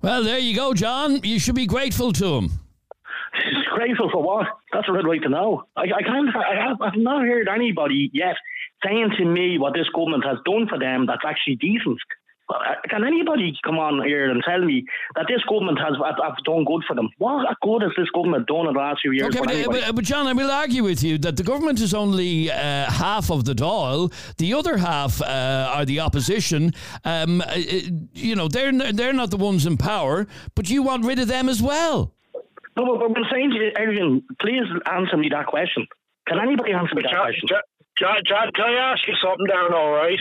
Well, 0.00 0.24
there 0.24 0.38
you 0.38 0.56
go, 0.56 0.72
John. 0.74 1.20
You 1.22 1.38
should 1.38 1.54
be 1.54 1.66
grateful 1.66 2.12
to 2.14 2.36
him. 2.36 2.50
Grateful 3.74 4.10
for 4.12 4.22
what? 4.22 4.46
That's 4.72 4.86
a 4.88 4.92
I'd 4.92 5.06
like 5.06 5.22
to 5.22 5.28
know. 5.30 5.64
I, 5.74 5.82
I 5.82 6.02
can't. 6.02 6.28
I 6.36 6.68
have, 6.68 6.82
I've 6.82 6.98
not 6.98 7.22
heard 7.22 7.48
anybody 7.48 8.10
yet 8.12 8.36
saying 8.84 9.10
to 9.18 9.24
me 9.24 9.58
what 9.58 9.72
this 9.72 9.88
government 9.94 10.24
has 10.24 10.36
done 10.44 10.66
for 10.68 10.78
them 10.78 11.06
that's 11.06 11.24
actually 11.26 11.56
decent. 11.56 11.98
Uh, 12.52 12.74
can 12.88 13.04
anybody 13.04 13.56
come 13.64 13.78
on 13.78 14.04
here 14.04 14.30
and 14.30 14.42
tell 14.46 14.60
me 14.60 14.84
that 15.14 15.26
this 15.28 15.42
government 15.48 15.78
has 15.78 15.94
have, 16.04 16.16
have 16.22 16.36
done 16.44 16.64
good 16.64 16.82
for 16.86 16.94
them? 16.94 17.08
What 17.18 17.46
good 17.62 17.82
has 17.82 17.92
this 17.96 18.08
government 18.10 18.46
done 18.46 18.66
in 18.66 18.74
the 18.74 18.78
last 18.78 19.00
few 19.02 19.12
years? 19.12 19.34
Okay, 19.34 19.64
but, 19.64 19.70
but, 19.70 19.94
but, 19.96 20.04
John, 20.04 20.26
I 20.26 20.32
will 20.32 20.50
argue 20.50 20.84
with 20.84 21.02
you 21.02 21.18
that 21.18 21.36
the 21.36 21.42
government 21.42 21.80
is 21.80 21.94
only 21.94 22.50
uh, 22.50 22.90
half 22.90 23.30
of 23.30 23.44
the 23.44 23.54
Dáil. 23.54 24.12
The 24.36 24.54
other 24.54 24.76
half 24.76 25.22
uh, 25.22 25.72
are 25.74 25.84
the 25.84 26.00
opposition. 26.00 26.72
Um, 27.04 27.40
uh, 27.40 27.54
you 28.12 28.36
know, 28.36 28.48
they're 28.48 28.72
they're 28.92 29.12
not 29.12 29.30
the 29.30 29.36
ones 29.36 29.66
in 29.66 29.76
power, 29.76 30.26
but 30.54 30.68
you 30.68 30.82
want 30.82 31.04
rid 31.04 31.18
of 31.18 31.28
them 31.28 31.48
as 31.48 31.62
well. 31.62 32.12
No, 32.76 32.86
but, 32.86 33.08
but 33.08 33.18
I'm 33.18 33.24
saying 33.30 33.50
to 33.50 33.56
you, 33.56 33.72
Adrian, 33.78 34.22
please 34.40 34.64
answer 34.90 35.16
me 35.16 35.28
that 35.30 35.46
question. 35.46 35.86
Can 36.26 36.38
anybody 36.38 36.72
answer 36.72 36.94
me 36.94 37.02
that 37.02 37.12
John, 37.12 37.24
question? 37.24 37.48
John, 37.98 38.20
John, 38.24 38.48
can 38.54 38.64
I 38.72 38.92
ask 38.92 39.06
you 39.06 39.14
something 39.20 39.46
there 39.46 39.68
now, 39.68 39.92
right? 39.92 40.18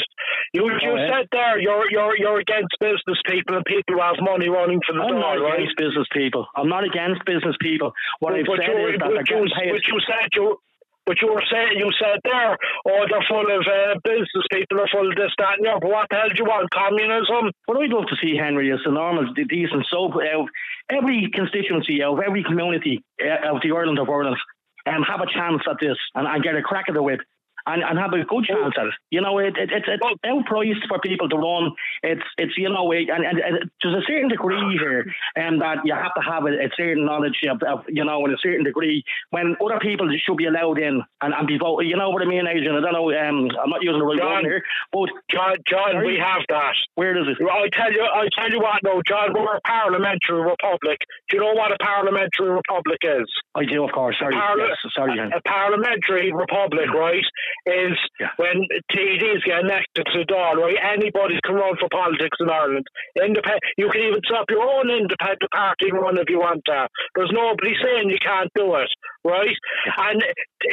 You 0.53 0.67
you 0.67 0.93
said 1.07 1.27
there 1.31 1.59
you're 1.59 1.89
you're 1.89 2.17
you're 2.17 2.39
against 2.39 2.75
business 2.79 3.19
people 3.25 3.55
and 3.55 3.65
people 3.65 3.95
who 3.95 4.01
have 4.01 4.19
money 4.19 4.49
running 4.49 4.81
for 4.85 4.93
the 4.93 5.01
I'm 5.01 5.15
door, 5.15 5.19
not 5.19 5.39
right? 5.39 5.63
against 5.63 5.77
business 5.77 6.07
people. 6.11 6.47
I'm 6.55 6.67
not 6.67 6.83
against 6.83 7.23
business 7.23 7.55
people. 7.61 7.93
What 8.19 8.33
I've 8.35 8.45
but 8.45 8.59
said 8.59 8.75
is 8.75 8.99
that 8.99 9.07
they're 9.07 9.23
you, 9.23 9.47
getting 9.47 9.55
paid. 9.55 9.71
but 9.71 9.87
you 9.87 9.97
said 10.03 10.27
you 10.35 10.59
but 11.05 11.17
you 11.21 11.33
were 11.33 11.43
saying 11.51 11.79
you 11.79 11.89
said 11.97 12.19
there, 12.23 12.57
oh, 12.87 13.03
they're 13.09 13.25
full 13.27 13.47
of 13.47 13.63
uh, 13.65 13.97
business 14.03 14.45
people, 14.51 14.79
are 14.79 14.87
full 14.91 15.09
of 15.09 15.15
this, 15.17 15.33
that, 15.39 15.57
and 15.57 15.65
the 15.65 15.71
other. 15.71 15.87
What 15.87 16.07
the 16.09 16.15
hell 16.15 16.29
do 16.29 16.37
you 16.37 16.45
want? 16.45 16.69
Communism? 16.69 17.51
What 17.65 17.81
I'd 17.81 17.89
love 17.89 18.05
to 18.07 18.17
see, 18.21 18.37
Henry, 18.37 18.69
is 18.69 18.79
the 18.85 18.91
normal, 18.91 19.33
the 19.33 19.45
decent 19.45 19.87
soap 19.89 20.13
out 20.21 20.47
every 20.89 21.29
constituency, 21.33 22.03
out 22.03 22.19
of 22.19 22.23
every 22.23 22.43
community 22.43 23.03
uh, 23.17 23.49
of 23.49 23.61
the 23.63 23.71
Ireland 23.73 23.97
of 23.97 24.09
Ireland, 24.09 24.37
and 24.85 24.97
um, 24.97 25.03
have 25.03 25.21
a 25.21 25.31
chance 25.31 25.61
at 25.69 25.77
this 25.79 25.97
and, 26.15 26.27
and 26.27 26.43
get 26.43 26.55
a 26.55 26.61
crack 26.61 26.85
at 26.87 26.95
it 26.95 27.21
and, 27.65 27.83
and 27.83 27.99
have 27.99 28.13
a 28.13 28.23
good 28.23 28.45
chance 28.45 28.73
at 28.77 28.87
it. 28.87 28.93
You 29.09 29.21
know, 29.21 29.39
it, 29.39 29.57
it, 29.57 29.69
it's 29.71 29.87
it's 29.87 30.03
outpriced 30.25 30.87
for 30.87 30.99
people 30.99 31.29
to 31.29 31.37
run. 31.37 31.71
It's 32.03 32.23
it's 32.37 32.57
you 32.57 32.69
know, 32.69 32.91
it, 32.91 33.09
and, 33.09 33.25
and, 33.25 33.39
and 33.39 33.71
there's 33.81 34.03
a 34.03 34.05
certain 34.07 34.29
degree 34.29 34.77
here, 34.79 35.05
and 35.35 35.55
um, 35.55 35.59
that 35.59 35.85
you 35.85 35.93
have 35.93 36.13
to 36.15 36.21
have 36.21 36.45
a, 36.45 36.53
a 36.53 36.69
certain 36.75 37.05
knowledge 37.05 37.39
of, 37.49 37.61
of, 37.63 37.85
you 37.87 38.03
know, 38.03 38.25
in 38.25 38.33
a 38.33 38.37
certain 38.41 38.63
degree 38.63 39.03
when 39.29 39.55
other 39.63 39.79
people 39.79 40.09
should 40.23 40.37
be 40.37 40.45
allowed 40.45 40.79
in 40.79 41.01
and, 41.21 41.33
and 41.33 41.47
be 41.47 41.57
voted. 41.57 41.89
You 41.89 41.97
know 41.97 42.09
what 42.09 42.21
I 42.21 42.25
mean, 42.25 42.47
Adrian? 42.47 42.75
I 42.75 42.81
don't 42.81 42.93
know. 42.93 43.11
Um, 43.11 43.49
I'm 43.61 43.69
not 43.69 43.81
using 43.81 43.99
the 43.99 44.05
right 44.05 44.17
John, 44.17 44.43
word 44.43 44.45
here, 44.45 44.63
but 44.91 45.09
John, 45.29 45.55
John, 45.67 45.91
sorry? 45.91 46.07
we 46.07 46.19
have 46.19 46.41
that. 46.49 46.75
Where 46.95 47.13
does 47.13 47.27
it? 47.27 47.37
I 47.41 47.69
tell 47.73 47.91
you, 47.91 48.03
I 48.03 48.27
tell 48.37 48.49
you 48.49 48.59
what, 48.59 48.79
no, 48.83 49.01
John, 49.07 49.33
we're 49.33 49.55
a 49.55 49.61
parliamentary 49.61 50.41
republic. 50.41 50.99
Do 51.29 51.37
you 51.37 51.43
know 51.43 51.53
what 51.53 51.71
a 51.71 51.77
parliamentary 51.77 52.49
republic 52.49 52.99
is? 53.03 53.27
I 53.55 53.65
do, 53.65 53.83
of 53.83 53.91
course. 53.91 54.15
Sorry, 54.19 54.33
Parla- 54.33 54.67
yes, 54.67 54.77
sorry, 54.93 55.17
Henry. 55.17 55.33
a 55.35 55.41
parliamentary 55.47 56.31
republic, 56.31 56.89
right, 56.93 57.23
is 57.65 57.97
Yeah. 58.19 58.29
when 58.37 58.65
TDs 58.91 59.43
get 59.45 59.61
elected 59.63 60.05
to 60.05 60.17
the 60.19 60.25
Dáil, 60.25 60.55
right? 60.57 60.77
Anybody 60.81 61.39
can 61.43 61.55
run 61.55 61.75
for 61.77 61.87
politics 61.91 62.37
in 62.39 62.49
Ireland. 62.49 62.85
Independent, 63.21 63.61
you 63.77 63.89
can 63.89 64.01
even 64.01 64.21
set 64.27 64.37
up 64.39 64.49
your 64.49 64.63
own 64.63 64.89
independent 64.89 65.51
party 65.53 65.91
run 65.91 66.17
if 66.17 66.29
you 66.29 66.39
want 66.39 66.61
to. 66.65 66.87
There's 67.15 67.31
nobody 67.33 67.73
saying 67.83 68.09
you 68.09 68.17
can't 68.23 68.49
do 68.55 68.75
it, 68.75 68.89
right? 69.23 69.55
And 69.97 70.23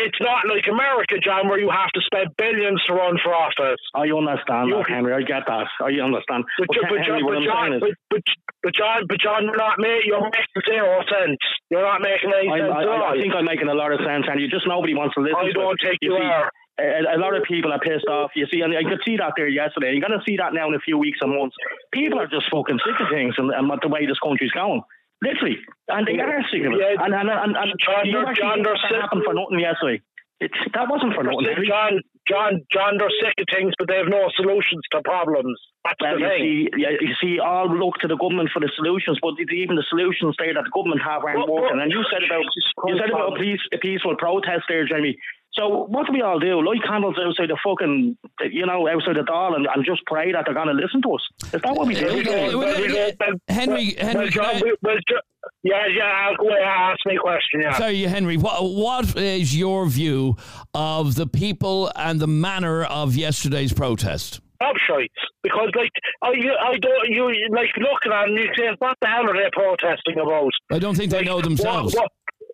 it's 0.01 0.21
not 0.21 0.47
like 0.49 0.65
America, 0.71 1.17
John, 1.23 1.49
where 1.49 1.59
you 1.61 1.71
have 1.71 1.91
to 1.95 2.01
spend 2.05 2.29
billions 2.37 2.81
to 2.89 2.95
run 2.95 3.19
for 3.23 3.35
office. 3.35 3.81
I 3.95 4.09
understand 4.11 4.69
You- 4.71 4.77
that, 4.81 4.89
Henry. 4.89 5.13
I 5.15 5.23
get 5.23 5.45
that. 5.47 5.67
I 5.81 5.93
understand. 6.01 6.45
But, 6.59 6.69
But, 6.69 6.77
John, 6.77 6.89
but, 6.89 6.99
Henry, 7.05 7.21
John, 7.21 7.29
but, 7.29 7.45
John, 7.45 7.71
but, 7.81 7.91
but, 8.11 8.23
but 8.63 8.73
John, 8.75 9.01
but 9.09 9.19
John, 9.21 9.45
you're 9.45 9.57
not 9.57 9.79
making, 9.79 10.09
you're 10.09 10.25
making 10.25 10.63
zero 10.69 11.03
sense. 11.09 11.39
You're 11.71 11.83
not 11.83 12.01
making 12.01 12.33
any 12.33 12.49
I, 12.49 12.59
sense 12.61 12.73
I, 12.75 12.85
all. 12.85 13.03
I 13.05 13.17
think 13.21 13.35
I'm 13.35 13.45
making 13.45 13.69
a 13.69 13.75
lot 13.75 13.93
of 13.93 14.01
sense, 14.01 14.25
and 14.29 14.41
you 14.41 14.49
just 14.49 14.67
nobody 14.67 14.95
wants 14.95 15.15
to 15.15 15.21
listen. 15.21 15.37
I 15.37 15.53
don't 15.53 15.75
it. 15.79 15.85
think 15.85 15.99
you 16.03 16.17
see, 16.17 16.25
are. 16.25 16.51
A, 16.79 17.17
a 17.17 17.19
lot 17.19 17.35
of 17.37 17.43
people 17.43 17.73
are 17.73 17.81
pissed 17.81 18.07
off. 18.07 18.31
You 18.37 18.47
see, 18.51 18.61
and 18.63 18.71
I 18.77 18.83
could 18.89 19.03
see 19.05 19.17
that 19.19 19.33
there 19.37 19.49
yesterday. 19.49 19.93
You're 19.93 20.07
going 20.07 20.19
to 20.19 20.25
see 20.27 20.37
that 20.39 20.55
now 20.55 20.69
in 20.69 20.75
a 20.75 20.81
few 20.81 20.97
weeks 20.99 21.19
and 21.21 21.35
months. 21.35 21.57
People 21.93 22.21
are 22.21 22.27
just 22.31 22.47
fucking 22.51 22.79
sick 22.87 22.95
of 23.01 23.09
things 23.11 23.35
and, 23.39 23.51
and 23.51 23.67
the 23.83 23.89
way 23.89 24.07
this 24.07 24.19
country's 24.23 24.53
going. 24.53 24.83
Literally, 25.21 25.59
and 25.91 26.07
they 26.07 26.15
are 26.23 26.39
sick 26.47 26.63
of 26.63 26.71
it. 26.73 26.79
Yeah. 26.79 27.03
And 27.03 27.11
and 27.13 27.27
and, 27.27 27.53
and 27.59 27.71
John, 27.83 28.07
you 28.07 28.23
they're- 28.23 28.31
actually 28.31 28.63
John, 28.63 28.63
that 28.63 28.79
sick- 28.87 29.01
happened 29.03 29.27
for 29.27 29.35
nothing 29.35 29.59
yesterday. 29.59 29.99
It, 30.39 30.55
that 30.71 30.87
wasn't 30.87 31.19
for 31.19 31.27
nothing. 31.27 31.51
Henry. 31.51 31.67
John, 31.67 31.99
John, 32.31 32.63
John, 32.71 32.95
they're 32.95 33.11
sick 33.19 33.35
of 33.43 33.51
things, 33.51 33.75
but 33.75 33.91
they 33.91 33.99
have 33.99 34.07
no 34.07 34.31
solutions 34.39 34.87
to 34.95 35.03
problems. 35.03 35.59
That's 35.83 35.99
Well, 35.99 36.15
the 36.15 36.23
you 36.23 36.31
thing. 36.31 36.39
see, 36.39 36.59
yeah, 36.79 36.95
you 37.03 37.11
see, 37.19 37.43
all 37.43 37.67
look 37.67 37.99
to 37.99 38.09
the 38.09 38.15
government 38.15 38.55
for 38.55 38.63
the 38.63 38.71
solutions, 38.79 39.19
but 39.19 39.35
even 39.51 39.75
the 39.75 39.83
solutions 39.91 40.39
there 40.39 40.55
that 40.55 40.63
the 40.63 40.71
government 40.71 41.03
have 41.03 41.27
aren't 41.27 41.43
Well, 41.43 41.67
working. 41.67 41.83
well, 41.83 41.83
And 41.83 41.91
you 41.91 42.07
said 42.07 42.23
about 42.23 42.47
you 42.87 42.95
said 43.03 43.11
about 43.11 43.35
a, 43.35 43.43
peace, 43.43 43.59
a 43.75 43.79
peaceful 43.83 44.15
protest 44.15 44.71
there, 44.71 44.87
Jamie. 44.87 45.19
So 45.59 45.87
what 45.89 46.07
do 46.07 46.13
we 46.13 46.23
all 46.23 46.39
do? 46.39 46.65
Light 46.65 46.83
candles 46.87 47.17
outside 47.21 47.51
the 47.51 47.59
fucking, 47.67 48.17
you 48.53 48.65
know, 48.67 48.89
outside 48.89 49.17
the 49.17 49.23
Dáil 49.29 49.57
and, 49.57 49.67
and 49.75 49.85
just 49.85 50.03
pray 50.07 50.31
that 50.33 50.45
they're 50.47 50.55
going 50.55 50.69
to 50.69 50.73
listen 50.75 51.03
to 51.03 51.11
us. 51.13 51.23
Is 51.53 51.61
that 51.63 51.75
what 51.75 51.87
we 51.87 51.95
do? 51.95 52.07
Henry, 53.49 53.95
Henry, 53.99 54.31
John, 54.31 54.45
can 54.55 54.57
I- 54.57 54.63
well, 54.63 54.75
well, 54.83 54.97
Jo- 55.09 55.17
yeah, 55.63 55.87
yeah, 55.95 56.31
go 56.39 56.51
ask 56.53 56.99
me 57.07 57.17
a 57.17 57.19
question, 57.19 57.61
yeah. 57.63 57.73
Sorry, 57.77 58.03
Henry. 58.03 58.37
What 58.37 58.63
what 58.65 59.17
is 59.17 59.57
your 59.57 59.87
view 59.89 60.37
of 60.75 61.15
the 61.15 61.27
people 61.27 61.91
and 61.97 62.21
the 62.21 62.27
manner 62.27 62.85
of 62.85 63.17
yesterday's 63.17 63.73
protest? 63.73 64.41
Oh, 64.61 64.73
Upshites. 64.73 65.07
Because, 65.43 65.71
like, 65.77 65.91
I, 66.23 66.29
I 66.31 66.77
don't, 66.79 67.09
you, 67.11 67.25
like, 67.55 67.71
looking 67.79 68.13
at 68.13 68.27
them, 68.27 68.35
you 68.37 68.49
say, 68.59 68.75
what 68.81 68.97
the 69.01 69.07
hell 69.07 69.31
are 69.31 69.35
they 69.35 69.49
protesting 69.53 70.19
about? 70.21 70.51
I 70.73 70.81
don't 70.81 70.97
think 70.97 71.13
they 71.13 71.23
know 71.23 71.41
themselves. 71.41 71.95
What, 71.95 72.03
what, 72.03 72.11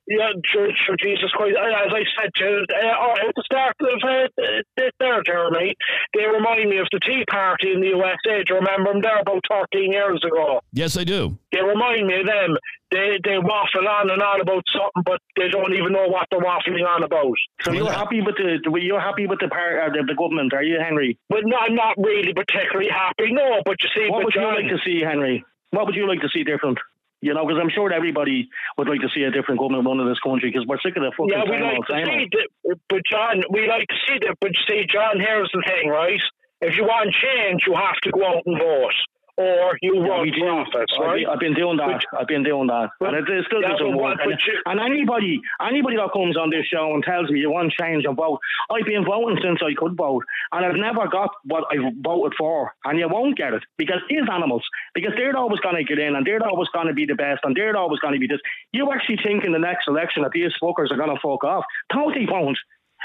yeah, 0.07 0.31
sure, 0.53 0.69
sure, 0.85 0.97
Jesus 1.01 1.31
Christ. 1.33 1.57
As 1.57 1.93
I 1.93 2.03
said 2.21 2.31
to 2.37 2.67
uh, 2.69 3.27
at 3.27 3.35
the 3.35 3.43
start 3.45 3.77
of 3.81 3.99
uh, 4.05 4.29
this 4.77 4.91
there, 5.01 5.23
Jeremy, 5.25 5.75
they 6.15 6.27
remind 6.27 6.69
me 6.69 6.79
of 6.79 6.87
the 6.93 7.01
Tea 7.01 7.25
Party 7.31 7.73
in 7.73 7.81
the 7.81 7.89
USA. 7.89 8.45
Do 8.45 8.55
you 8.55 8.61
remember 8.61 8.93
them 8.93 9.03
there 9.03 9.21
about 9.21 9.41
13 9.49 9.93
years 9.93 10.23
ago? 10.25 10.61
Yes, 10.73 10.97
I 10.97 11.05
do. 11.05 11.39
They 11.53 11.63
remind 11.63 12.07
me 12.07 12.21
of 12.21 12.27
them. 12.27 12.57
They 12.91 13.19
they 13.25 13.39
waffle 13.39 13.89
on 13.89 14.11
and 14.11 14.23
on 14.23 14.41
about 14.41 14.63
something, 14.71 15.03
but 15.05 15.19
they 15.37 15.49
don't 15.49 15.73
even 15.73 15.93
know 15.93 16.07
what 16.07 16.29
they're 16.31 16.39
waffling 16.39 16.87
on 16.87 17.03
about. 17.03 17.35
So 17.63 17.73
you're 17.73 17.91
happy 17.91 18.21
with 18.21 18.37
the 18.37 18.61
you're 18.81 19.01
happy 19.01 19.27
with 19.27 19.41
the 19.41 19.49
part 19.49 19.81
uh, 19.81 19.91
the, 19.91 20.05
the 20.07 20.15
government, 20.15 20.53
are 20.53 20.63
you, 20.63 20.79
Henry? 20.79 21.19
But 21.29 21.41
no, 21.45 21.57
I'm 21.57 21.75
not 21.75 21.97
really 21.97 22.35
particularly 22.35 22.91
happy. 22.91 23.33
No, 23.33 23.63
but 23.65 23.77
you 23.83 23.89
see, 23.97 24.11
What 24.11 24.21
but 24.21 24.25
would 24.27 24.35
you 24.35 24.47
like 24.47 24.69
to 24.69 24.79
see, 24.85 25.01
Henry? 25.01 25.45
What 25.71 25.87
would 25.87 25.97
you 25.97 26.07
like 26.07 26.21
to 26.21 26.29
see 26.29 26.45
different? 26.45 26.79
You 27.25 27.33
know, 27.33 27.49
because 27.49 27.57
I'm 27.57 27.73
sure 27.73 27.89
everybody 27.89 28.53
would 28.77 28.85
like 28.85 29.01
to 29.01 29.09
see 29.17 29.25
a 29.25 29.33
different 29.33 29.57
government 29.57 29.89
run 29.89 29.97
in 29.97 30.05
this 30.05 30.21
country 30.21 30.53
because 30.53 30.69
we're 30.69 30.77
sick 30.85 30.93
of 30.93 31.09
the 31.09 31.13
fucking 31.17 31.33
Yeah, 31.33 31.49
we 31.49 31.57
like 31.57 31.81
to 31.89 31.97
see 32.05 32.29
that, 32.37 32.77
but 32.93 33.01
John, 33.09 33.41
we 33.49 33.65
like 33.65 33.89
to 33.89 33.97
see 34.05 34.21
that. 34.29 34.37
But 34.45 34.53
see, 34.69 34.85
John, 34.85 35.17
here's 35.17 35.49
the 35.49 35.65
thing, 35.65 35.89
right? 35.89 36.21
If 36.61 36.77
you 36.77 36.85
want 36.85 37.17
change, 37.17 37.65
you 37.65 37.73
have 37.81 37.97
to 38.05 38.11
go 38.13 38.29
out 38.29 38.45
and 38.45 38.61
vote, 38.61 38.93
or 39.37 39.77
you 39.83 39.95
Yeah, 39.97 40.09
run 40.09 40.29
for 40.31 40.35
do. 40.37 40.47
office, 40.47 40.91
I've 40.95 41.01
right? 41.05 41.17
been, 41.25 41.27
I've 41.33 41.41
been 41.41 41.55
doing 41.55 41.77
that. 41.79 42.05
I've 42.17 42.27
been 42.29 42.43
doing 42.45 42.69
that, 42.69 42.91
and 43.01 43.17
it, 43.17 43.45
still 43.47 43.61
doesn't 43.61 43.91
but 43.91 43.97
work. 43.99 44.19
And, 44.23 44.31
you- 44.47 44.63
and 44.67 44.79
anybody, 44.81 45.41
anybody 45.61 45.97
that 45.97 46.13
comes 46.13 46.37
on 46.37 46.51
this 46.51 46.67
show 46.67 46.95
and 46.95 47.03
tells 47.03 47.31
me 47.31 47.41
you 47.41 47.51
want 47.51 47.73
change 47.73 48.05
and 48.05 48.17
vote, 48.17 48.39
I've 48.71 48.87
been 48.87 49.05
voting 49.05 49.39
since 49.43 49.61
I 49.63 49.75
could 49.77 49.97
vote, 49.97 50.25
and 50.53 50.65
I've 50.65 50.77
never 50.77 51.09
got 51.09 51.31
what 51.45 51.65
I 51.71 51.77
voted 52.01 52.35
for, 52.39 52.73
and 52.85 52.99
you 52.99 53.09
won't 53.09 53.37
get 53.37 53.55
it 53.55 53.63
because 53.77 54.01
these 54.09 54.23
animals, 54.31 54.63
because 54.95 55.13
they're 55.17 55.37
always 55.37 55.61
going 55.61 55.77
to 55.77 55.85
get 55.85 55.99
in, 55.99 56.15
and 56.15 56.25
they're 56.27 56.45
always 56.47 56.69
going 56.69 56.87
to 56.87 56.95
be 56.95 57.07
the 57.07 57.15
best, 57.17 57.41
and 57.45 57.57
they're 57.57 57.77
always 57.77 58.01
going 58.01 58.15
to 58.15 58.21
be 58.21 58.29
this. 58.29 58.41
You 58.73 58.93
actually 58.93 59.19
think 59.25 59.45
in 59.45 59.53
the 59.53 59.59
next 59.59 59.89
election 59.89 60.23
that 60.23 60.33
these 60.33 60.53
fuckers 60.63 60.93
are 60.93 60.97
going 60.97 61.15
to 61.15 61.21
fuck 61.21 61.43
off? 61.45 61.65
Totally 61.93 62.27
won't. 62.31 62.59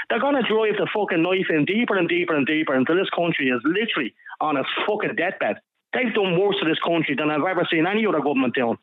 They're 0.08 0.20
going 0.20 0.34
to 0.40 0.48
drive 0.48 0.76
the 0.78 0.88
fucking 0.94 1.22
knife 1.22 1.50
in 1.50 1.64
deeper 1.66 1.96
and 1.98 2.08
deeper 2.08 2.34
and 2.34 2.46
deeper 2.46 2.74
until 2.74 2.96
this 2.96 3.10
country 3.10 3.48
is 3.48 3.60
literally 3.64 4.14
on 4.40 4.56
its 4.56 4.68
fucking 4.86 5.14
deathbed. 5.16 5.56
They've 5.92 6.14
done 6.14 6.38
worse 6.38 6.56
to 6.62 6.68
this 6.68 6.78
country 6.86 7.14
than 7.16 7.30
I've 7.30 7.42
ever 7.44 7.66
seen 7.70 7.86
any 7.86 8.06
other 8.06 8.20
government 8.20 8.54
doing. 8.54 8.78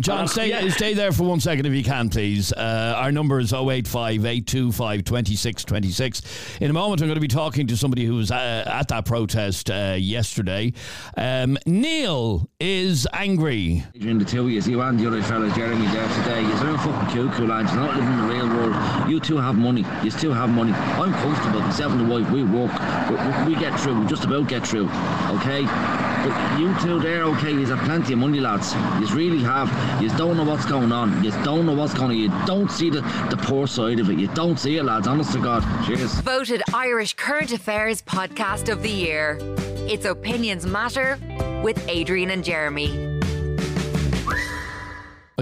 John, 0.00 0.20
Uh, 0.20 0.26
stay, 0.26 0.48
yeah. 0.48 0.66
stay 0.70 0.94
there 0.94 1.12
for 1.12 1.24
one 1.24 1.38
second 1.38 1.66
if 1.66 1.74
you 1.74 1.84
can, 1.84 2.08
please. 2.08 2.50
Uh, 2.50 2.94
our 2.96 3.12
number 3.12 3.38
is 3.38 3.52
085 3.52 4.24
825 4.24 5.04
2626. 5.04 6.22
In 6.62 6.70
a 6.70 6.72
moment, 6.72 7.02
I'm 7.02 7.08
going 7.08 7.16
to 7.16 7.20
be 7.20 7.28
talking 7.28 7.66
to 7.66 7.76
somebody 7.76 8.06
who 8.06 8.14
was 8.14 8.30
uh, 8.30 8.64
at 8.66 8.88
that 8.88 9.04
protest 9.04 9.70
uh, 9.70 9.94
yesterday. 9.98 10.72
Um, 11.14 11.58
Neil 11.66 12.48
is 12.58 13.06
angry. 13.12 13.84
Adrian, 13.94 14.16
the 14.18 14.24
two 14.24 14.44
of 14.46 14.50
you, 14.50 14.62
you 14.62 14.80
and 14.80 14.98
the 14.98 15.06
other 15.06 15.22
fella, 15.22 15.50
Jeremy, 15.54 15.84
there 15.88 16.08
today. 16.20 16.40
You're 16.40 16.78
fucking 16.78 17.14
cuckoo 17.28 17.46
lads. 17.46 17.70
You're 17.74 17.82
not 17.82 17.94
living 17.94 18.12
in 18.12 18.18
the 18.28 18.32
real 18.34 18.48
world. 18.48 19.10
You 19.10 19.20
two 19.20 19.36
have 19.36 19.56
money. 19.56 19.84
You 20.02 20.10
still 20.10 20.32
have 20.32 20.48
money. 20.48 20.72
I'm 20.72 21.12
comfortable. 21.12 21.60
Myself 21.60 21.92
and 21.92 22.00
the 22.00 22.14
wife, 22.14 22.30
we 22.30 22.44
work. 22.44 22.72
We, 23.10 23.16
we- 23.16 23.54
we 23.54 23.60
get 23.60 23.78
through. 23.78 24.00
We 24.00 24.06
just 24.06 24.24
about 24.24 24.48
get 24.48 24.66
through. 24.66 24.88
Okay? 25.36 25.66
But 26.22 26.60
you 26.60 26.74
two 26.80 27.00
there, 27.00 27.24
okay, 27.24 27.50
you 27.50 27.66
have 27.66 27.84
plenty 27.84 28.12
of 28.12 28.18
money, 28.18 28.40
lads. 28.40 28.74
You 29.00 29.14
really 29.16 29.42
have. 29.42 29.68
You 30.02 30.08
don't 30.10 30.36
know 30.36 30.44
what's 30.44 30.66
going 30.66 30.92
on. 30.92 31.22
You 31.24 31.30
don't 31.42 31.66
know 31.66 31.74
what's 31.74 31.94
going 31.94 32.10
on. 32.10 32.16
You 32.16 32.30
don't 32.46 32.70
see 32.70 32.90
the, 32.90 33.00
the 33.30 33.36
poor 33.36 33.66
side 33.66 33.98
of 34.00 34.08
it. 34.08 34.18
You 34.18 34.28
don't 34.28 34.58
see 34.58 34.76
it, 34.76 34.84
lads. 34.84 35.06
Honest 35.06 35.32
to 35.32 35.40
God. 35.40 35.62
Cheers. 35.86 36.14
Voted 36.20 36.62
Irish 36.72 37.14
Current 37.14 37.52
Affairs 37.52 38.00
Podcast 38.02 38.70
of 38.70 38.82
the 38.82 38.90
Year. 38.90 39.38
It's 39.88 40.04
Opinions 40.04 40.64
Matter 40.64 41.18
with 41.62 41.84
Adrian 41.88 42.30
and 42.30 42.44
Jeremy. 42.44 43.11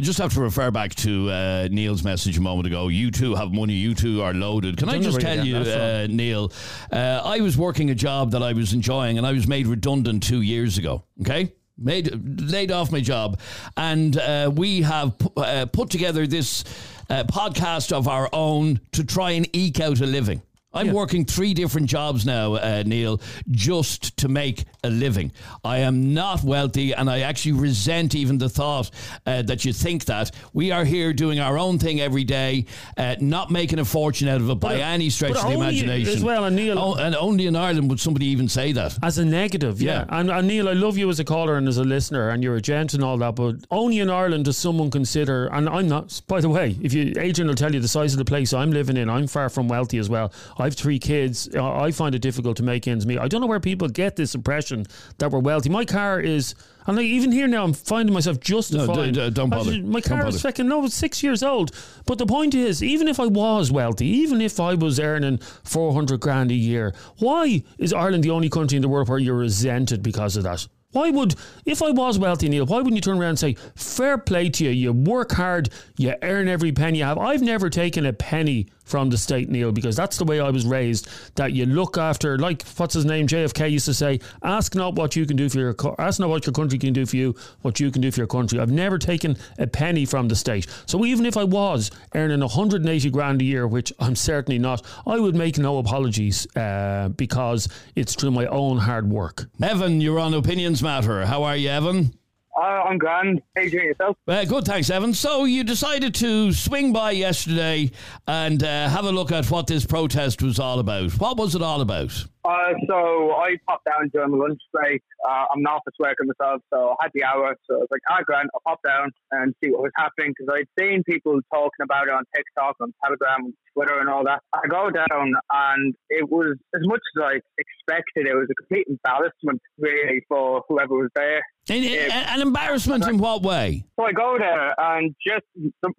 I 0.00 0.02
just 0.02 0.18
have 0.18 0.32
to 0.32 0.40
refer 0.40 0.70
back 0.70 0.94
to 0.94 1.28
uh, 1.28 1.68
Neil's 1.70 2.02
message 2.02 2.38
a 2.38 2.40
moment 2.40 2.66
ago. 2.66 2.88
You 2.88 3.10
two 3.10 3.34
have 3.34 3.52
money. 3.52 3.74
You 3.74 3.94
two 3.94 4.22
are 4.22 4.32
loaded. 4.32 4.78
Can 4.78 4.88
I 4.88 4.98
just 4.98 5.20
tell 5.20 5.36
you 5.44 5.58
you, 5.58 5.62
get 5.62 5.64
that 5.66 6.04
uh, 6.04 6.06
Neil? 6.06 6.50
Uh, 6.90 7.20
I 7.22 7.40
was 7.40 7.58
working 7.58 7.90
a 7.90 7.94
job 7.94 8.30
that 8.30 8.42
I 8.42 8.54
was 8.54 8.72
enjoying, 8.72 9.18
and 9.18 9.26
I 9.26 9.32
was 9.32 9.46
made 9.46 9.66
redundant 9.66 10.22
two 10.22 10.40
years 10.40 10.78
ago. 10.78 11.04
Okay. 11.20 11.52
Made 11.76 12.40
laid 12.40 12.72
off 12.72 12.90
my 12.90 13.02
job, 13.02 13.40
and 13.76 14.16
uh, 14.16 14.50
we 14.54 14.80
have 14.80 15.18
pu- 15.18 15.38
uh, 15.38 15.66
put 15.66 15.90
together 15.90 16.26
this 16.26 16.64
uh, 17.10 17.24
podcast 17.24 17.92
of 17.92 18.08
our 18.08 18.30
own 18.32 18.80
to 18.92 19.04
try 19.04 19.32
and 19.32 19.54
eke 19.54 19.80
out 19.80 20.00
a 20.00 20.06
living. 20.06 20.40
I'm 20.72 20.92
working 20.92 21.24
three 21.24 21.52
different 21.52 21.88
jobs 21.88 22.24
now, 22.24 22.54
uh, 22.54 22.84
Neil, 22.86 23.20
just 23.50 24.16
to 24.18 24.28
make 24.28 24.64
a 24.84 24.90
living. 24.90 25.32
I 25.64 25.78
am 25.78 26.14
not 26.14 26.44
wealthy, 26.44 26.92
and 26.92 27.10
I 27.10 27.20
actually 27.20 27.52
resent 27.52 28.14
even 28.14 28.38
the 28.38 28.48
thought 28.48 28.90
uh, 29.26 29.42
that 29.42 29.64
you 29.64 29.72
think 29.72 30.04
that. 30.04 30.30
We 30.52 30.70
are 30.70 30.84
here 30.84 31.12
doing 31.12 31.40
our 31.40 31.58
own 31.58 31.80
thing 31.80 32.00
every 32.00 32.22
day, 32.22 32.66
uh, 32.96 33.16
not 33.20 33.50
making 33.50 33.80
a 33.80 33.84
fortune 33.84 34.28
out 34.28 34.40
of 34.40 34.48
it 34.48 34.60
by 34.60 34.74
But, 34.74 34.80
uh, 34.80 34.84
any 34.84 35.10
stretch 35.10 35.32
of 35.36 35.42
the 35.42 35.50
imagination. 35.54 36.14
as 36.14 36.22
well, 36.22 36.44
and 36.44 36.54
Neil- 36.54 36.78
Oh, 36.78 36.94
and 36.94 37.16
only 37.16 37.46
in 37.48 37.56
Ireland 37.56 37.90
would 37.90 37.98
somebody 38.00 38.26
even 38.26 38.48
say 38.48 38.70
that. 38.72 38.96
As 39.02 39.18
a 39.18 39.24
negative, 39.24 39.82
yeah. 39.82 40.04
And, 40.08 40.30
and 40.30 40.46
Neil, 40.46 40.68
I 40.68 40.74
love 40.74 40.96
you 40.96 41.10
as 41.10 41.18
a 41.18 41.24
caller 41.24 41.56
and 41.56 41.66
as 41.66 41.78
a 41.78 41.84
listener, 41.84 42.28
and 42.28 42.44
you're 42.44 42.54
a 42.56 42.62
gent 42.62 42.94
and 42.94 43.02
all 43.02 43.18
that, 43.18 43.34
but 43.34 43.56
only 43.72 43.98
in 43.98 44.08
Ireland 44.08 44.44
does 44.44 44.56
someone 44.56 44.90
consider, 44.92 45.46
and 45.48 45.68
I'm 45.68 45.88
not, 45.88 46.22
by 46.28 46.40
the 46.40 46.48
way, 46.48 46.76
if 46.80 46.94
you, 46.94 47.12
Adrian 47.18 47.48
will 47.48 47.56
tell 47.56 47.74
you 47.74 47.80
the 47.80 47.88
size 47.88 48.12
of 48.14 48.18
the 48.18 48.24
place 48.24 48.52
I'm 48.54 48.70
living 48.70 48.96
in, 48.96 49.10
I'm 49.10 49.26
far 49.26 49.48
from 49.48 49.66
wealthy 49.66 49.98
as 49.98 50.08
well. 50.08 50.32
I 50.60 50.64
have 50.64 50.74
three 50.74 50.98
kids. 50.98 51.48
I 51.56 51.90
find 51.90 52.14
it 52.14 52.20
difficult 52.20 52.56
to 52.58 52.62
make 52.62 52.86
ends 52.86 53.06
meet. 53.06 53.18
I 53.18 53.28
don't 53.28 53.40
know 53.40 53.46
where 53.46 53.60
people 53.60 53.88
get 53.88 54.16
this 54.16 54.34
impression 54.34 54.86
that 55.18 55.30
we're 55.30 55.38
wealthy. 55.40 55.68
My 55.70 55.84
car 55.84 56.20
is, 56.20 56.54
and 56.86 56.96
like, 56.96 57.06
even 57.06 57.32
here 57.32 57.46
now, 57.46 57.64
I'm 57.64 57.72
finding 57.72 58.12
myself 58.12 58.40
justifying. 58.40 59.12
d- 59.12 59.30
don't 59.30 59.50
bother. 59.50 59.82
My 59.82 60.00
car 60.00 60.26
is 60.26 60.40
fucking, 60.42 60.68
no, 60.68 60.84
it's 60.84 60.94
six 60.94 61.22
years 61.22 61.42
old. 61.42 61.72
But 62.06 62.18
the 62.18 62.26
point 62.26 62.54
is, 62.54 62.82
even 62.82 63.08
if 63.08 63.18
I 63.20 63.26
was 63.26 63.70
wealthy, 63.72 64.06
even 64.06 64.40
if 64.40 64.60
I 64.60 64.74
was 64.74 65.00
earning 65.00 65.38
400 65.64 66.20
grand 66.20 66.50
a 66.50 66.54
year, 66.54 66.94
why 67.18 67.62
is 67.78 67.92
Ireland 67.92 68.24
the 68.24 68.30
only 68.30 68.48
country 68.48 68.76
in 68.76 68.82
the 68.82 68.88
world 68.88 69.08
where 69.08 69.18
you're 69.18 69.36
resented 69.36 70.02
because 70.02 70.36
of 70.36 70.44
that? 70.44 70.66
Why 70.92 71.08
would, 71.10 71.36
if 71.64 71.82
I 71.82 71.90
was 71.90 72.18
wealthy, 72.18 72.48
Neil, 72.48 72.66
why 72.66 72.78
wouldn't 72.78 72.96
you 72.96 73.00
turn 73.00 73.18
around 73.18 73.28
and 73.30 73.38
say, 73.38 73.54
fair 73.76 74.18
play 74.18 74.50
to 74.50 74.64
you, 74.64 74.70
you 74.70 74.92
work 74.92 75.30
hard, 75.30 75.68
you 75.96 76.14
earn 76.22 76.48
every 76.48 76.72
penny 76.72 76.98
you 76.98 77.04
have? 77.04 77.16
I've 77.16 77.42
never 77.42 77.70
taken 77.70 78.06
a 78.06 78.12
penny 78.12 78.66
from 78.90 79.10
the 79.10 79.16
state, 79.16 79.48
Neil, 79.48 79.72
because 79.72 79.96
that's 79.96 80.18
the 80.18 80.24
way 80.24 80.40
I 80.40 80.50
was 80.50 80.66
raised, 80.66 81.08
that 81.36 81.52
you 81.52 81.66
look 81.66 81.96
after, 81.96 82.38
like, 82.38 82.64
what's 82.76 82.94
his 82.94 83.04
name, 83.04 83.26
JFK 83.26 83.70
used 83.70 83.86
to 83.86 83.94
say, 83.94 84.20
ask 84.42 84.74
not 84.74 84.94
what 84.94 85.16
you 85.16 85.24
can 85.26 85.36
do 85.36 85.48
for 85.48 85.58
your, 85.58 85.74
ask 85.98 86.20
not 86.20 86.28
what 86.28 86.46
your 86.46 86.52
country 86.52 86.78
can 86.78 86.92
do 86.92 87.06
for 87.06 87.16
you, 87.16 87.34
what 87.62 87.80
you 87.80 87.90
can 87.90 88.02
do 88.02 88.10
for 88.10 88.20
your 88.20 88.26
country. 88.26 88.58
I've 88.58 88.70
never 88.70 88.98
taken 88.98 89.36
a 89.58 89.66
penny 89.66 90.04
from 90.04 90.28
the 90.28 90.36
state. 90.36 90.66
So 90.86 91.04
even 91.04 91.24
if 91.24 91.36
I 91.36 91.44
was 91.44 91.90
earning 92.14 92.40
180 92.40 93.10
grand 93.10 93.40
a 93.40 93.44
year, 93.44 93.66
which 93.66 93.92
I'm 93.98 94.16
certainly 94.16 94.58
not, 94.58 94.84
I 95.06 95.18
would 95.18 95.34
make 95.34 95.58
no 95.58 95.78
apologies 95.78 96.46
uh, 96.56 97.10
because 97.16 97.68
it's 97.94 98.14
through 98.14 98.32
my 98.32 98.46
own 98.46 98.78
hard 98.78 99.08
work. 99.08 99.46
Evan, 99.62 100.00
you're 100.00 100.18
on 100.18 100.34
Opinions 100.34 100.82
Matter. 100.82 101.24
How 101.26 101.44
are 101.44 101.56
you, 101.56 101.68
Evan? 101.68 102.19
Uh, 102.60 102.82
I'm 102.84 102.98
grand. 102.98 103.40
How 103.56 103.62
you 103.62 103.70
doing 103.70 103.86
yourself? 103.86 104.18
Uh, 104.28 104.44
good, 104.44 104.66
thanks, 104.66 104.90
Evan. 104.90 105.14
So 105.14 105.44
you 105.46 105.64
decided 105.64 106.14
to 106.16 106.52
swing 106.52 106.92
by 106.92 107.12
yesterday 107.12 107.90
and 108.26 108.62
uh, 108.62 108.88
have 108.90 109.06
a 109.06 109.10
look 109.12 109.32
at 109.32 109.50
what 109.50 109.66
this 109.66 109.86
protest 109.86 110.42
was 110.42 110.58
all 110.58 110.78
about. 110.78 111.12
What 111.12 111.38
was 111.38 111.54
it 111.54 111.62
all 111.62 111.80
about? 111.80 112.12
Uh, 112.44 112.72
so 112.88 113.32
I 113.32 113.56
popped 113.68 113.84
down 113.84 114.08
during 114.12 114.30
my 114.32 114.38
lunch 114.38 114.60
break. 114.72 115.02
Uh, 115.28 115.44
I'm 115.52 115.60
an 115.60 115.66
office 115.66 115.94
worker 115.98 116.24
myself, 116.24 116.62
so 116.72 116.96
I 116.98 117.04
had 117.04 117.10
the 117.14 117.24
hour. 117.24 117.54
So 117.68 117.76
I 117.76 117.78
was 117.80 117.88
like, 117.90 118.00
ah, 118.10 118.20
grand, 118.24 118.48
I'll 118.54 118.62
pop 118.66 118.80
down 118.86 119.10
and 119.32 119.54
see 119.62 119.70
what 119.70 119.82
was 119.82 119.92
happening 119.96 120.32
because 120.36 120.54
I'd 120.56 120.68
seen 120.82 121.02
people 121.04 121.38
talking 121.52 121.82
about 121.84 122.08
it 122.08 122.12
on 122.14 122.24
TikTok, 122.34 122.76
on 122.80 122.94
Telegram, 123.04 123.44
on 123.44 123.52
Twitter, 123.74 124.00
and 124.00 124.08
all 124.08 124.24
that. 124.24 124.40
I 124.54 124.66
go 124.68 124.90
down 124.90 125.32
and 125.52 125.94
it 126.08 126.28
was 126.30 126.56
as 126.74 126.80
much 126.84 127.00
as 127.16 127.22
I 127.22 127.32
expected. 127.58 128.26
It 128.26 128.34
was 128.34 128.48
a 128.50 128.54
complete 128.54 128.86
embarrassment, 128.88 129.60
really, 129.78 130.24
for 130.28 130.62
whoever 130.68 130.94
was 130.94 131.10
there. 131.14 131.42
An, 131.68 131.84
It- 131.84 132.10
an 132.10 132.40
embarrassment 132.40 133.06
in 133.06 133.18
what 133.18 133.42
way? 133.42 133.84
so 133.98 134.06
I 134.06 134.12
go 134.12 134.36
there, 134.38 134.74
and 134.80 135.14
just 135.24 135.44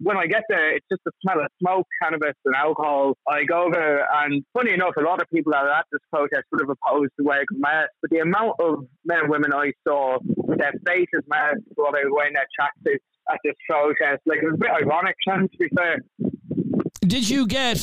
when 0.00 0.16
I 0.16 0.26
get 0.26 0.42
there, 0.48 0.74
it's 0.76 0.86
just 0.90 1.02
the 1.04 1.12
smell 1.22 1.40
of 1.40 1.46
smoke, 1.62 1.86
cannabis, 2.02 2.34
and 2.44 2.54
alcohol. 2.56 3.16
I 3.28 3.44
go 3.44 3.70
there, 3.72 4.06
and 4.24 4.44
funny 4.52 4.72
enough, 4.72 4.94
a 4.98 5.02
lot 5.02 5.22
of 5.22 5.28
people 5.32 5.52
that 5.52 5.62
are 5.64 5.70
at 5.70 5.86
this 5.92 6.00
protest 6.12 6.31
would 6.52 6.62
of 6.62 6.68
opposed 6.70 7.12
the 7.18 7.24
wearing 7.24 7.46
masks, 7.52 7.94
but 8.00 8.10
the 8.10 8.18
amount 8.18 8.54
of 8.60 8.86
men 9.04 9.20
and 9.20 9.30
women 9.30 9.52
I 9.52 9.72
saw 9.86 10.18
with 10.24 10.58
their 10.58 10.72
faces 10.86 11.24
masked 11.28 11.60
while 11.74 11.92
they 11.92 12.04
were 12.04 12.14
wearing 12.14 12.34
their 12.34 12.46
tracksuits 12.58 13.00
at 13.30 13.38
this 13.44 13.54
protest, 13.68 14.22
like 14.26 14.38
it 14.38 14.44
was 14.44 14.54
a 14.54 14.58
bit 14.58 14.70
ironic, 14.70 15.16
to 15.26 15.58
be 15.58 15.68
fair. 15.76 15.98
Did 17.00 17.28
you 17.28 17.46
get 17.46 17.80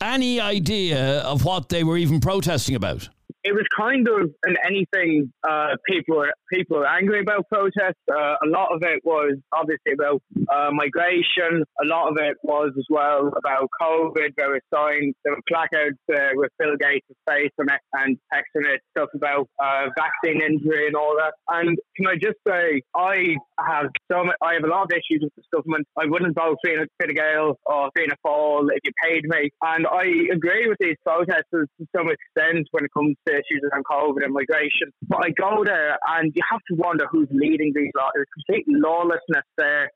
any 0.00 0.40
idea 0.40 1.20
of 1.20 1.44
what 1.44 1.68
they 1.68 1.84
were 1.84 1.96
even 1.96 2.20
protesting 2.20 2.74
about? 2.74 3.08
It 3.44 3.52
was 3.52 3.64
kind 3.76 4.08
of 4.08 4.30
an 4.44 4.56
anything 4.66 5.32
uh, 5.48 5.76
people 5.88 6.16
were 6.16 6.32
people 6.52 6.78
were 6.78 6.86
angry 6.86 7.20
about 7.20 7.46
protests. 7.48 8.00
Uh, 8.10 8.34
a 8.42 8.48
lot 8.48 8.74
of 8.74 8.82
it 8.82 9.00
was 9.04 9.36
obviously 9.52 9.92
about 9.92 10.20
uh, 10.50 10.70
migration. 10.72 11.62
A 11.82 11.86
lot 11.86 12.10
of 12.10 12.16
it 12.18 12.36
was 12.42 12.72
as 12.76 12.86
well 12.90 13.30
about 13.36 13.68
COVID. 13.80 14.34
There 14.36 14.50
were 14.50 14.60
signs, 14.74 15.14
there 15.24 15.34
were 15.34 15.42
placards 15.48 15.98
uh, 16.12 16.30
with 16.34 16.50
Bill 16.58 16.76
Gates' 16.80 17.06
face 17.28 17.52
on 17.60 17.70
it 17.70 17.80
and 17.92 18.18
texting 18.32 18.66
it 18.72 18.80
stuff 18.96 19.08
about 19.14 19.48
uh, 19.62 19.86
vaccine 19.96 20.42
injury 20.42 20.86
and 20.86 20.96
all 20.96 21.14
that. 21.18 21.34
And 21.48 21.78
can 21.96 22.06
I 22.06 22.14
just 22.14 22.38
say, 22.46 22.82
I 22.96 23.36
have 23.60 23.86
so 24.10 24.24
much, 24.24 24.36
I 24.42 24.54
have 24.54 24.64
a 24.64 24.68
lot 24.68 24.84
of 24.84 24.90
issues 24.92 25.20
with 25.22 25.34
this 25.36 25.46
government. 25.52 25.86
I 25.98 26.06
wouldn't 26.06 26.34
vote 26.34 26.56
Fianna 26.64 26.86
Fine 27.00 27.14
Gael 27.14 27.58
or 27.66 27.90
Fianna 27.96 28.16
Fáil 28.24 28.68
if 28.74 28.80
you 28.84 28.92
paid 29.04 29.24
me. 29.24 29.50
And 29.62 29.86
I 29.86 30.04
agree 30.32 30.68
with 30.68 30.78
these 30.80 30.96
protesters 31.04 31.68
to 31.78 31.86
some 31.94 32.08
extent 32.10 32.66
when 32.72 32.84
it 32.84 32.90
comes 32.92 33.16
to 33.28 33.34
issues 33.36 33.62
around 33.70 33.84
COVID 33.84 34.24
and 34.24 34.32
migration. 34.32 34.88
But 35.06 35.20
I 35.24 35.30
go 35.30 35.64
there 35.64 35.98
and 36.16 36.32
you 36.34 36.42
have 36.50 36.60
to 36.68 36.74
wonder 36.74 37.06
who's 37.10 37.28
leading 37.30 37.72
these 37.74 37.92
laws. 37.96 38.10
There's 38.14 38.26
complete 38.34 38.64
lawlessness 38.68 39.44
there. 39.56 39.90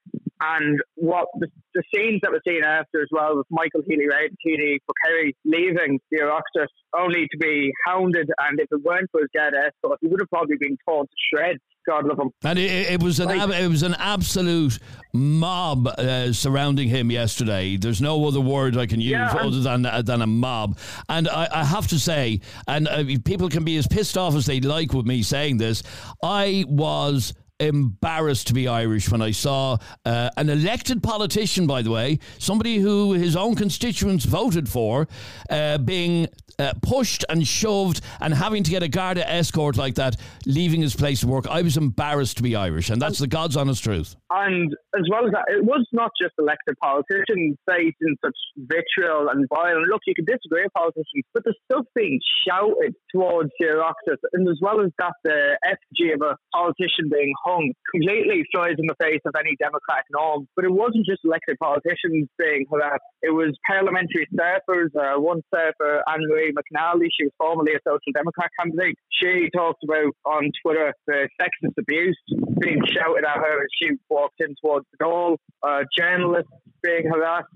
And 0.45 0.81
what 0.97 1.29
the, 1.39 1.47
the 1.75 1.83
scenes 1.95 2.21
that 2.23 2.33
were 2.33 2.43
seen 2.47 2.63
after 2.65 3.01
as 3.01 3.09
well 3.13 3.37
with 3.37 3.47
Michael 3.51 3.83
Healy-Rae, 3.87 4.29
TD 4.45 4.79
for 4.85 4.95
Kerry 5.05 5.37
leaving 5.45 6.01
the 6.11 6.19
Oireachtas 6.19 6.67
only 6.99 7.29
to 7.31 7.39
be 7.39 7.71
hounded. 7.87 8.29
And 8.41 8.59
if 8.59 8.67
it 8.71 8.83
weren't 8.83 9.09
for 9.13 9.21
his 9.21 9.31
dad 9.33 9.53
escort, 9.55 9.99
he 10.01 10.09
would 10.09 10.21
have 10.21 10.31
probably 10.31 10.57
been 10.59 10.77
torn 10.87 11.07
to 11.07 11.13
shreds. 11.33 11.61
God 11.89 12.07
love 12.07 12.19
him. 12.19 12.31
And 12.45 12.59
it, 12.59 12.93
it 12.93 13.03
was 13.03 13.19
an 13.19 13.31
ab- 13.31 13.51
it 13.51 13.69
was 13.69 13.83
an 13.83 13.95
absolute 13.99 14.79
mob 15.13 15.89
uh, 15.89 16.33
surrounding 16.33 16.89
him 16.89 17.11
yesterday. 17.11 17.77
There's 17.77 18.01
no 18.01 18.25
other 18.27 18.41
word 18.41 18.77
I 18.77 18.87
can 18.87 19.01
use 19.01 19.13
Yeah, 19.13 19.35
other 19.35 19.61
than 19.61 19.85
uh, 19.87 20.01
than 20.03 20.23
a 20.23 20.27
mob. 20.27 20.79
And 21.09 21.29
I, 21.29 21.49
I 21.51 21.65
have 21.65 21.89
to 21.89 21.99
say, 21.99 22.41
and 22.69 22.87
uh, 22.87 23.05
people 23.25 23.49
can 23.49 23.65
be 23.65 23.77
as 23.79 23.89
pissed 23.89 24.17
off 24.17 24.37
as 24.37 24.47
they 24.47 24.61
like 24.61 24.93
with 24.93 25.07
me 25.07 25.23
saying 25.23 25.57
this. 25.57 25.83
I 26.23 26.65
was 26.69 27.35
embarrassed 27.67 28.49
to 28.49 28.55
be 28.55 28.69
Irish 28.69 29.11
when 29.11 29.23
I 29.23 29.31
saw 29.31 29.79
uh, 30.05 30.31
an 30.37 30.49
elected 30.49 31.03
politician, 31.03 31.67
by 31.67 31.83
the 31.83 31.91
way, 31.91 32.19
somebody 32.39 32.79
who 32.79 33.13
his 33.13 33.37
own 33.37 33.55
constituents 33.55 34.25
voted 34.25 34.69
for, 34.69 35.09
uh, 35.51 35.79
being 35.79 36.29
uh, 36.63 36.73
pushed 36.83 37.25
and 37.29 37.47
shoved 37.47 38.01
and 38.21 38.33
having 38.33 38.63
to 38.63 38.71
get 38.71 38.83
a 38.83 38.89
Garda 38.89 39.29
escort 39.29 39.77
like 39.77 39.97
that, 39.97 40.17
leaving 40.47 40.81
his 40.81 40.95
place 40.95 41.23
of 41.23 41.29
work. 41.29 41.47
I 41.49 41.63
was 41.63 41.77
embarrassed 41.77 42.37
to 42.39 42.43
be 42.43 42.57
Irish, 42.57 42.91
and 42.91 43.01
that's 43.03 43.19
the 43.19 43.27
God's 43.27 43.57
honest 43.57 43.83
truth. 43.83 44.17
And 44.31 44.73
as 44.97 45.05
well 45.11 45.27
as 45.27 45.33
that, 45.33 45.45
it 45.49 45.65
was 45.65 45.87
not 45.93 46.11
just 46.21 46.35
elected 46.39 46.77
politicians 46.81 47.57
facing 47.69 48.17
such 48.25 48.37
vitriol 48.57 49.29
and 49.29 49.47
violence. 49.53 49.89
Look, 49.91 50.03
you 50.07 50.15
can 50.15 50.25
disagree 50.25 50.63
with 50.63 50.73
politicians, 50.73 51.25
but 51.35 51.45
there's 51.45 51.59
stuff 51.71 51.85
being 51.95 52.21
shouted 52.47 52.95
towards 53.13 53.51
the 53.59 53.67
Oireachtas, 53.67 54.21
and 54.33 54.49
as 54.49 54.59
well 54.63 54.81
as 54.81 54.91
that, 54.99 55.13
the 55.25 55.59
effigy 55.65 56.13
of 56.13 56.23
a 56.23 56.37
politician 56.55 57.11
being 57.11 57.33
hung 57.45 57.73
completely 57.93 58.45
flies 58.55 58.77
in 58.79 58.87
the 58.87 58.97
face 59.01 59.21
of 59.27 59.35
any 59.39 59.57
democratic 59.59 60.07
norm. 60.13 60.49
But 60.57 60.65
it 60.65 60.73
wasn't 60.73 61.07
just 61.07 61.25
elected 61.25 61.59
politicians 61.61 62.29
being 62.39 62.67
harassed. 62.71 63.05
It 63.23 63.35
was 63.35 63.57
parliamentary 63.67 64.29
staffers. 64.33 64.95
Uh, 64.97 65.21
one 65.21 65.43
staffer, 65.53 66.03
Anne 66.07 66.25
Marie 66.29 66.52
McNally, 66.53 67.09
she 67.13 67.25
was 67.25 67.33
formerly 67.39 67.73
a 67.75 67.79
Social 67.87 68.13
Democrat 68.15 68.51
candidate. 68.59 68.97
She 69.11 69.49
talked 69.55 69.83
about 69.85 70.13
on 70.25 70.51
Twitter 70.63 70.95
the 71.07 71.29
sexist 71.41 71.75
abuse 71.79 72.21
being 72.61 72.81
shouted 72.87 73.25
at 73.25 73.37
her 73.37 73.63
as 73.63 73.69
she 73.81 73.91
walked 74.09 74.41
in 74.41 74.55
towards 74.63 74.87
the. 74.99 75.37
Uh, 75.63 75.85
journalists 75.97 76.51
being 76.83 77.09
harassed. 77.09 77.47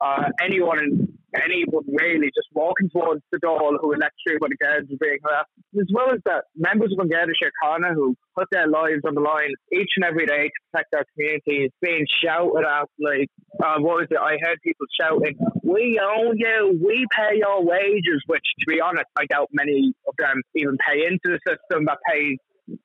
Uh, 0.00 0.24
anyone 0.40 0.78
in 0.78 1.17
anyone 1.34 1.84
really 1.86 2.28
just 2.34 2.48
walking 2.52 2.88
towards 2.90 3.22
the 3.32 3.38
door 3.38 3.76
who 3.80 3.88
were 3.88 3.96
let 3.96 4.12
through 4.26 4.38
the 4.40 4.56
guards 4.56 4.88
were 4.90 4.96
being 5.00 5.18
harassed. 5.22 5.50
As 5.78 5.88
well 5.92 6.10
as 6.12 6.20
that, 6.24 6.44
members 6.56 6.94
of 6.98 7.10
Garda 7.10 7.32
Síochána 7.32 7.94
who 7.94 8.16
put 8.36 8.48
their 8.50 8.66
lives 8.66 9.02
on 9.06 9.14
the 9.14 9.20
line 9.20 9.52
each 9.72 9.90
and 9.96 10.04
every 10.04 10.26
day 10.26 10.48
to 10.48 10.58
protect 10.72 10.94
our 10.94 11.04
communities 11.14 11.70
being 11.82 12.06
shouted 12.22 12.64
at 12.64 12.88
like 12.98 13.28
uh, 13.60 13.80
what 13.80 14.00
was 14.00 14.08
it? 14.10 14.18
I 14.18 14.38
heard 14.42 14.58
people 14.62 14.86
shouting, 15.00 15.36
We 15.62 16.00
own 16.00 16.36
you, 16.38 16.80
we 16.84 17.06
pay 17.14 17.36
your 17.36 17.64
wages 17.64 18.22
which 18.26 18.44
to 18.60 18.66
be 18.66 18.80
honest 18.80 19.06
I 19.18 19.26
doubt 19.26 19.48
many 19.52 19.92
of 20.06 20.14
them 20.18 20.42
even 20.54 20.76
pay 20.86 21.06
into 21.06 21.36
the 21.36 21.40
system 21.46 21.84
that 21.86 21.98
pays 22.10 22.38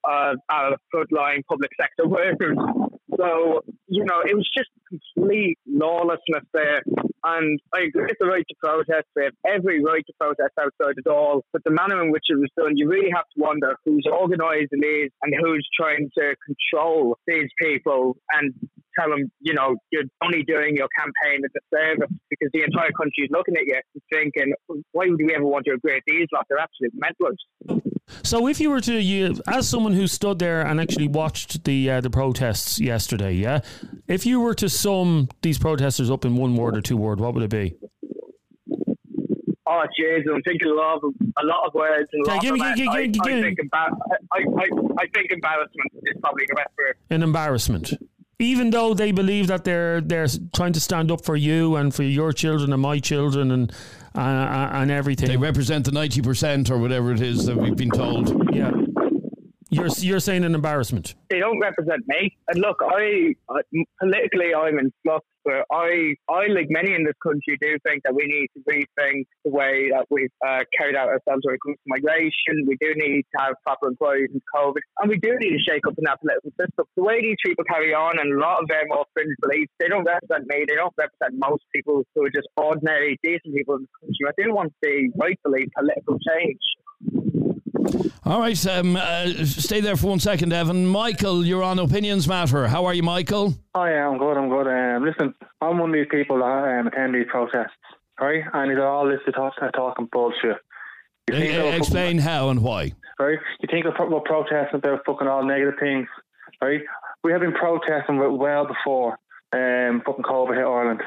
uh, 0.07 0.33
our 0.49 0.77
frontline 0.93 1.43
public 1.49 1.71
sector 1.79 2.07
workers. 2.07 2.57
So, 3.17 3.61
you 3.87 4.03
know, 4.05 4.21
it 4.25 4.35
was 4.35 4.49
just 4.55 4.69
complete 4.89 5.57
lawlessness 5.67 6.43
there. 6.53 6.81
And 7.23 7.59
I 7.73 7.81
agree 7.87 8.03
with 8.03 8.17
the 8.19 8.27
right 8.27 8.43
to 8.47 8.55
protest. 8.61 9.07
We 9.15 9.23
have 9.23 9.33
every 9.47 9.83
right 9.83 10.03
to 10.05 10.13
protest 10.19 10.51
outside 10.59 10.95
the 10.95 11.03
Dáil. 11.07 11.41
But 11.53 11.63
the 11.63 11.71
manner 11.71 12.03
in 12.03 12.11
which 12.11 12.25
it 12.27 12.35
was 12.35 12.49
done, 12.57 12.75
you 12.75 12.89
really 12.89 13.11
have 13.15 13.25
to 13.35 13.41
wonder 13.41 13.75
who's 13.85 14.05
organising 14.11 14.81
these 14.81 15.09
and 15.21 15.33
who's 15.39 15.67
trying 15.79 16.09
to 16.17 16.35
control 16.43 17.17
these 17.25 17.49
people 17.61 18.17
and 18.33 18.53
tell 18.99 19.09
them, 19.09 19.31
you 19.39 19.53
know, 19.53 19.75
you're 19.91 20.03
only 20.23 20.43
doing 20.43 20.75
your 20.75 20.89
campaign 20.97 21.41
as 21.45 21.51
a 21.55 21.63
service 21.75 22.11
because 22.29 22.49
the 22.53 22.63
entire 22.63 22.91
country 22.91 23.23
is 23.23 23.29
looking 23.31 23.55
at 23.55 23.65
you 23.65 23.79
and 23.79 24.03
thinking, 24.11 24.53
why 24.91 25.07
would 25.07 25.21
we 25.23 25.33
ever 25.33 25.45
want 25.45 25.65
to 25.65 25.73
agree 25.73 25.95
with 25.95 26.03
these 26.07 26.27
lot? 26.33 26.45
They're 26.49 26.59
absolute 26.59 26.93
mentalists. 26.99 27.92
So, 28.23 28.47
if 28.47 28.59
you 28.59 28.69
were 28.69 28.81
to, 28.81 28.99
you, 29.01 29.39
as 29.47 29.67
someone 29.67 29.93
who 29.93 30.07
stood 30.07 30.37
there 30.39 30.61
and 30.61 30.79
actually 30.79 31.07
watched 31.07 31.63
the 31.63 31.89
uh, 31.89 32.01
the 32.01 32.09
protests 32.09 32.79
yesterday, 32.79 33.33
yeah, 33.33 33.61
if 34.07 34.25
you 34.25 34.39
were 34.41 34.53
to 34.55 34.69
sum 34.69 35.29
these 35.41 35.57
protesters 35.57 36.11
up 36.11 36.25
in 36.25 36.35
one 36.35 36.55
word 36.55 36.75
or 36.77 36.81
two 36.81 36.97
word, 36.97 37.19
what 37.19 37.33
would 37.33 37.43
it 37.43 37.49
be? 37.49 37.75
Oh, 39.65 39.83
jeez, 39.97 40.21
I'm 40.31 40.41
thinking 40.43 40.67
a 40.69 40.73
lot 40.73 40.95
of 40.97 41.03
a 41.41 41.45
lot 41.45 41.65
of 41.65 41.73
words. 41.73 42.09
And 42.11 42.25
Yeah, 42.27 42.39
give 42.39 42.53
me- 42.53 42.59
give- 42.75 42.87
I, 42.89 43.07
give- 43.07 43.21
I, 43.23 43.29
give- 43.29 43.41
think 43.43 43.59
embar- 43.59 43.97
I, 44.33 44.37
I, 44.37 44.67
I 44.99 45.07
think 45.13 45.31
embarrassment 45.31 45.91
is 46.03 46.17
probably 46.21 46.45
the 46.49 46.55
best 46.55 46.69
word. 46.77 46.97
An 47.09 47.23
embarrassment. 47.23 47.93
Even 48.39 48.71
though 48.71 48.93
they 48.93 49.11
believe 49.11 49.47
that 49.47 49.63
they're 49.63 50.01
they're 50.01 50.27
trying 50.53 50.73
to 50.73 50.79
stand 50.81 51.09
up 51.11 51.23
for 51.23 51.35
you 51.37 51.77
and 51.77 51.95
for 51.95 52.03
your 52.03 52.33
children 52.33 52.73
and 52.73 52.81
my 52.81 52.99
children 52.99 53.51
and 53.51 53.71
uh, 54.15 54.69
and 54.73 54.91
everything. 54.91 55.27
They 55.27 55.37
represent 55.37 55.85
the 55.85 55.91
90% 55.91 56.69
or 56.69 56.77
whatever 56.77 57.11
it 57.11 57.21
is 57.21 57.45
that 57.45 57.57
we've 57.57 57.75
been 57.75 57.91
told. 57.91 58.53
Yeah. 58.53 58.71
You're 59.73 59.89
you're 59.97 60.19
saying 60.19 60.43
an 60.43 60.55
embarrassment. 60.55 61.15
They 61.29 61.39
don't 61.39 61.59
represent 61.59 62.03
me. 62.07 62.35
And 62.47 62.59
look, 62.61 62.77
I, 62.81 63.35
I 63.49 63.61
politically 63.99 64.53
I'm 64.53 64.77
in 64.79 64.91
flux, 65.03 65.25
but 65.43 65.65
I, 65.71 66.15
I 66.29 66.47
like 66.47 66.67
many 66.69 66.93
in 66.93 67.03
this 67.03 67.17
country 67.21 67.57
do 67.59 67.77
think 67.87 68.03
that 68.03 68.15
we 68.15 68.25
need 68.27 68.47
to 68.55 68.59
rethink 68.69 69.25
the 69.43 69.51
way 69.51 69.89
that 69.91 70.05
we've 70.09 70.31
uh, 70.45 70.63
carried 70.77 70.95
out 70.95 71.09
ourselves 71.09 71.41
when 71.43 71.55
it 71.55 71.61
comes 71.65 71.77
to 71.77 71.87
migration. 71.87 72.63
We 72.67 72.77
do 72.79 72.93
need 72.95 73.23
to 73.35 73.43
have 73.43 73.55
proper 73.63 73.89
inquiries 73.89 74.29
into 74.33 74.45
COVID, 74.55 74.83
and 74.99 75.09
we 75.09 75.19
do 75.19 75.35
need 75.39 75.57
to 75.57 75.63
shake 75.67 75.85
up 75.87 75.95
in 75.97 76.03
that 76.05 76.21
political 76.21 76.51
system. 76.59 76.85
The 76.95 77.03
way 77.03 77.21
these 77.21 77.39
people 77.43 77.63
carry 77.65 77.93
on, 77.93 78.19
and 78.19 78.33
a 78.33 78.39
lot 78.39 78.61
of 78.61 78.67
them 78.67 78.91
are 78.91 79.05
fringe 79.13 79.35
beliefs, 79.41 79.71
they 79.79 79.87
don't 79.87 80.05
represent 80.05 80.47
me. 80.47 80.65
They 80.67 80.75
don't 80.75 80.93
represent 80.97 81.39
most 81.39 81.63
people 81.73 82.03
who 82.15 82.25
are 82.25 82.33
just 82.33 82.47
ordinary, 82.57 83.19
decent 83.23 83.55
people 83.55 83.75
in 83.75 83.87
this 83.87 83.95
country. 83.99 84.23
I 84.29 84.35
do 84.37 84.53
want 84.53 84.71
to 84.71 84.75
see 84.83 85.09
rightfully 85.19 85.67
political 85.75 86.17
change. 86.19 86.61
All 88.25 88.39
right, 88.39 88.65
um, 88.67 88.95
uh, 88.95 89.27
stay 89.45 89.81
there 89.81 89.95
for 89.97 90.07
one 90.07 90.19
second, 90.19 90.53
Evan. 90.53 90.85
Michael, 90.87 91.45
you're 91.45 91.63
on 91.63 91.79
Opinions 91.79 92.27
Matter. 92.27 92.67
How 92.67 92.85
are 92.85 92.93
you, 92.93 93.03
Michael? 93.03 93.53
Oh 93.75 93.85
yeah, 93.85 94.07
I'm 94.07 94.17
good. 94.17 94.37
I'm 94.37 94.49
good. 94.49 94.67
Um, 94.67 95.03
listen, 95.03 95.33
I'm 95.61 95.77
one 95.77 95.89
of 95.89 95.93
these 95.93 96.07
people 96.09 96.37
that 96.39 96.79
um, 96.79 96.87
attend 96.87 97.13
these 97.15 97.25
protests, 97.29 97.71
right? 98.19 98.43
And 98.53 98.71
they're 98.71 98.87
all 98.87 99.07
listed 99.07 99.33
talk, 99.35 99.53
talking 99.73 100.07
bullshit. 100.11 100.57
You 101.29 101.35
think 101.37 101.51
they're 101.53 101.75
explain 101.75 102.17
how 102.17 102.49
and 102.49 102.61
why. 102.61 102.93
right? 103.19 103.39
You 103.61 103.67
think 103.69 103.85
we're, 103.85 104.19
protesting, 104.21 104.79
they're 104.81 105.01
fucking 105.05 105.27
all 105.27 105.45
negative 105.45 105.75
things, 105.79 106.07
right? 106.61 106.81
We 107.23 107.31
have 107.31 107.41
been 107.41 107.53
protesting 107.53 108.17
well- 108.17 108.37
well 108.37 108.65
before 108.67 109.17
um, 109.53 110.01
fucking 110.05 110.23
COVID 110.23 110.55
hit 110.55 110.65
Ireland 110.65 111.01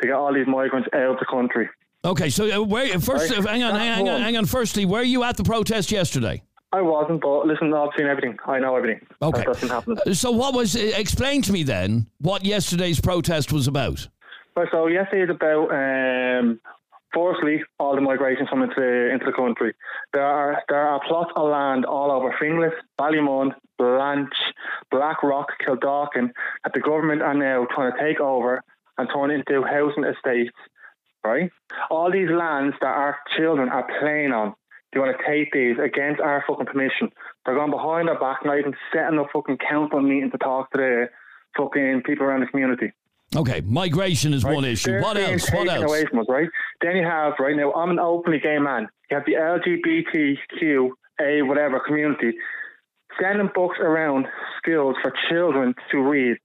to 0.00 0.06
get 0.06 0.14
all 0.14 0.32
these 0.34 0.46
migrants 0.46 0.88
out 0.92 1.12
of 1.14 1.18
the 1.18 1.26
country. 1.26 1.68
Okay, 2.04 2.28
so 2.28 2.50
uh, 2.50 2.62
where 2.62 2.86
first? 3.00 3.30
Right. 3.30 3.38
Uh, 3.38 3.48
hang 3.48 3.62
on, 3.62 3.74
hang 3.74 4.08
on, 4.08 4.20
hang 4.20 4.36
on. 4.36 4.46
Firstly, 4.46 4.84
were 4.84 5.02
you 5.02 5.24
at 5.24 5.36
the 5.36 5.44
protest 5.44 5.90
yesterday? 5.90 6.42
I 6.72 6.82
wasn't, 6.82 7.22
but 7.22 7.46
listen, 7.46 7.72
I've 7.72 7.90
seen 7.96 8.06
everything. 8.06 8.36
I 8.46 8.58
know 8.58 8.76
everything. 8.76 9.06
Okay. 9.22 9.38
That 9.38 9.46
doesn't 9.46 9.68
happen. 9.68 10.14
So, 10.14 10.30
what 10.32 10.54
was? 10.54 10.76
Uh, 10.76 10.92
explain 10.96 11.40
to 11.42 11.52
me 11.52 11.62
then 11.62 12.06
what 12.20 12.44
yesterday's 12.44 13.00
protest 13.00 13.52
was 13.52 13.68
about. 13.68 14.08
Right, 14.56 14.68
so 14.70 14.86
yesterday 14.86 15.22
is 15.22 15.30
about 15.30 15.70
um, 15.70 16.60
firstly 17.14 17.62
all 17.78 17.94
the 17.94 18.00
migration 18.00 18.46
coming 18.46 18.68
into 18.68 19.10
into 19.10 19.24
the 19.24 19.32
country. 19.32 19.74
There 20.12 20.26
are 20.26 20.62
there 20.68 20.86
are 20.86 21.00
plots 21.08 21.30
of 21.36 21.48
land 21.48 21.86
all 21.86 22.10
over 22.10 22.34
Finglas, 22.40 22.72
Ballymun, 23.00 23.52
Blanche, 23.78 24.34
Blackrock, 24.90 25.46
Clondalkin 25.66 26.30
that 26.64 26.72
the 26.74 26.80
government 26.80 27.22
are 27.22 27.34
now 27.34 27.66
trying 27.74 27.92
to 27.92 27.98
take 27.98 28.20
over 28.20 28.62
and 28.98 29.08
turn 29.12 29.30
into 29.30 29.62
housing 29.62 30.04
estates. 30.04 30.54
Right, 31.24 31.50
all 31.90 32.12
these 32.12 32.28
lands 32.30 32.76
that 32.80 32.86
our 32.86 33.16
children 33.36 33.68
are 33.70 33.86
playing 34.00 34.32
on. 34.32 34.54
They 34.92 35.00
want 35.00 35.16
to 35.16 35.24
take 35.26 35.52
these 35.52 35.76
against 35.82 36.20
our 36.20 36.44
fucking 36.46 36.66
permission. 36.66 37.10
They're 37.44 37.54
going 37.54 37.70
behind 37.70 38.08
our 38.08 38.18
back, 38.18 38.44
not 38.44 38.58
even 38.58 38.74
setting 38.92 39.18
up 39.18 39.28
fucking 39.32 39.58
council 39.58 40.00
meeting 40.00 40.30
to 40.30 40.38
talk 40.38 40.70
to 40.72 40.78
the 40.78 41.06
fucking 41.56 42.02
people 42.04 42.26
around 42.26 42.40
the 42.40 42.46
community. 42.46 42.92
Okay, 43.34 43.60
migration 43.62 44.32
is 44.32 44.44
one 44.44 44.64
issue. 44.64 44.92
They're 44.92 45.02
What 45.02 45.16
else? 45.16 45.50
What 45.50 45.68
else? 45.68 45.90
Away 45.90 46.04
from 46.04 46.20
us, 46.20 46.26
right? 46.28 46.48
Then 46.80 46.96
you 46.96 47.04
have 47.04 47.32
right 47.40 47.56
now. 47.56 47.72
I'm 47.72 47.90
an 47.90 47.98
openly 47.98 48.38
gay 48.38 48.58
man. 48.58 48.88
You 49.10 49.16
have 49.16 49.26
the 49.26 49.32
LGBTQA 49.32 51.48
whatever 51.48 51.80
community 51.80 52.34
sending 53.20 53.50
books 53.54 53.78
around 53.80 54.26
schools 54.58 54.96
for 55.02 55.12
children 55.28 55.74
to 55.90 55.98
read, 55.98 56.36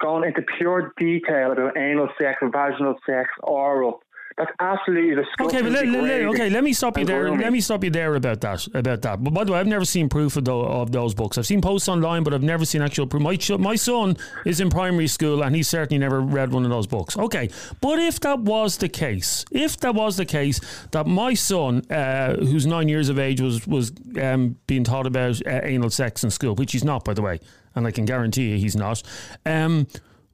going 0.00 0.24
into 0.24 0.42
pure 0.58 0.92
detail 0.98 1.52
about 1.52 1.76
anal 1.76 2.08
sex, 2.20 2.38
vaginal 2.42 2.94
sex, 3.06 3.28
oral. 3.42 4.00
That's 4.38 4.50
absolutely 4.60 5.14
disgusting. 5.14 5.46
Okay, 5.46 5.62
but 5.62 5.72
let, 5.72 5.86
let- 5.86 6.22
okay, 6.34 6.50
let 6.50 6.62
me 6.62 6.74
stop 6.74 6.98
you 6.98 7.06
there. 7.06 7.30
Let 7.34 7.52
me 7.52 7.60
stop 7.62 7.82
you 7.82 7.88
there 7.88 8.14
about 8.16 8.42
that. 8.42 8.66
About 8.74 9.00
that. 9.00 9.24
But 9.24 9.32
by 9.32 9.44
the 9.44 9.52
way, 9.52 9.58
I've 9.58 9.66
never 9.66 9.86
seen 9.86 10.10
proof 10.10 10.36
of, 10.36 10.44
tho- 10.44 10.60
of 10.60 10.92
those 10.92 11.14
books. 11.14 11.38
I've 11.38 11.46
seen 11.46 11.62
posts 11.62 11.88
online, 11.88 12.22
but 12.22 12.34
I've 12.34 12.42
never 12.42 12.66
seen 12.66 12.82
actual 12.82 13.06
proof. 13.06 13.22
My 13.22 13.38
my 13.56 13.76
son 13.76 14.16
is 14.44 14.60
in 14.60 14.68
primary 14.68 15.06
school, 15.06 15.42
and 15.42 15.56
he's 15.56 15.68
certainly 15.68 15.98
never 15.98 16.20
read 16.20 16.52
one 16.52 16.64
of 16.64 16.70
those 16.70 16.86
books. 16.86 17.16
Okay, 17.16 17.48
but 17.80 17.98
if 17.98 18.20
that 18.20 18.40
was 18.40 18.76
the 18.76 18.90
case, 18.90 19.44
if 19.50 19.78
that 19.80 19.94
was 19.94 20.18
the 20.18 20.26
case 20.26 20.60
that 20.90 21.06
my 21.06 21.32
son, 21.32 21.82
uh, 21.90 22.36
who's 22.36 22.66
nine 22.66 22.88
years 22.88 23.08
of 23.08 23.18
age, 23.18 23.40
was 23.40 23.66
was 23.66 23.90
um, 24.20 24.56
being 24.66 24.84
taught 24.84 25.06
about 25.06 25.40
uh, 25.46 25.60
anal 25.62 25.88
sex 25.88 26.22
in 26.24 26.30
school, 26.30 26.54
which 26.54 26.72
he's 26.72 26.84
not, 26.84 27.04
by 27.06 27.14
the 27.14 27.22
way, 27.22 27.40
and 27.74 27.86
I 27.86 27.90
can 27.90 28.04
guarantee 28.04 28.50
you 28.50 28.58
he's 28.58 28.76
not. 28.76 29.02
Um, 29.46 29.86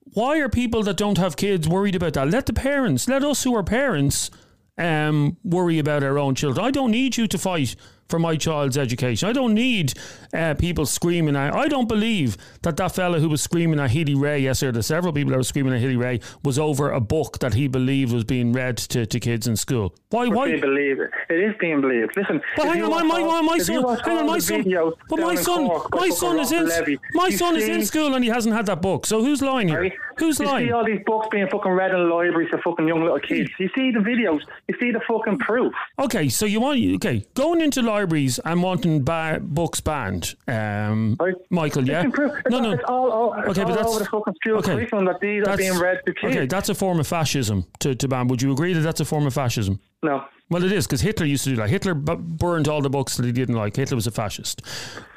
why 0.04 0.38
are 0.38 0.48
people 0.48 0.82
that 0.84 0.96
don't 0.96 1.18
have 1.18 1.36
kids 1.36 1.68
worried 1.68 1.94
about 1.94 2.14
that? 2.14 2.30
Let 2.30 2.46
the 2.46 2.52
parents, 2.52 3.08
let 3.08 3.24
us 3.24 3.44
who 3.44 3.54
are 3.54 3.62
parents, 3.62 4.30
um, 4.76 5.36
worry 5.44 5.78
about 5.78 6.02
our 6.02 6.18
own 6.18 6.34
children. 6.34 6.64
I 6.64 6.70
don't 6.70 6.90
need 6.90 7.16
you 7.16 7.26
to 7.28 7.38
fight 7.38 7.76
for 8.12 8.18
my 8.18 8.36
child's 8.36 8.76
education. 8.76 9.26
I 9.26 9.32
don't 9.32 9.54
need 9.54 9.94
uh, 10.34 10.52
people 10.52 10.84
screaming. 10.84 11.34
At, 11.34 11.54
I 11.54 11.66
don't 11.66 11.88
believe 11.88 12.36
that 12.60 12.76
that 12.76 12.94
fella 12.94 13.20
who 13.20 13.28
was 13.30 13.40
screaming 13.40 13.80
at 13.80 13.90
Healy-Rae 13.90 14.38
yesterday, 14.38 14.72
the 14.72 14.82
several 14.82 15.14
people 15.14 15.30
that 15.30 15.38
were 15.38 15.42
screaming 15.42 15.72
at 15.72 15.80
Healy-Rae, 15.80 16.20
was 16.44 16.58
over 16.58 16.90
a 16.90 17.00
book 17.00 17.38
that 17.38 17.54
he 17.54 17.68
believed 17.68 18.12
was 18.12 18.24
being 18.24 18.52
read 18.52 18.76
to, 18.76 19.06
to 19.06 19.18
kids 19.18 19.46
in 19.46 19.56
school. 19.56 19.94
Why? 20.10 20.28
But 20.28 20.36
Why? 20.36 20.50
they 20.50 20.60
believe 20.60 21.00
it. 21.00 21.10
It 21.30 21.40
is 21.40 21.54
being 21.58 21.80
believed. 21.80 22.14
Listen, 22.14 22.42
But 22.54 22.66
hang 22.66 22.82
on, 22.82 22.90
my, 22.90 23.02
my, 23.02 23.20
my, 23.20 23.40
my 23.40 23.58
son, 23.58 23.82
hang 24.04 24.18
on, 24.18 24.26
my 24.26 24.38
son, 24.38 24.62
but 25.08 25.18
my 25.18 25.34
son, 25.34 25.66
Cork 25.68 25.94
my 25.94 26.10
son 26.10 26.38
is 26.38 26.52
in, 26.52 26.66
Levy, 26.66 26.98
my 27.14 27.28
you 27.28 27.38
son 27.38 27.56
is 27.56 27.66
in 27.66 27.82
school 27.86 28.14
and 28.14 28.22
he 28.22 28.28
hasn't 28.28 28.54
had 28.54 28.66
that 28.66 28.82
book. 28.82 29.06
So 29.06 29.24
who's 29.24 29.40
lying 29.40 29.68
here? 29.68 29.90
Who's 30.18 30.38
you 30.38 30.44
lying? 30.44 30.66
see 30.66 30.72
all 30.72 30.84
these 30.84 31.00
books 31.06 31.28
being 31.30 31.48
fucking 31.48 31.72
read 31.72 31.92
in 31.92 32.10
libraries 32.10 32.50
for 32.50 32.58
fucking 32.58 32.86
young 32.86 33.00
little 33.00 33.18
kids. 33.20 33.48
You 33.58 33.70
see 33.74 33.90
the 33.90 34.00
videos. 34.00 34.42
You 34.68 34.76
see 34.78 34.90
the 34.90 35.00
fucking 35.08 35.38
proof. 35.38 35.72
Okay, 35.98 36.28
so 36.28 36.44
you 36.44 36.60
want 36.60 36.78
okay 36.96 37.24
going 37.34 37.62
into 37.62 37.80
libraries 37.80 38.01
and 38.44 38.62
wanting 38.62 39.02
ba- 39.02 39.38
books 39.40 39.80
banned, 39.80 40.34
um, 40.48 41.16
Michael? 41.50 41.86
Yeah, 41.88 42.04
It's. 42.06 42.18
It's 42.18 42.50
no, 42.50 42.56
all- 42.56 42.62
no. 42.62 42.72
it's 42.72 42.84
all- 42.88 43.10
all- 43.10 43.34
it's 43.34 43.48
okay, 43.58 43.64
but 43.64 43.74
that's 43.76 43.88
over 43.88 43.98
the 44.00 44.04
fucking 44.06 44.34
school 44.42 44.56
okay. 44.58 44.74
curriculum 44.74 45.04
that 45.06 45.20
these 45.20 45.46
are 45.46 45.56
being 45.56 45.78
read 45.78 46.00
to 46.06 46.14
kids. 46.14 46.36
Okay, 46.36 46.46
that's 46.46 46.68
a 46.68 46.74
form 46.74 47.00
of 47.00 47.06
fascism 47.06 47.64
to, 47.80 47.94
to 47.94 48.08
ban. 48.08 48.28
Would 48.28 48.42
you 48.42 48.52
agree 48.52 48.72
that 48.72 48.80
that's 48.80 49.00
a 49.00 49.04
form 49.04 49.26
of 49.26 49.34
fascism? 49.34 49.80
No. 50.02 50.24
Well, 50.50 50.64
it 50.64 50.72
is 50.72 50.86
because 50.86 51.00
Hitler 51.00 51.24
used 51.26 51.44
to 51.44 51.50
do 51.50 51.56
that. 51.56 51.70
Hitler 51.70 51.94
bu- 51.94 52.16
burned 52.16 52.68
all 52.68 52.82
the 52.82 52.90
books 52.90 53.16
that 53.16 53.24
he 53.24 53.32
didn't 53.32 53.54
like. 53.54 53.74
Hitler 53.76 53.94
was 53.96 54.06
a 54.06 54.10
fascist. 54.10 54.60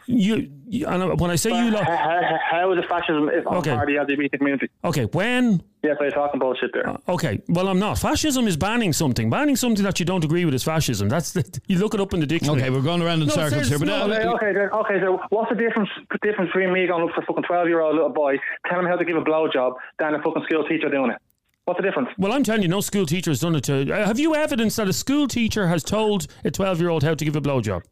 You, 0.08 0.52
you 0.68 0.86
and 0.88 1.20
when 1.20 1.32
I 1.32 1.36
say 1.36 1.50
you, 1.50 1.76
How, 1.76 1.84
how, 1.84 2.38
how 2.52 2.72
is 2.74 2.80
it 2.80 2.88
fascism 2.88 3.30
if 3.30 3.48
I'm 3.48 3.58
Okay. 3.58 3.72
part 3.74 3.90
of 3.90 4.08
the 4.08 4.14
LGBT 4.14 4.38
community? 4.38 4.70
okay, 4.84 5.06
when 5.06 5.64
Yes, 5.84 5.98
I'm 6.02 6.10
talking 6.12 6.40
bullshit 6.40 6.72
there. 6.74 6.96
Okay, 7.08 7.42
well, 7.48 7.68
I'm 7.68 7.78
not. 7.80 8.00
Fascism 8.00 8.48
is 8.48 8.58
banning 8.58 8.92
something. 8.92 9.30
Banning 9.30 9.56
something 9.56 9.84
that 9.84 10.00
you 10.00 10.06
don't 10.06 10.24
agree 10.24 10.44
with 10.44 10.54
is 10.56 10.64
fascism. 10.64 11.10
That's 11.10 11.34
the, 11.34 11.62
you 11.68 11.78
look 11.78 11.94
it 11.94 12.00
up 12.00 12.14
in 12.14 12.20
the 12.20 12.26
dictionary. 12.26 12.62
Okay, 12.62 12.70
we're 12.72 12.82
going 12.82 13.02
around 13.04 13.22
in 13.22 13.28
No, 13.28 13.34
circles 13.36 13.68
here, 13.70 13.78
but 13.80 13.90
uh, 13.90 14.08
no, 14.08 14.14
Okay, 14.14 14.28
okay, 14.28 14.54
then- 14.54 14.70
okay. 14.74 15.00
So, 15.02 15.20
what's 15.30 15.50
the 15.50 15.56
difference 15.56 15.90
the 16.12 16.18
difference 16.22 16.52
between 16.54 16.74
me 16.74 16.88
going 16.88 17.08
up 17.08 17.14
for 17.16 17.22
a 17.22 17.26
fucking 17.26 17.44
twelve 17.44 17.68
year 17.68 17.82
old 17.82 17.96
little 17.96 18.10
boy, 18.10 18.38
telling 18.70 18.86
him 18.86 18.92
how 18.92 18.98
to 18.98 19.06
give 19.06 19.16
a 19.18 19.22
blowjob, 19.22 19.74
than 20.00 20.16
a 20.16 20.22
fucking 20.24 20.44
school 20.50 20.64
teacher 20.68 20.90
doing 20.90 21.12
it? 21.12 21.18
What's 21.66 21.80
the 21.80 21.84
difference? 21.84 22.10
Well, 22.20 22.32
I'm 22.34 22.44
telling 22.44 22.62
you, 22.64 22.68
no 22.68 22.82
school 22.82 23.06
teacher 23.08 23.32
has 23.32 23.40
done 23.40 23.56
it 23.56 23.64
to. 23.66 23.92
Uh, 23.92 24.06
have 24.08 24.20
you 24.20 24.36
evidence 24.36 24.76
that 24.78 24.88
a 24.88 24.94
school 24.94 25.28
teacher 25.28 25.68
has 25.68 25.84
told 25.84 26.28
a 26.44 26.52
12 26.52 26.80
year 26.80 26.90
old 26.90 27.04
how 27.04 27.14
to 27.16 27.26
give 27.26 27.36
a 27.36 27.42
blowjob? 27.42 27.84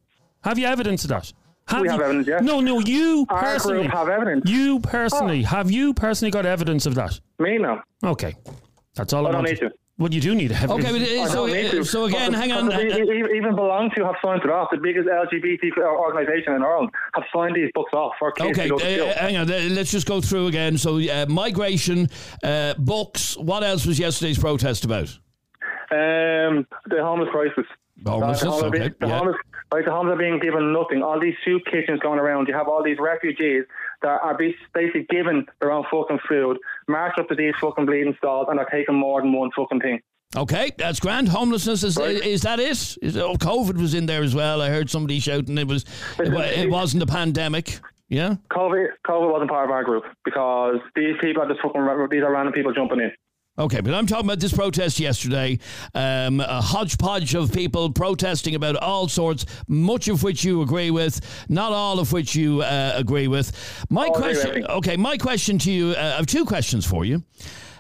Have 0.43 0.57
you 0.59 0.65
evidence 0.67 1.03
of 1.03 1.09
that? 1.09 1.31
We 1.71 1.87
have 1.87 1.97
you- 1.97 2.03
evidence, 2.03 2.27
yeah. 2.27 2.39
No, 2.39 2.59
no, 2.59 2.79
you 2.79 3.25
Our 3.29 3.41
personally. 3.41 3.81
group 3.83 3.91
have 3.93 4.09
evidence. 4.09 4.49
You 4.49 4.79
personally. 4.79 5.43
Have 5.43 5.71
you 5.71 5.93
personally 5.93 6.31
got 6.31 6.45
evidence 6.45 6.85
of 6.85 6.95
that? 6.95 7.19
Me 7.39 7.57
no. 7.57 7.81
Okay. 8.03 8.35
That's 8.95 9.13
all 9.13 9.25
I, 9.25 9.29
I 9.29 9.31
don't 9.33 9.43
want 9.43 9.49
need 9.53 9.59
to. 9.61 9.71
Well, 9.99 10.11
you 10.11 10.21
do 10.21 10.33
need 10.35 10.51
evidence. 10.51 10.71
Okay, 10.85 10.91
but 10.91 11.01
it- 11.01 11.19
I 11.19 11.27
so, 11.27 11.47
don't 11.47 11.55
need 11.55 11.71
to. 11.71 11.79
uh, 11.81 11.83
so 11.83 12.05
again, 12.05 12.31
Because- 12.31 12.41
hang 12.41 12.51
on. 12.51 12.65
because 12.65 12.93
uh, 12.93 13.33
even 13.35 13.55
BeLonG 13.55 13.93
To 13.95 14.05
have 14.05 14.15
signed 14.23 14.41
it 14.43 14.49
off. 14.49 14.69
The 14.71 14.77
biggest 14.77 15.07
LGBT 15.07 15.77
organisation 15.85 16.53
in 16.53 16.63
Ireland 16.63 16.89
have 17.13 17.23
signed 17.33 17.55
these 17.55 17.69
books 17.73 17.93
off 17.93 18.13
for 18.19 18.31
kids 18.33 18.49
Okay, 18.57 18.63
to 18.63 18.69
go 18.69 18.77
to 18.79 19.07
uh, 19.09 19.13
hang 19.19 19.37
on. 19.37 19.49
uh, 19.51 19.59
Let's 19.69 19.91
just 19.91 20.07
go 20.07 20.19
through 20.19 20.47
again. 20.47 20.77
So, 20.77 20.99
uh, 20.99 21.27
migration, 21.29 22.09
uh, 22.43 22.73
books. 22.77 23.37
What 23.37 23.63
else 23.63 23.85
was 23.85 23.97
yesterday's 23.99 24.37
protest 24.39 24.83
about? 24.83 25.09
Um, 25.91 26.65
the 26.87 27.01
homeless 27.03 27.29
crisis. 27.31 27.65
Homelessness, 28.05 28.41
the 28.41 28.49
homeless, 28.49 28.81
okay, 28.81 28.89
the 28.99 29.07
yeah. 29.07 29.17
homeless, 29.19 29.35
right, 29.75 29.85
the 29.85 29.91
homes 29.91 30.11
are 30.11 30.17
being 30.17 30.39
given 30.39 30.73
nothing. 30.73 31.01
All 31.01 31.19
these 31.19 31.35
soup 31.45 31.63
kitchens 31.65 31.99
going 31.99 32.19
around. 32.19 32.47
You 32.47 32.53
have 32.53 32.67
all 32.67 32.83
these 32.83 32.97
refugees 32.99 33.63
that 34.01 34.21
are 34.21 34.37
basically 34.37 35.05
given 35.09 35.45
their 35.59 35.71
own 35.71 35.85
fucking 35.91 36.19
food, 36.27 36.57
march 36.87 37.13
up 37.17 37.29
to 37.29 37.35
these 37.35 37.53
fucking 37.61 37.85
bleeding 37.85 38.15
stalls, 38.17 38.47
and 38.49 38.59
are 38.59 38.69
taking 38.69 38.95
more 38.95 39.21
than 39.21 39.33
one 39.33 39.51
fucking 39.55 39.79
thing. 39.79 40.01
Okay, 40.35 40.71
that's 40.77 40.99
grand. 40.99 41.27
Homelessness 41.27 41.83
is 41.83 41.97
is 41.97 42.41
that 42.41 42.59
it? 42.59 42.97
Is, 43.01 43.17
oh, 43.17 43.35
COVID 43.35 43.77
was 43.77 43.93
in 43.93 44.07
there 44.07 44.23
as 44.23 44.33
well. 44.33 44.61
I 44.61 44.69
heard 44.69 44.89
somebody 44.89 45.19
shouting 45.19 45.57
it 45.57 45.67
was 45.67 45.85
it, 46.19 46.33
it 46.33 46.69
wasn't 46.69 47.03
a 47.03 47.05
pandemic. 47.05 47.79
Yeah. 48.09 48.35
COVID, 48.51 48.87
COVID 49.07 49.31
wasn't 49.31 49.49
part 49.49 49.65
of 49.65 49.71
our 49.71 49.83
group 49.83 50.03
because 50.25 50.77
these 50.95 51.15
people 51.21 51.43
are 51.43 51.47
just 51.47 51.61
fucking 51.61 51.81
these 52.09 52.23
are 52.23 52.31
random 52.31 52.53
people 52.53 52.73
jumping 52.73 52.99
in. 52.99 53.11
Okay, 53.55 53.81
but 53.81 53.93
I'm 53.93 54.07
talking 54.07 54.25
about 54.25 54.39
this 54.39 54.51
protest 54.51 54.99
yesterday. 54.99 55.59
Um, 55.93 56.39
a 56.39 56.59
hodgepodge 56.59 57.35
of 57.35 57.53
people 57.53 57.91
protesting 57.91 58.55
about 58.55 58.75
all 58.77 59.07
sorts, 59.07 59.45
much 59.67 60.07
of 60.07 60.23
which 60.23 60.43
you 60.43 60.63
agree 60.63 60.89
with, 60.89 61.45
not 61.49 61.71
all 61.71 61.99
of 61.99 62.11
which 62.11 62.35
you 62.35 62.63
uh, 62.63 62.93
agree 62.95 63.27
with. 63.27 63.85
My 63.91 64.07
Oh, 64.07 64.13
I 64.15 64.17
agree 64.17 64.27
with 64.29 64.41
question, 64.41 64.65
okay, 64.67 64.97
my 64.97 65.17
question 65.17 65.59
to 65.59 65.71
you, 65.71 65.91
uh, 65.91 65.99
I 66.01 66.17
have 66.17 66.25
two 66.25 66.45
questions 66.45 66.83
for 66.83 67.05
you. 67.05 67.23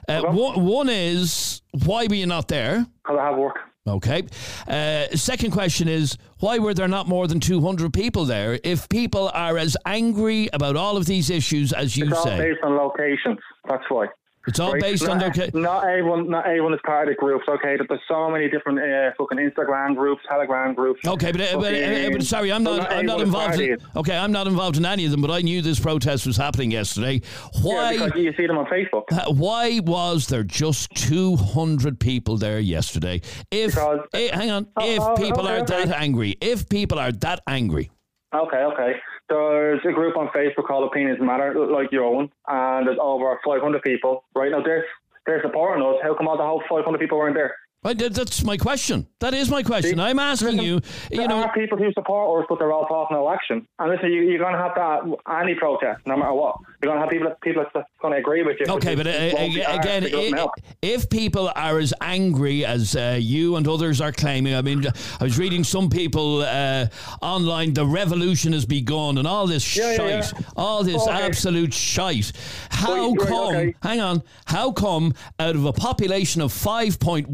Uh, 0.07 0.21
one, 0.21 0.63
one 0.63 0.89
is, 0.89 1.63
why 1.85 2.05
were 2.05 2.15
you 2.15 2.27
not 2.27 2.47
there? 2.49 2.85
Because 3.03 3.17
I 3.19 3.25
have 3.29 3.37
work. 3.37 3.57
Okay. 3.87 4.23
Uh, 4.67 5.07
second 5.15 5.51
question 5.51 5.87
is, 5.87 6.17
why 6.39 6.59
were 6.59 6.75
there 6.75 6.87
not 6.87 7.07
more 7.07 7.27
than 7.27 7.39
200 7.39 7.91
people 7.91 8.25
there 8.25 8.59
if 8.63 8.87
people 8.89 9.31
are 9.33 9.57
as 9.57 9.75
angry 9.87 10.49
about 10.53 10.75
all 10.75 10.97
of 10.97 11.07
these 11.07 11.31
issues 11.31 11.73
as 11.73 11.97
you 11.97 12.05
It's 12.05 12.15
all 12.15 12.25
say? 12.25 12.37
based 12.37 12.63
on 12.63 12.75
locations. 12.77 13.39
That's 13.67 13.83
why. 13.89 14.05
It's 14.45 14.59
all 14.59 14.77
based 14.77 15.07
on 15.07 15.19
not, 15.19 15.53
Not 15.53 15.87
everyone, 15.87 16.29
not 16.29 16.45
everyone 16.45 16.73
is 16.73 16.79
part 16.85 17.07
of 17.07 17.15
the 17.15 17.19
groups. 17.19 17.45
Okay, 17.47 17.77
but 17.77 17.87
there's 17.87 18.01
so 18.09 18.29
many 18.29 18.49
different 18.49 18.79
uh, 18.79 19.11
fucking 19.17 19.37
Instagram 19.37 19.95
groups, 19.95 20.21
Telegram 20.27 20.73
groups. 20.73 20.99
Okay, 21.05 21.31
but, 21.31 21.41
uh, 21.41 21.59
but, 21.59 21.73
uh, 21.73 22.09
but 22.11 22.23
sorry, 22.23 22.51
I'm 22.51 22.65
so 22.65 22.77
not. 22.77 22.91
I'm 22.91 23.05
not 23.05 23.21
involved. 23.21 23.59
In, 23.59 23.77
okay, 23.95 24.17
I'm 24.17 24.33
not 24.33 24.47
involved 24.47 24.77
in 24.77 24.85
any 24.85 25.05
of 25.05 25.11
them. 25.11 25.21
But 25.21 25.31
I 25.31 25.41
knew 25.41 25.61
this 25.61 25.79
protest 25.79 26.27
was 26.27 26.35
happening 26.35 26.71
yesterday. 26.71 27.21
Why? 27.61 27.93
Yeah, 27.93 28.05
because 28.05 28.21
you 28.21 28.33
see 28.35 28.47
them 28.47 28.57
on 28.57 28.65
Facebook. 28.65 29.03
uh, 29.11 29.31
Why 29.31 29.79
was 29.79 30.27
there 30.27 30.43
just 30.43 30.93
200 30.95 31.99
people 31.99 32.37
there 32.37 32.59
yesterday? 32.59 33.21
If 33.49 33.77
eh, 34.13 34.35
hang 34.35 34.51
on, 34.51 34.67
if 34.81 34.99
oh, 35.01 35.15
people 35.15 35.43
okay, 35.43 35.53
are 35.53 35.59
okay. 35.61 35.85
that 35.85 35.95
angry, 35.97 36.35
if 36.41 36.67
people 36.67 36.99
are 36.99 37.13
that 37.13 37.41
angry, 37.47 37.91
Okay, 38.33 38.57
okay. 38.57 38.93
There's 39.29 39.81
a 39.87 39.91
group 39.91 40.17
on 40.17 40.27
Facebook 40.29 40.67
called 40.67 40.85
Opinions 40.85 41.19
Matter, 41.21 41.53
like 41.65 41.91
your 41.91 42.03
own, 42.03 42.29
and 42.47 42.87
there's 42.87 42.97
over 43.01 43.39
500 43.43 43.81
people. 43.81 44.23
Right 44.35 44.51
now, 44.51 44.61
they're, 44.61 44.85
they're 45.25 45.41
supporting 45.41 45.85
us. 45.85 45.95
How 46.03 46.13
come 46.13 46.27
all 46.27 46.37
the 46.37 46.43
whole 46.43 46.63
500 46.69 46.99
people 46.99 47.17
weren't 47.17 47.35
there? 47.35 47.55
That- 47.83 48.13
that's 48.13 48.43
my 48.43 48.57
question. 48.57 49.07
That 49.19 49.33
is 49.33 49.49
my 49.49 49.61
question. 49.63 49.99
I'm 49.99 50.19
asking 50.19 50.59
you. 50.59 50.79
You 51.11 51.27
know, 51.27 51.43
are 51.43 51.53
people 51.53 51.77
who 51.77 51.91
support 51.93 52.41
us, 52.43 52.47
but 52.49 52.59
they're 52.59 52.71
all 52.71 52.85
talking 52.85 53.15
no 53.17 53.29
action. 53.29 53.67
And 53.79 53.89
listen, 53.91 54.11
you, 54.11 54.21
you're 54.23 54.39
going 54.39 54.53
to 54.53 54.59
have 54.59 54.73
that 54.75 55.01
any 55.41 55.55
protest, 55.55 56.01
no 56.05 56.15
matter 56.17 56.33
what. 56.33 56.55
You're 56.81 56.91
going 56.93 56.97
to 56.97 57.01
have 57.01 57.09
people 57.09 57.33
people 57.41 57.65
that's 57.73 57.87
going 58.01 58.13
to 58.13 58.19
agree 58.19 58.43
with 58.43 58.57
you. 58.59 58.65
Okay, 58.73 58.95
but 58.95 59.07
uh, 59.07 59.09
It 59.11 59.33
won't 59.33 59.53
be 59.53 59.61
ag- 59.61 59.67
hard 59.67 59.79
again, 59.85 60.03
to 60.03 60.09
get 60.09 60.23
them 60.25 60.33
i- 60.33 60.37
help. 60.37 60.51
if 60.81 61.09
people 61.09 61.51
are 61.55 61.79
as 61.79 61.93
angry 62.01 62.65
as 62.65 62.95
uh, 62.95 63.17
you 63.19 63.55
and 63.57 63.67
others 63.67 64.01
are 64.01 64.11
claiming, 64.11 64.55
I 64.55 64.61
mean, 64.61 64.85
I 65.19 65.23
was 65.23 65.37
reading 65.37 65.63
some 65.63 65.89
people 65.89 66.41
uh, 66.41 66.87
online, 67.21 67.73
the 67.73 67.85
revolution 67.85 68.53
has 68.53 68.65
begun 68.65 69.17
and 69.17 69.27
all 69.27 69.47
this 69.47 69.75
Yeah, 69.75 69.95
shite, 69.95 70.09
yeah, 70.09 70.31
yeah. 70.39 70.45
all 70.55 70.83
this 70.83 71.01
Okay. 71.07 71.11
absolute 71.25 71.73
shite. 71.73 72.31
How 72.69 73.09
right, 73.11 73.17
come, 73.27 73.55
okay. 73.55 73.75
hang 73.81 73.99
on, 74.01 74.23
how 74.45 74.71
come 74.71 75.13
out 75.39 75.55
of 75.55 75.65
a 75.65 75.73
population 75.73 76.41
of 76.41 76.51
5.1 76.51 77.27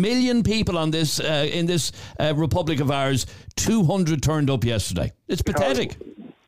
million 0.00 0.42
people 0.42 0.76
on 0.78 0.90
this 0.90 1.20
uh, 1.20 1.48
in 1.52 1.66
this 1.66 1.92
uh, 2.18 2.32
republic 2.36 2.80
of 2.80 2.90
ours, 2.90 3.26
200 3.56 4.22
turned 4.22 4.50
up 4.50 4.64
yesterday? 4.64 5.12
It's 5.28 5.42
pathetic. 5.42 5.96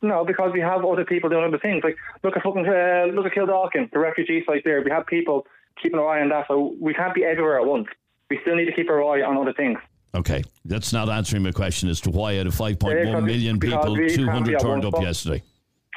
No, 0.01 0.23
because 0.23 0.51
we 0.53 0.59
have 0.59 0.85
other 0.85 1.03
people 1.05 1.29
doing 1.29 1.45
other 1.45 1.57
things. 1.59 1.83
Like 1.83 1.97
look 2.23 2.35
at 2.37 2.43
fucking 2.43 2.65
uh, 2.67 3.05
look 3.13 3.25
at 3.25 3.33
Clondalkin, 3.33 3.91
the 3.91 3.99
refugee 3.99 4.43
site 4.45 4.63
there. 4.63 4.81
We 4.81 4.91
have 4.91 5.05
people 5.07 5.47
keeping 5.81 5.99
an 5.99 6.05
eye 6.05 6.21
on 6.21 6.29
that, 6.29 6.45
so 6.47 6.75
we 6.79 6.93
can't 6.93 7.13
be 7.15 7.23
everywhere 7.23 7.59
at 7.59 7.65
once. 7.65 7.87
We 8.29 8.39
still 8.41 8.55
need 8.55 8.65
to 8.65 8.71
keep 8.73 8.89
our 8.89 9.03
eye 9.03 9.21
on 9.23 9.37
other 9.37 9.53
things. 9.53 9.77
Okay, 10.13 10.43
that's 10.63 10.93
not 10.93 11.09
answering 11.09 11.43
my 11.43 11.51
question 11.51 11.89
as 11.89 11.99
to 12.01 12.09
why 12.09 12.37
out 12.39 12.47
of 12.47 12.53
Yeah, 12.59 12.67
5.1 12.67 13.05
because- 13.05 13.23
million 13.23 13.59
people, 13.59 13.93
we 13.93 14.07
can't 14.07 14.07
be 14.07 14.15
200 14.15 14.59
turned 14.59 14.85
up 14.85 15.01
yesterday. 15.01 15.43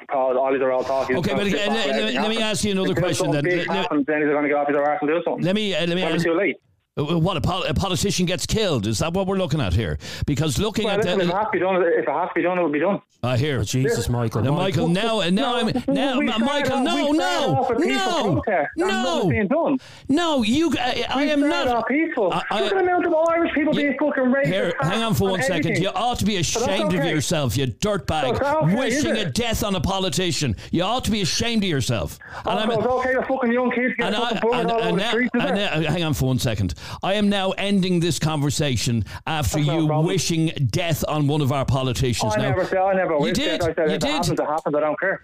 Because 0.01 0.36
all 0.36 0.53
these 0.53 0.62
are 0.62 0.72
all 0.72 0.84
talking. 0.84 1.16
Okay, 1.18 1.34
but 1.34 1.46
again, 1.46 1.72
let- 1.72 1.88
let- 1.88 2.14
let 2.14 2.28
me 2.28 2.40
ask 2.40 2.64
you 2.64 2.72
another 2.72 2.94
question 2.94 3.30
then. 3.30 3.44
big 3.44 3.59
Let- 3.59 3.68
let- 3.68 3.76
happens, 3.76 4.07
then 4.07 4.20
going 4.22 4.42
to 4.42 4.49
get 4.49 4.57
off 4.57 4.68
his 4.68 4.76
arse 4.76 4.99
and 5.03 5.11
do 5.11 5.22
something. 5.24 5.44
Let 5.44 5.55
me 5.55 5.74
uh, 5.74 5.86
let 5.86 5.94
me 5.96 6.03
ask. 6.03 6.24
too 6.24 6.34
late. 6.34 6.57
Uh, 6.99 7.05
uh, 7.14 7.18
What 7.18 7.36
a, 7.36 7.40
pol- 7.40 7.64
a 7.64 7.74
politician 7.74 8.26
gets 8.26 8.44
killed? 8.46 8.86
Is 8.86 8.99
that 8.99 9.12
what 9.14 9.26
we're 9.26 9.38
looking 9.38 9.61
at 9.61 9.72
here? 9.72 9.99
Because 10.26 10.59
looking 10.59 10.84
Well, 10.86 10.94
at 10.99 11.05
listen, 11.05 11.20
if 11.20 11.26
it 11.26 11.30
the, 11.30 11.36
has 11.38 11.46
to 11.46 11.51
be 11.53 11.59
done, 11.61 11.76
if 11.82 11.82
it 12.05 12.09
has 12.09 12.28
to 12.28 12.34
be 12.34 12.42
done, 12.42 12.59
it 12.59 12.62
will 12.62 12.70
be 12.70 12.80
done. 12.80 13.01
Ah, 13.22 13.30
I 13.32 13.36
hear 13.36 13.59
oh, 13.59 13.64
Jesus, 13.64 14.09
Michael. 14.09 14.42
Now, 14.42 14.53
Michael, 14.53 14.86
now 14.88 15.20
and 15.20 15.34
now 15.34 15.57
I'm 15.57 15.72
now, 15.88 16.18
we 16.20 16.26
Michael, 16.26 16.74
off- 16.74 16.84
no, 16.84 17.11
no, 17.11 17.55
off 17.57 17.70
a 17.70 17.74
peaceful 17.74 18.34
no, 18.76 18.86
no, 18.86 18.86
nothing's 18.86 19.30
being 19.30 19.46
done. 19.49 19.78
no. 20.09 20.42
You, 20.44 20.70
uh, 20.70 20.74
I, 20.78 21.05
I 21.11 21.22
am 21.24 21.40
not. 21.40 21.66
off 21.66 21.88
peaceful. 21.88 22.32
I- 22.32 22.42
I- 22.51 22.61
Look 22.62 22.72
at 22.72 22.78
the 22.78 22.84
amount 22.84 23.07
of 23.07 23.14
Irish 23.28 23.53
people 23.55 23.72
being 23.74 23.96
fucking 23.99 24.22
racist. 24.22 24.46
Here, 24.46 24.72
hang 24.80 25.03
on 25.03 25.14
for 25.14 25.30
one 25.30 25.42
second. 25.42 25.78
You 25.78 25.88
ought 25.88 26.20
to 26.20 26.24
be 26.24 26.36
But 26.36 26.46
that's 26.46 26.57
ashamed 26.64 26.94
of 26.94 27.05
yourself, 27.05 27.57
you 27.57 27.66
dirtbag, 27.66 28.40
okay, 28.40 28.76
wishing 28.76 29.16
a 29.16 29.28
death 29.30 29.64
on 29.64 29.74
a 29.74 29.80
politician. 29.80 30.55
You 30.70 30.84
ought 30.84 31.05
to 31.07 31.11
be 31.11 31.20
ashamed 31.22 31.64
of 31.64 31.70
yourself. 31.70 32.18
And 32.46 32.59
I'm- 32.61 32.70
okay, 32.70 33.14
the 33.14 33.22
fucking 33.28 33.53
young 33.53 33.72
kids 33.72 33.94
get 33.99 34.14
and, 34.14 34.16
fucking 34.16 34.40
bullied 34.42 34.66
all 34.66 34.78
over 34.78 34.88
and 34.90 34.99
the 35.01 35.09
streets. 35.09 35.30
is 35.34 35.42
and 35.42 35.59
it? 35.59 35.80
now- 35.82 35.90
hang 35.90 36.05
on 36.05 36.14
for 36.14 36.26
one 36.26 36.38
second. 36.38 36.74
I 37.03 37.14
am 37.14 37.28
now 37.28 37.51
ending 37.53 38.01
this 38.01 38.18
conversation 38.18 39.05
after 39.26 39.57
That's 39.59 39.68
you 39.68 39.86
problem. 39.86 40.07
wishing 40.07 40.47
death 40.70 41.05
on 41.09 41.26
one 41.26 41.41
of 41.41 41.53
our 41.53 41.64
politicians. 41.64 42.34
I 42.36 42.41
now, 42.41 42.49
never 42.51 42.64
said, 42.64 42.78
I 42.78 42.95
never 42.95 43.14
you 43.14 43.20
wished 43.20 43.34
did. 43.36 43.55
it. 43.55 43.62
I 43.62 43.74
said, 43.74 43.89
you 43.89 43.95
if 43.95 44.01
did. 44.01 44.09
it 44.09 44.12
happens, 44.12 44.41
it 44.41 44.47
happens. 44.47 44.74
I 44.76 44.80
don't 44.80 45.01
care. 45.01 45.22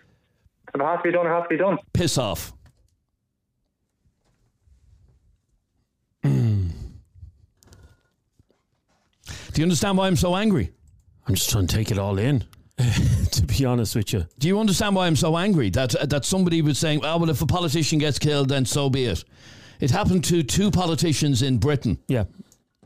If 0.69 0.81
it 0.81 0.85
has 0.85 0.99
to 0.99 1.03
be 1.05 1.13
done, 1.13 1.27
it 1.27 1.31
has 1.31 1.43
to 1.45 1.49
be 1.49 1.57
done. 1.57 1.79
Piss 1.93 2.19
off. 2.19 2.53
Do 6.23 6.31
you 9.57 9.63
understand 9.63 9.99
why 9.99 10.07
I'm 10.07 10.17
so 10.17 10.35
angry? 10.37 10.73
I'm 11.27 11.35
just 11.35 11.51
trying 11.51 11.67
to 11.67 11.77
take 11.77 11.91
it 11.91 11.99
all 11.99 12.19
in. 12.19 12.45
to 13.31 13.43
be 13.47 13.65
honest 13.65 13.95
with 13.95 14.13
you, 14.13 14.27
Do 14.41 14.49
you 14.49 14.59
understand 14.59 14.97
why 14.97 15.07
I'm 15.07 15.15
so 15.15 15.37
angry 15.39 15.71
that 15.71 15.95
uh, 15.95 16.07
that 16.07 16.25
somebody 16.25 16.61
was 16.61 16.77
saying, 16.77 17.03
"Oh 17.05 17.19
well, 17.19 17.31
if 17.31 17.41
a 17.41 17.47
politician 17.47 18.01
gets 18.01 18.19
killed, 18.19 18.49
then 18.49 18.67
so 18.67 18.91
be 18.91 19.05
it." 19.05 19.23
It 19.85 19.91
happened 19.91 20.25
to 20.25 20.43
two 20.43 20.71
politicians 20.71 21.43
in 21.43 21.59
Britain. 21.59 21.99
Yeah. 22.09 22.25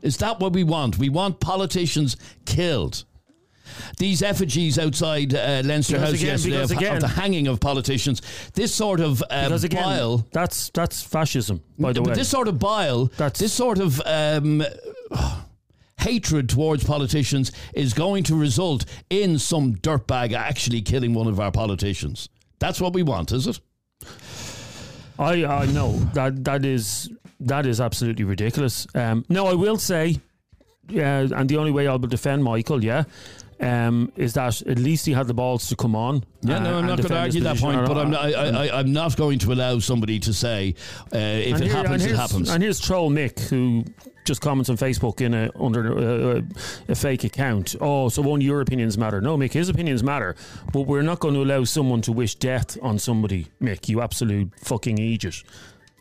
Is 0.01 0.17
that 0.17 0.41
what 0.41 0.51
we 0.51 0.65
want? 0.65 0.97
We 0.97 1.07
want 1.07 1.39
politicians 1.39 2.17
killed. 2.45 3.05
These 3.97 4.21
effigies 4.21 4.77
outside 4.77 5.33
uh, 5.33 5.61
Leinster 5.63 5.93
Because 5.93 6.09
House 6.09 6.13
again- 6.15 6.27
yesterday 6.27 6.61
of, 6.61 6.71
again- 6.71 6.95
of 6.95 7.01
the 7.01 7.07
hanging 7.07 7.47
of 7.47 7.61
politicians. 7.61 8.21
This 8.53 8.75
sort 8.75 8.99
of 8.99 9.23
again, 9.29 9.81
bile. 9.81 10.27
that's 10.33 10.71
that's 10.71 11.01
fascism. 11.01 11.61
By 11.77 11.93
the 11.93 12.01
but 12.01 12.09
way, 12.09 12.15
this 12.15 12.27
sort 12.27 12.49
of 12.49 12.59
bile. 12.59 13.05
That's 13.15 13.39
this 13.39 13.53
sort 13.53 13.79
of 13.79 14.01
um, 14.05 14.61
hatred 15.99 16.49
towards 16.49 16.83
politicians 16.83 17.53
is 17.73 17.93
going 17.93 18.23
to 18.25 18.35
result 18.35 18.83
in 19.09 19.39
some 19.39 19.75
dirtbag 19.75 20.33
actually 20.33 20.81
killing 20.81 21.13
one 21.13 21.27
of 21.27 21.39
our 21.39 21.51
politicians. 21.51 22.27
That's 22.59 22.81
what 22.81 22.91
we 22.93 23.03
want, 23.03 23.31
is 23.31 23.47
it? 23.47 23.59
I 25.19 25.43
I 25.45 25.65
know 25.67 25.91
that 26.13 26.43
that 26.45 26.65
is 26.65 27.09
that 27.41 27.65
is 27.65 27.79
absolutely 27.81 28.23
ridiculous. 28.25 28.87
Um, 28.95 29.25
no, 29.29 29.47
I 29.47 29.53
will 29.53 29.77
say, 29.77 30.19
yeah, 30.89 31.27
and 31.35 31.49
the 31.49 31.57
only 31.57 31.71
way 31.71 31.87
I 31.87 31.91
will 31.91 32.07
defend 32.07 32.43
Michael, 32.43 32.83
yeah, 32.83 33.03
um, 33.59 34.11
is 34.15 34.33
that 34.33 34.61
at 34.63 34.79
least 34.79 35.05
he 35.05 35.11
had 35.13 35.27
the 35.27 35.33
balls 35.33 35.67
to 35.67 35.75
come 35.75 35.95
on. 35.95 36.23
Yeah, 36.41 36.57
uh, 36.57 36.59
no, 36.59 36.77
I'm 36.79 36.85
not 36.87 36.97
going 36.97 37.09
to 37.09 37.19
argue 37.19 37.41
that 37.41 37.57
point, 37.57 37.85
but 37.85 37.97
I'm 37.97 38.11
not, 38.11 38.23
I, 38.25 38.45
And- 38.47 38.57
I, 38.57 38.67
I, 38.67 38.79
I'm 38.79 38.93
not 38.93 39.15
going 39.17 39.39
to 39.39 39.51
allow 39.53 39.79
somebody 39.79 40.19
to 40.19 40.33
say 40.33 40.75
uh, 41.13 41.17
if 41.17 41.55
and 41.55 41.63
it 41.63 41.67
here- 41.67 41.75
happens, 41.75 42.05
it 42.05 42.15
happens. 42.15 42.49
And 42.49 42.63
here's 42.63 42.79
troll 42.79 43.09
Mick 43.11 43.39
who 43.49 43.83
just 44.25 44.41
comments 44.41 44.69
on 44.69 44.77
Facebook 44.77 45.21
in 45.21 45.33
a 45.33 45.49
under 45.59 46.37
uh, 46.37 46.41
a 46.87 46.95
fake 46.95 47.23
account. 47.23 47.75
Oh, 47.81 48.09
so 48.09 48.23
only 48.29 48.45
your 48.45 48.61
opinions 48.61 48.97
matter? 48.97 49.21
No, 49.21 49.37
Mick, 49.37 49.53
his 49.53 49.69
opinions 49.69 50.03
matter, 50.03 50.35
but 50.71 50.81
we're 50.81 51.01
not 51.01 51.19
going 51.19 51.33
to 51.33 51.41
allow 51.41 51.63
someone 51.63 52.01
to 52.03 52.11
wish 52.11 52.35
death 52.35 52.77
on 52.81 52.99
somebody. 52.99 53.47
Mick, 53.61 53.89
you 53.89 54.01
absolute 54.01 54.51
fucking 54.61 54.99
idiot. 54.99 55.43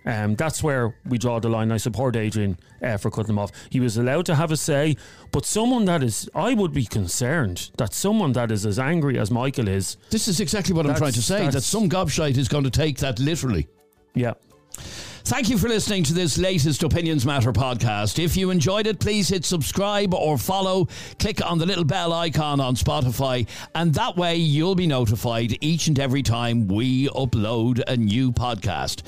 Um, 0.09 0.37
that's 0.37 0.63
where 0.63 0.95
we 1.05 1.19
draw 1.19 1.39
the 1.39 1.51
line. 1.51 1.71
I 1.71 1.77
support 1.77 2.17
Adrian 2.17 2.59
uh, 2.83 2.97
for 2.97 3.11
cutting 3.11 3.31
him 3.31 3.39
off. 3.39 3.51
He 3.69 3.79
was 3.79 3.99
allowed 3.99 4.25
to 4.27 4.35
have 4.35 4.51
a 4.51 4.57
say, 4.57 4.97
but 5.33 5.45
someone 5.45 5.85
that 5.85 6.03
is, 6.03 6.31
I 6.35 6.55
would 6.55 6.73
be 6.73 6.87
concerned 6.87 7.71
that 7.77 7.93
someone 7.93 8.33
that 8.33 8.51
is 8.51 8.65
as 8.65 8.79
angry 8.79 9.19
as 9.19 9.31
Michael 9.31 9.69
is. 9.69 9.99
This 10.09 10.27
is 10.27 10.41
exactly 10.41 10.75
what 10.75 10.87
I'm 10.87 10.97
trying 10.97 11.13
to 11.13 11.23
say. 11.23 11.51
That 11.51 11.61
some 11.61 11.91
gobshite 11.91 12.39
is 12.39 12.49
going 12.49 12.65
to 12.65 12.71
take 12.71 12.97
that 12.99 13.19
literally. 13.19 13.69
Yeah. 14.15 14.33
Thank 15.25 15.51
you 15.51 15.59
for 15.59 15.69
listening 15.69 16.05
to 16.05 16.15
this 16.15 16.39
latest 16.39 16.83
Opinions 16.83 17.27
Matter 17.27 17.53
podcast. 17.53 18.19
If 18.19 18.35
you 18.35 18.49
enjoyed 18.49 18.87
it, 18.87 18.99
please 19.01 19.29
hit 19.29 19.45
subscribe 19.45 20.15
or 20.15 20.39
follow. 20.39 20.89
Click 21.19 21.45
on 21.45 21.59
the 21.59 21.67
little 21.67 21.85
bell 21.85 22.15
icon 22.15 22.61
on 22.61 22.77
Spotify, 22.77 23.47
and 23.75 23.93
that 23.93 24.17
way 24.17 24.37
you'll 24.37 24.75
be 24.75 24.87
notified 24.87 25.59
each 25.61 25.87
and 25.87 25.99
every 25.99 26.23
time 26.23 26.67
we 26.67 27.09
upload 27.09 27.83
a 27.87 27.97
new 27.99 28.33
podcast. 28.33 29.03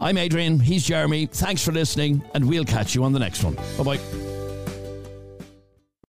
I'm 0.00 0.18
Adrian, 0.18 0.58
he's 0.58 0.84
Jeremy. 0.84 1.26
Thanks 1.26 1.64
for 1.64 1.72
listening, 1.72 2.22
and 2.34 2.48
we'll 2.48 2.64
catch 2.64 2.94
you 2.94 3.04
on 3.04 3.12
the 3.12 3.20
next 3.20 3.44
one. 3.44 3.54
Bye 3.78 3.96
bye. 3.96 4.43